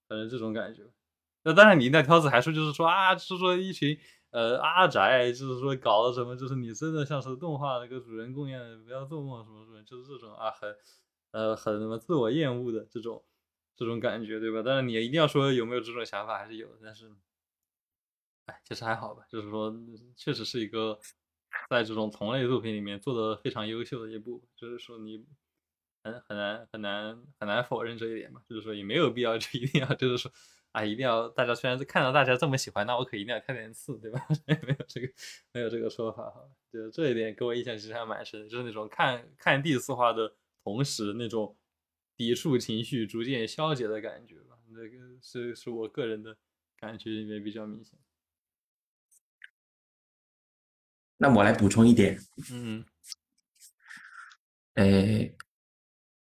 [0.09, 0.81] 可能这种感觉。
[1.45, 3.97] 那当然，你那挑子还说，就是说啊，就是说一群
[4.37, 10.77] 呃阿宅，就是说搞了什么，就是你真的像是动画那个主人公一样，不要做梦什么什么，就是这种啊，很
[11.31, 13.25] 呃很什么自我厌恶的这种
[13.75, 14.63] 这种感觉，对吧？
[14.63, 17.11] 但是你一定要说有没有这种想法还是有的，但是，
[18.45, 19.75] 哎，其实还好吧，就是说
[20.15, 20.99] 确实是一个
[21.71, 25.25] 在这种同类作品里面做的非常优秀的一部，就是说你
[26.05, 30.31] 很很难很难很难否认这一点嘛，就是说也没有必要就一定要就是说。
[30.77, 34.21] 啊，一定要大家虽然是看到大家这么喜欢，那我可一定要看点刺，对吧？
[34.45, 35.09] 没有这个
[35.53, 36.47] 没有这个说法哈。
[36.71, 41.57] 就这一点给我印象其实还蛮深，就是那种看看第四话的同时，那种
[42.15, 44.59] 抵触情绪逐渐消解的感觉吧。
[44.69, 46.37] 那个是是我个人的
[46.79, 47.99] 感觉里面比较明显。
[51.17, 52.19] 那我来补充一点，
[52.53, 52.85] 嗯，
[54.75, 55.35] 诶，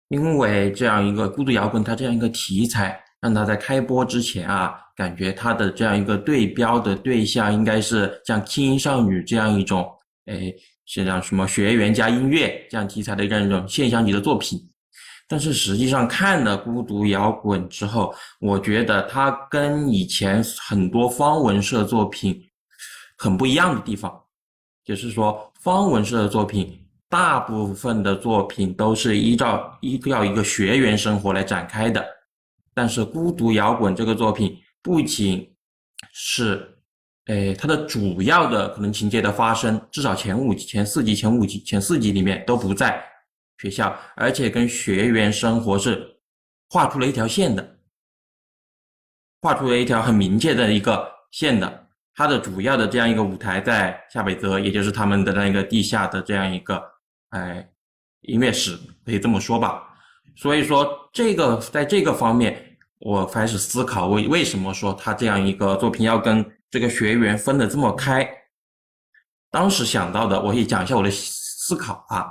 [0.10, 3.04] 因为这样一个孤独摇滚，它这样一个题材。
[3.26, 9.92] 让他在开播之前啊，感觉他的这样一个对标的对象应该是像《轻音少女》这样一种，
[10.28, 10.54] 哎，
[10.86, 14.60] 是像什么学员加音乐这样题材的这样一种现象级的作品。
[15.28, 22.40] 但是实际上看了《孤独摇滚》之后，我觉得它跟以前很多方文社作品
[23.18, 24.22] 很不一样的地方，
[24.84, 26.80] 就是说方文社的作品
[27.10, 32.06] 大部分的作品都是依照依照一个学员生活来展开的。
[32.76, 35.52] 但是《孤独摇滚》这个作品不仅
[36.14, 36.78] 是，
[37.28, 43.04] 诶，它的主要的可能情节的发生，至少前五前四集、前五集、前四集里面都不在
[43.60, 46.06] 学校，而且跟学员生活是
[46.70, 47.78] 画出了一条线的，
[49.42, 51.88] 画出了一条很明确的一个线的。
[52.14, 56.82] 它的主要的这样一个舞台在夏北泽，也就是他们的那个地下的这样一个，
[57.30, 57.68] 哎，
[58.22, 59.95] 音乐室，可以这么说吧。
[60.36, 68.30] 所以说，这个在这个方面，我开始思考为为什么说他这样一个作品要跟这个学员分得这么开。
[69.50, 72.28] 当时想到的，我可以讲一下我的思考啊。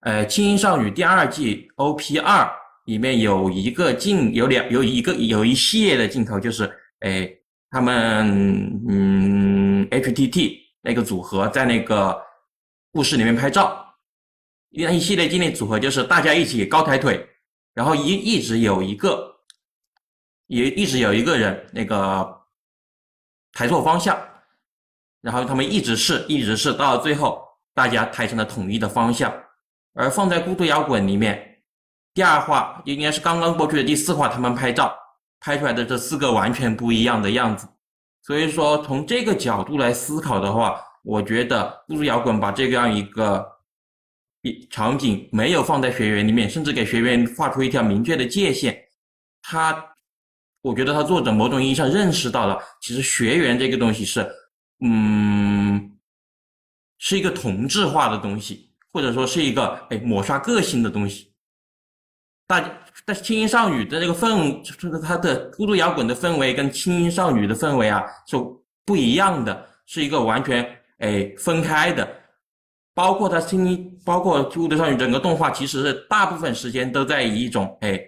[0.00, 2.46] 呃，《轻音少女》第二季 OP 二
[2.84, 6.70] 里面有一个镜，有两有一个有一系列的镜头，就是
[7.00, 7.28] 哎，
[7.70, 12.16] 他们嗯 HTT 那个组合在那个
[12.92, 13.94] 故事里面拍照，
[14.70, 17.26] 一一系列经典组合就是大家一起高抬腿。
[17.76, 19.36] 然后一一直有一个，
[20.46, 22.40] 也一直有一个人那个
[23.52, 24.18] 抬错方向，
[25.20, 29.30] 然后他们一直试，一直试，到了最后大家抬成了统一的方向。
[29.92, 31.60] 而放在孤独摇滚里面，
[32.14, 34.96] 第二话应该是刚刚过去的第四话，他们拍照
[35.40, 37.68] 拍出来的这四个完全不一样的样子。
[38.22, 43.54] 所以说从这个角度来思考的话，我觉得孤独摇滚把这样一个。
[44.70, 48.76] 场景没有放在学员里面，甚至给学员画出一条明确的界限。
[49.42, 49.84] 他，
[50.62, 54.28] 我觉得他作者某种意义上认识到了，其实学员这个东西是，
[54.80, 55.92] 嗯，
[56.98, 61.32] 是一个同质化的东西，或者说是一个哎抹杀个性的东西。
[62.48, 62.60] 大，
[63.04, 68.36] 但是轻音少女的这个氛，就是它的孤独摇滚的氛围跟轻音少女的氛围啊是
[68.84, 70.64] 不一样的，是一个完全
[70.98, 72.08] 哎分开的。
[72.96, 78.00] 包括它新，包括《孤独少女》整个动画，其实是大部分时间都在以一种哎，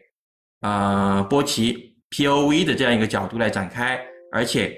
[0.63, 4.01] 呃，波奇 P O V 的这样一个角度来展开，
[4.33, 4.75] 而且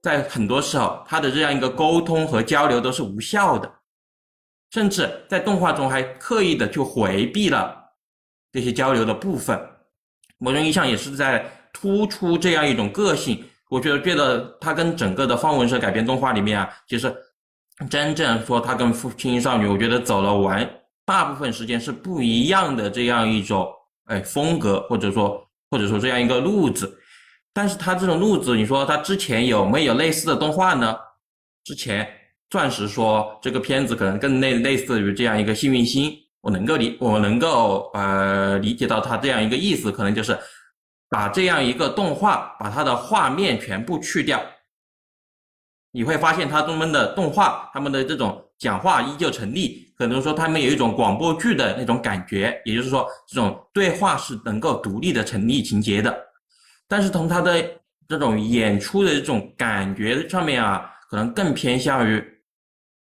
[0.00, 3.68] 在很多时候，它的这样一个沟通和交流都是无效的，
[4.70, 7.76] 甚至在动画中还刻意的去回避了
[8.52, 9.60] 这些交流的部分，
[10.38, 13.44] 某种意义上也是在突出这样一种个性。
[13.70, 17.12] 我觉得，觉得它跟整个的方文社改编动画里面啊，其实。
[17.88, 20.68] 真正说他跟《父亲少女》，我觉得走了完
[21.06, 23.68] 大部分时间是不一样的这样一种
[24.06, 26.98] 哎风格，或者说或者说这样一个路子。
[27.52, 30.96] 但是他这种路子，你说他之前有没有类似的动画呢？
[31.64, 32.08] 之前
[32.50, 40.38] 钻石说这个片子可能更类类似于这样一个幸运星，我能够理我能够呃理解到他这样一个意思，可能就是
[41.08, 44.40] 把这样一个动画把它的画面全部去掉。
[45.90, 56.14] 你会发现，他他们的动画，他们的这种讲话依旧成立，可能说他们有一种广播剧的那种感觉，也就是说，这种对话是能够独立的成立情节的。
[56.86, 57.64] 但是从他的
[58.06, 62.22] 这种演出的这种感觉上面啊，可能更偏向于，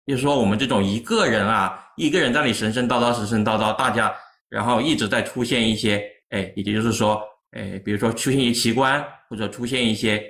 [0.08, 4.14] 就是说我们这种一个人啊，一个人在那里神神叨叨，神神叨叨，大家
[4.48, 10.24] 然后一直在出现一些，哎，也就是说，哎，比如说出现一些奇观，或者出现一些，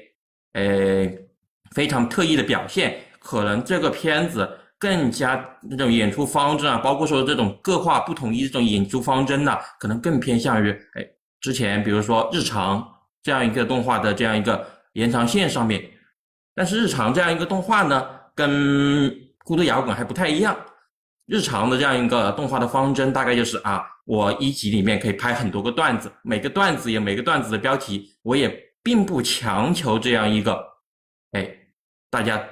[0.54, 1.16] 哎。
[1.72, 11.06] 非常特异的表现，可能这个片子更加那种演出方针啊，包括说这种各化不统一这种演出方针呢，可能更偏向于哎
[11.41, 12.86] 之前比如说日常
[13.22, 15.84] 这样一个动画的这样一个延长线上面，
[16.56, 19.14] 但是日常这样一个动画呢，跟
[19.44, 20.56] 孤独摇滚还不太一样。
[21.26, 28.52] 日常的这样一个动画的方针，大概就是啊，我一集里面可以拍很多个段子，每个段子有每个段子的标题，我也
[28.82, 30.60] 并不强求这样一个，
[31.34, 31.48] 哎，
[32.10, 32.44] 大家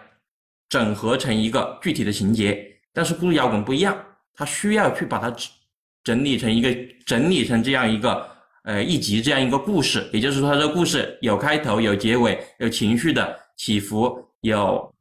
[0.69, 2.65] 整合成一个具体的情节。
[2.93, 3.97] 但是孤独摇滚不一样，
[4.34, 5.35] 它需要去把它
[6.03, 6.75] 整理成一个
[7.05, 8.29] 整理成这样一个
[8.63, 14.93] 呃一集这样一个故事，也就是说，它这个故事有开头、有结尾、有情绪的起伏、有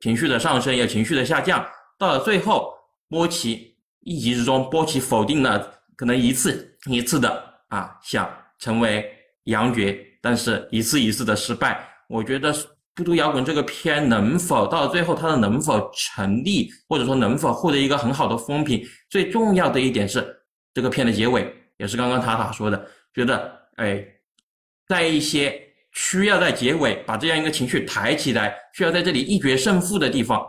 [0.00, 1.66] 情绪的上升、有情绪的下降，
[1.98, 2.72] 到了最后。
[3.06, 8.28] 波奇一集之中，波奇否定了可能一次一次的啊想
[8.58, 9.08] 成为
[9.44, 11.86] 杨爵，但是一次一次的失败。
[12.08, 12.52] 我觉得
[12.96, 18.80] 《孤独摇滚》这个片能否到最后它的能否成立，或者说能否获得一个很好的风评，
[19.10, 20.24] 最重要的一点是
[20.72, 24.04] 这个片的结尾，也是刚刚塔塔说的，觉得哎，
[24.86, 25.60] 在一些
[25.92, 30.40] 需要在结尾把这样一个情绪抬起来，需要在这里一决胜负的地方。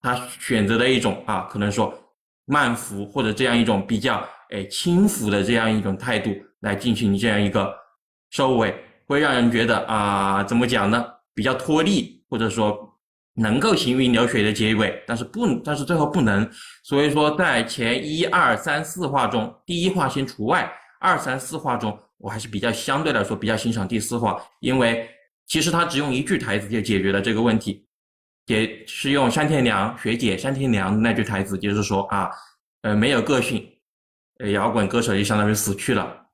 [0.00, 1.92] 他选择的一种啊，可能说
[2.44, 6.30] 慢浮或者这样一种比较诶轻浮的这样一种态度
[6.60, 7.74] 来进行这样一个
[8.30, 8.74] 收尾，
[9.08, 11.04] 会让人觉得啊，怎么讲呢？
[11.34, 12.78] 比较脱力，或者说
[13.34, 16.48] 能够行云流水的结尾，但是不，但是最后不能。
[16.84, 20.70] 所以说，在前一二三四话中，第一话先除外，
[21.00, 25.08] 二三四话中，我还是比较相对来说比较欣赏第四话，因为
[25.46, 27.86] 其实他只用一句台词就解决了这个问题。
[28.46, 32.30] 也是用山田凉学姐山田凉那句台词，就是说啊，
[32.82, 33.64] 呃，没有个性，
[34.38, 36.27] 呃，摇滚歌手就相当于死去了。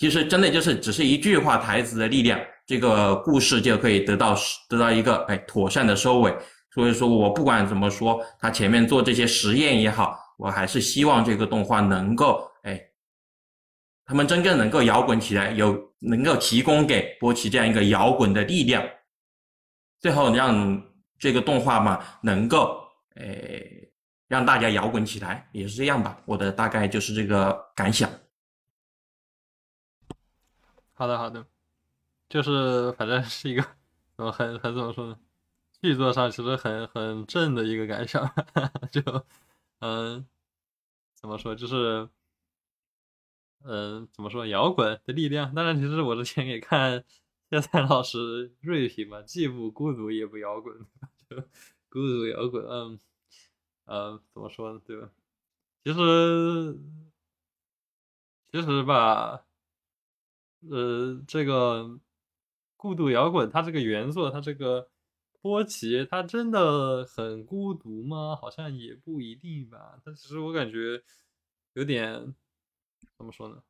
[0.00, 4.34] 其实真的就是只是一句话台词的力量，这个故事就可以得到
[4.68, 6.34] 得到一个哎妥善的收尾。
[6.74, 12.80] 所以说我不管怎么说，他前面做这些实验也好，我还是希望这个动画能够哎，
[14.06, 18.84] 他们真正能够摇滚起来，有能够提供给波奇这样一个摇滚的力量，
[20.00, 20.82] 最后让。
[21.22, 22.80] 这个动画嘛，能够
[23.16, 23.92] 诶
[24.26, 26.18] 让大家摇滚起来，也是这样吧。
[26.24, 28.08] 我的大概就是这个感想。
[31.00, 31.46] 好的，好的，
[32.28, 33.64] 就是反正是一个
[34.16, 35.18] 呃很很怎么说呢？
[35.80, 38.22] 剧作上其实很很正的一个感想，
[38.92, 39.00] 就
[39.78, 40.28] 嗯
[41.14, 42.06] 怎么说就是
[43.64, 45.54] 嗯怎么说摇滚的力量。
[45.54, 47.02] 当然，其实我之前也看。
[47.48, 50.72] 叶灿老师锐评嘛，既不孤独也不摇滚，
[51.30, 51.36] 就
[51.88, 53.00] 孤独摇滚，嗯，
[53.86, 55.10] 呃，怎么说呢，对吧？
[55.82, 56.78] 其实，
[58.52, 59.44] 其实吧，
[60.68, 61.98] 呃，这个
[62.76, 64.90] 孤独摇滚，它这个原作，它这个
[65.40, 68.36] 波奇，它真的很孤独吗？
[68.36, 70.00] 好像也不一定吧。
[70.04, 71.02] 但其实我感觉
[71.72, 72.34] 有点，
[73.16, 73.62] 怎么说呢？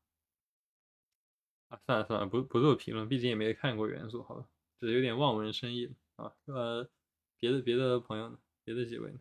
[1.68, 4.46] 啊，算了算了，不不做评论，毕竟也没看过原作，好吧，
[4.80, 6.32] 只是有点望文生义啊。
[6.46, 6.88] 呃，
[7.38, 8.38] 别的别的朋友呢？
[8.64, 9.20] 别的几位呢？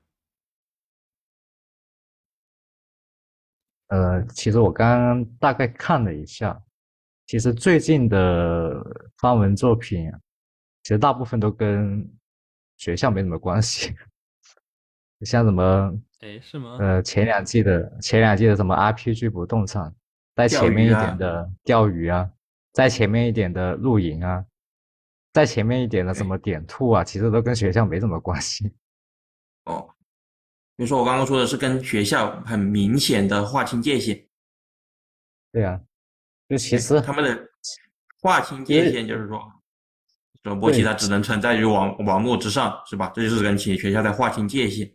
[3.88, 6.62] 呃，其实我刚刚大概看了一下，
[7.30, 8.84] 其实最近的
[9.20, 10.12] 发文作品，
[10.82, 12.04] 其实大部分都跟
[12.78, 13.94] 学校没什么关系，
[15.22, 16.78] 像什么，哎，是吗？
[16.80, 19.94] 呃，前两季的前两季的什么 RPG 不动产，
[20.36, 22.28] 在前面一点的钓鱼啊。
[22.72, 24.44] 在前面一点的露营啊，
[25.32, 28.74] 在前面一点的什么点兔啊，其实都跟学校没什么关系。
[29.66, 29.88] 哦，
[30.76, 34.28] 比如说我刚刚说的是跟学校很明显的划清界限。
[35.52, 35.80] 对啊，
[36.50, 37.50] 就其实他们的
[38.22, 39.40] 划清界限就是说，
[40.44, 43.12] 说波奇他只能存在于网网络之上，是吧？
[43.14, 44.92] 这就是跟企业学校在划清界限。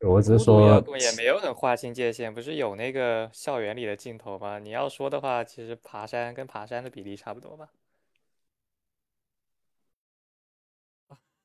[0.00, 4.58] 我只是说，也没有很划清界限，不是有那个校园里的镜头吗？
[4.58, 7.68] 你要说的话，其实爬山跟爬山的比例差不多吧。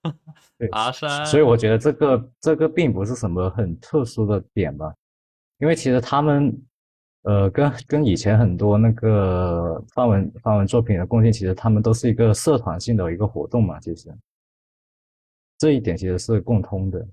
[0.72, 4.92] 爬山，所以我觉得这个这个并不是什么很特殊的点吧，
[5.60, 6.52] 因为其实他们，
[7.24, 14.16] 呃，跟跟以前很多那个范文范文作品的共性，其实他们都是一个社团性的一个活动嘛，其实
[15.58, 17.06] 这一点其实是共通的。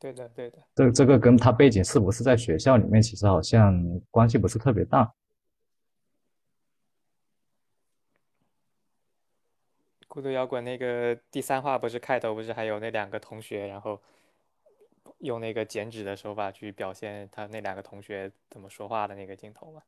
[0.00, 0.58] 对的，对的。
[0.74, 5.12] 这这个跟他背景是不是在学校里面，其实好像关系不是特别大。
[10.06, 14.00] 孤独摇滚那个第三话不是开头不是还有那两个同学，然后
[15.18, 19.82] 用那个剪纸的手法去表现他那两个同学怎么说话的那个镜头嘛？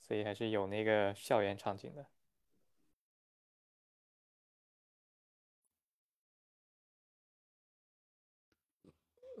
[0.00, 2.06] 所以还是有那个校园场景的。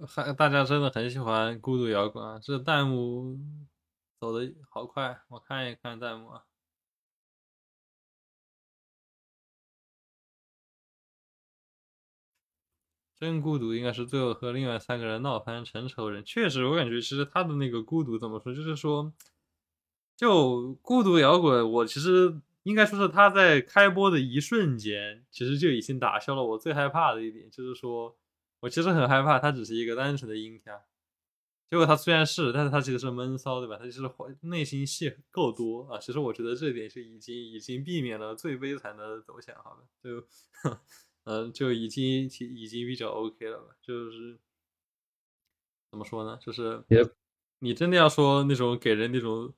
[0.06, 2.38] 还大家真的很喜欢孤独摇滚啊！
[2.42, 3.38] 这弹幕
[4.18, 6.44] 走的好快，我看一看弹幕啊。
[13.24, 16.22] 真孤独应该是最后和另外三个人闹翻成仇人。
[16.22, 19.10] 确实，我感觉其实他的那个孤独怎么说，就是说，
[20.14, 28.14] 就孤独摇滚，我其实应该说是他在开播的一瞬间，其实就已经打消了我最害怕的一点，就是说
[28.60, 30.78] 我其实很害怕他只是一个单纯的阴天。
[31.70, 33.78] 结果他虽然是，但是他其实是闷骚，对吧？
[33.78, 34.02] 他其实
[34.42, 35.98] 内心戏够多啊。
[35.98, 39.78] 其实我觉得这点是已经已经避免了最悲惨的走向，好吧？
[40.02, 40.20] 就，
[41.24, 43.74] 嗯，就已经已经比较 OK 了吧？
[43.82, 44.38] 就是
[45.90, 46.38] 怎么说呢？
[46.40, 46.84] 就是
[47.58, 49.52] 你真的要说那种给人那种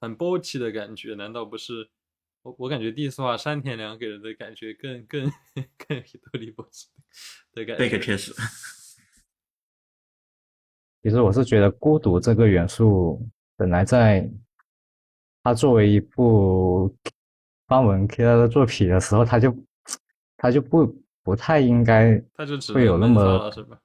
[0.00, 1.90] 很波气的感觉，难道不是？
[2.42, 5.30] 我我感觉第一次画山田凉给人的感觉更更
[5.78, 6.88] 更多里波气
[7.52, 7.88] 的感觉。
[7.88, 8.34] 这个确实。
[11.04, 13.24] 其实我是觉得孤独这个元素
[13.56, 14.28] 本来在
[15.44, 16.92] 它作为一部
[17.68, 19.56] 方文 K 的作品的时候，它就
[20.36, 23.78] 它就不不太应该他就会有那么是吧？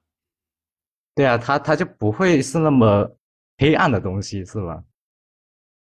[1.14, 3.16] 对啊，他他就不会是那么
[3.58, 4.82] 黑暗的东西是吧？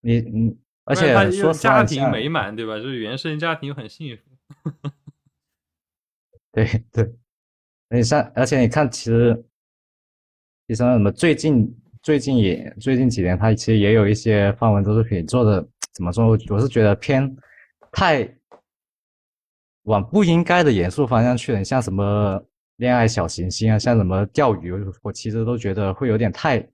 [0.00, 2.76] 你你而且说家庭美满对吧？
[2.76, 4.70] 就是原生家庭很幸福。
[6.52, 7.14] 对对，
[7.90, 9.44] 你像而且你看其实。
[10.70, 16.28] 其实什么最近最近也最近几年，他其实也有一些范文都是可以做的怎么说？
[16.28, 17.34] 我是觉得偏
[17.90, 18.22] 太
[19.88, 21.64] 往不应该的严肃方向去了。
[21.64, 22.40] 像什么
[22.76, 26.68] 恋爱小行星啊，像什么钓鱼，我其实都觉得会有点太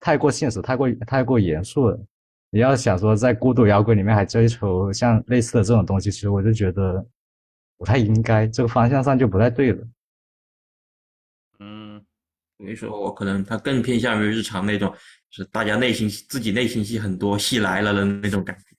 [0.00, 1.98] 太过现实，太过太过严肃了。
[2.50, 7.06] 你要想说在孤独摇滚里面还追求像类似的这种东西，其实我就觉得
[7.78, 9.88] 不太应该，这个方向上就不太对了。
[11.60, 12.04] 嗯
[12.58, 14.92] 所以说我可能他更偏向于日常那种，
[15.30, 18.76] 是大家内心自己内心戏很多，戏来了的那种感觉，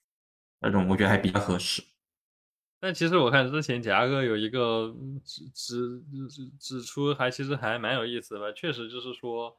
[0.60, 1.82] 那种我觉得还比较合适。
[2.82, 4.92] 但其实我看之前夹哥有一个
[5.24, 8.52] 指指指指出，还其实还蛮有意思的吧。
[8.52, 9.56] 确实就是说，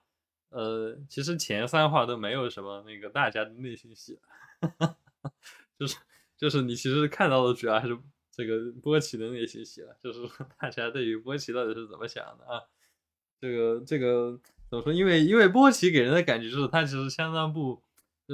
[0.49, 4.19] 呃，其实前三话都没有什么那个大家的内心戏，
[5.79, 5.97] 就是
[6.37, 7.97] 就是你其实看到的主要还是
[8.33, 10.21] 这个波奇的内心戏了，就是
[10.59, 12.61] 大家对于波奇到底是怎么想的啊。
[13.41, 14.37] 这个这个
[14.69, 14.93] 怎么说？
[14.93, 17.81] 因为因为波奇给人的感觉就是他其实相当不，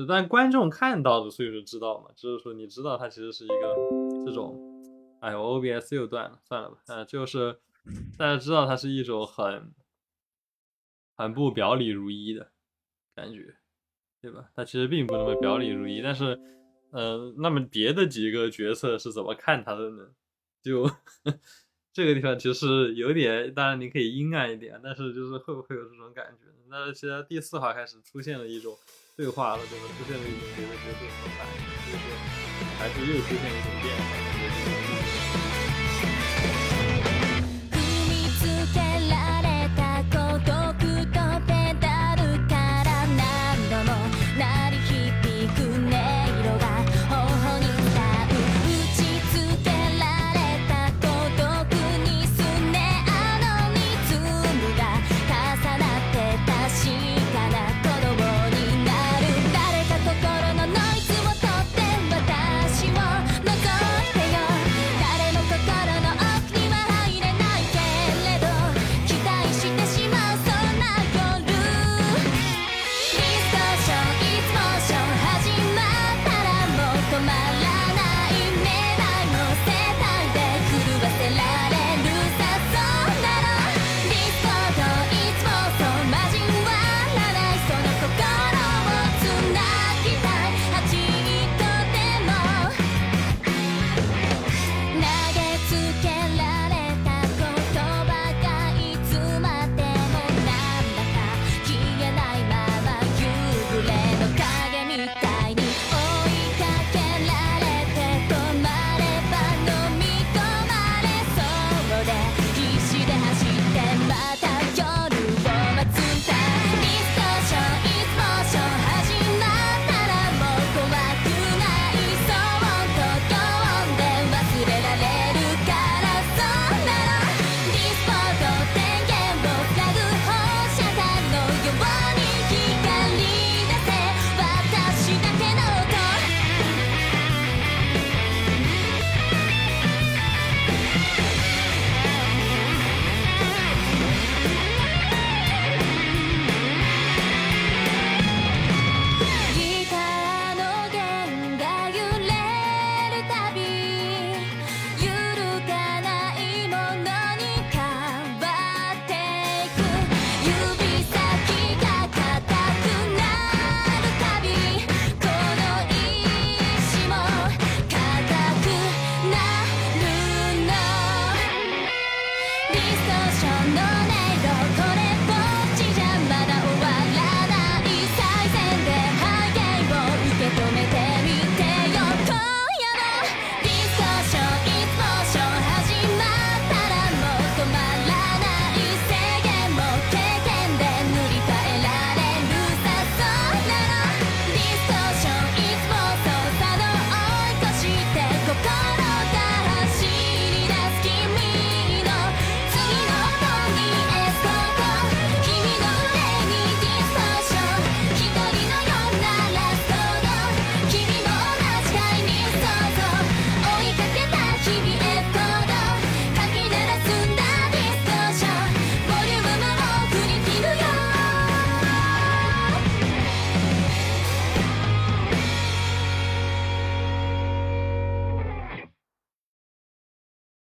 [0.08, 3.74] 但观众看到的，所以说知道嘛，就是说你知道他其实是一个
[4.24, 4.67] 这种，
[5.20, 7.58] 哎，我 OBS 又断了，算了吧，啊，就是
[8.16, 9.74] 大家知道他是一种很
[11.16, 12.52] 很不表里如一的
[13.14, 13.56] 感觉，
[14.20, 14.50] 对吧？
[14.54, 16.38] 他其实并不那么表里如一，但是，
[16.90, 20.10] 呃，那么别的几个角色是怎么看他的呢？
[20.62, 20.90] 就。
[21.90, 26.44] 这个地方其实有点，当然你可以阴暗一点，但是就是会不会有这种感觉？
[26.68, 28.72] 那其实第四话开始出现了一种
[29.16, 29.86] 对话了，对吧？
[29.98, 31.58] 出现了一种别的角色的反应，
[31.90, 32.04] 就是
[32.78, 34.37] 还是又出现一种变化。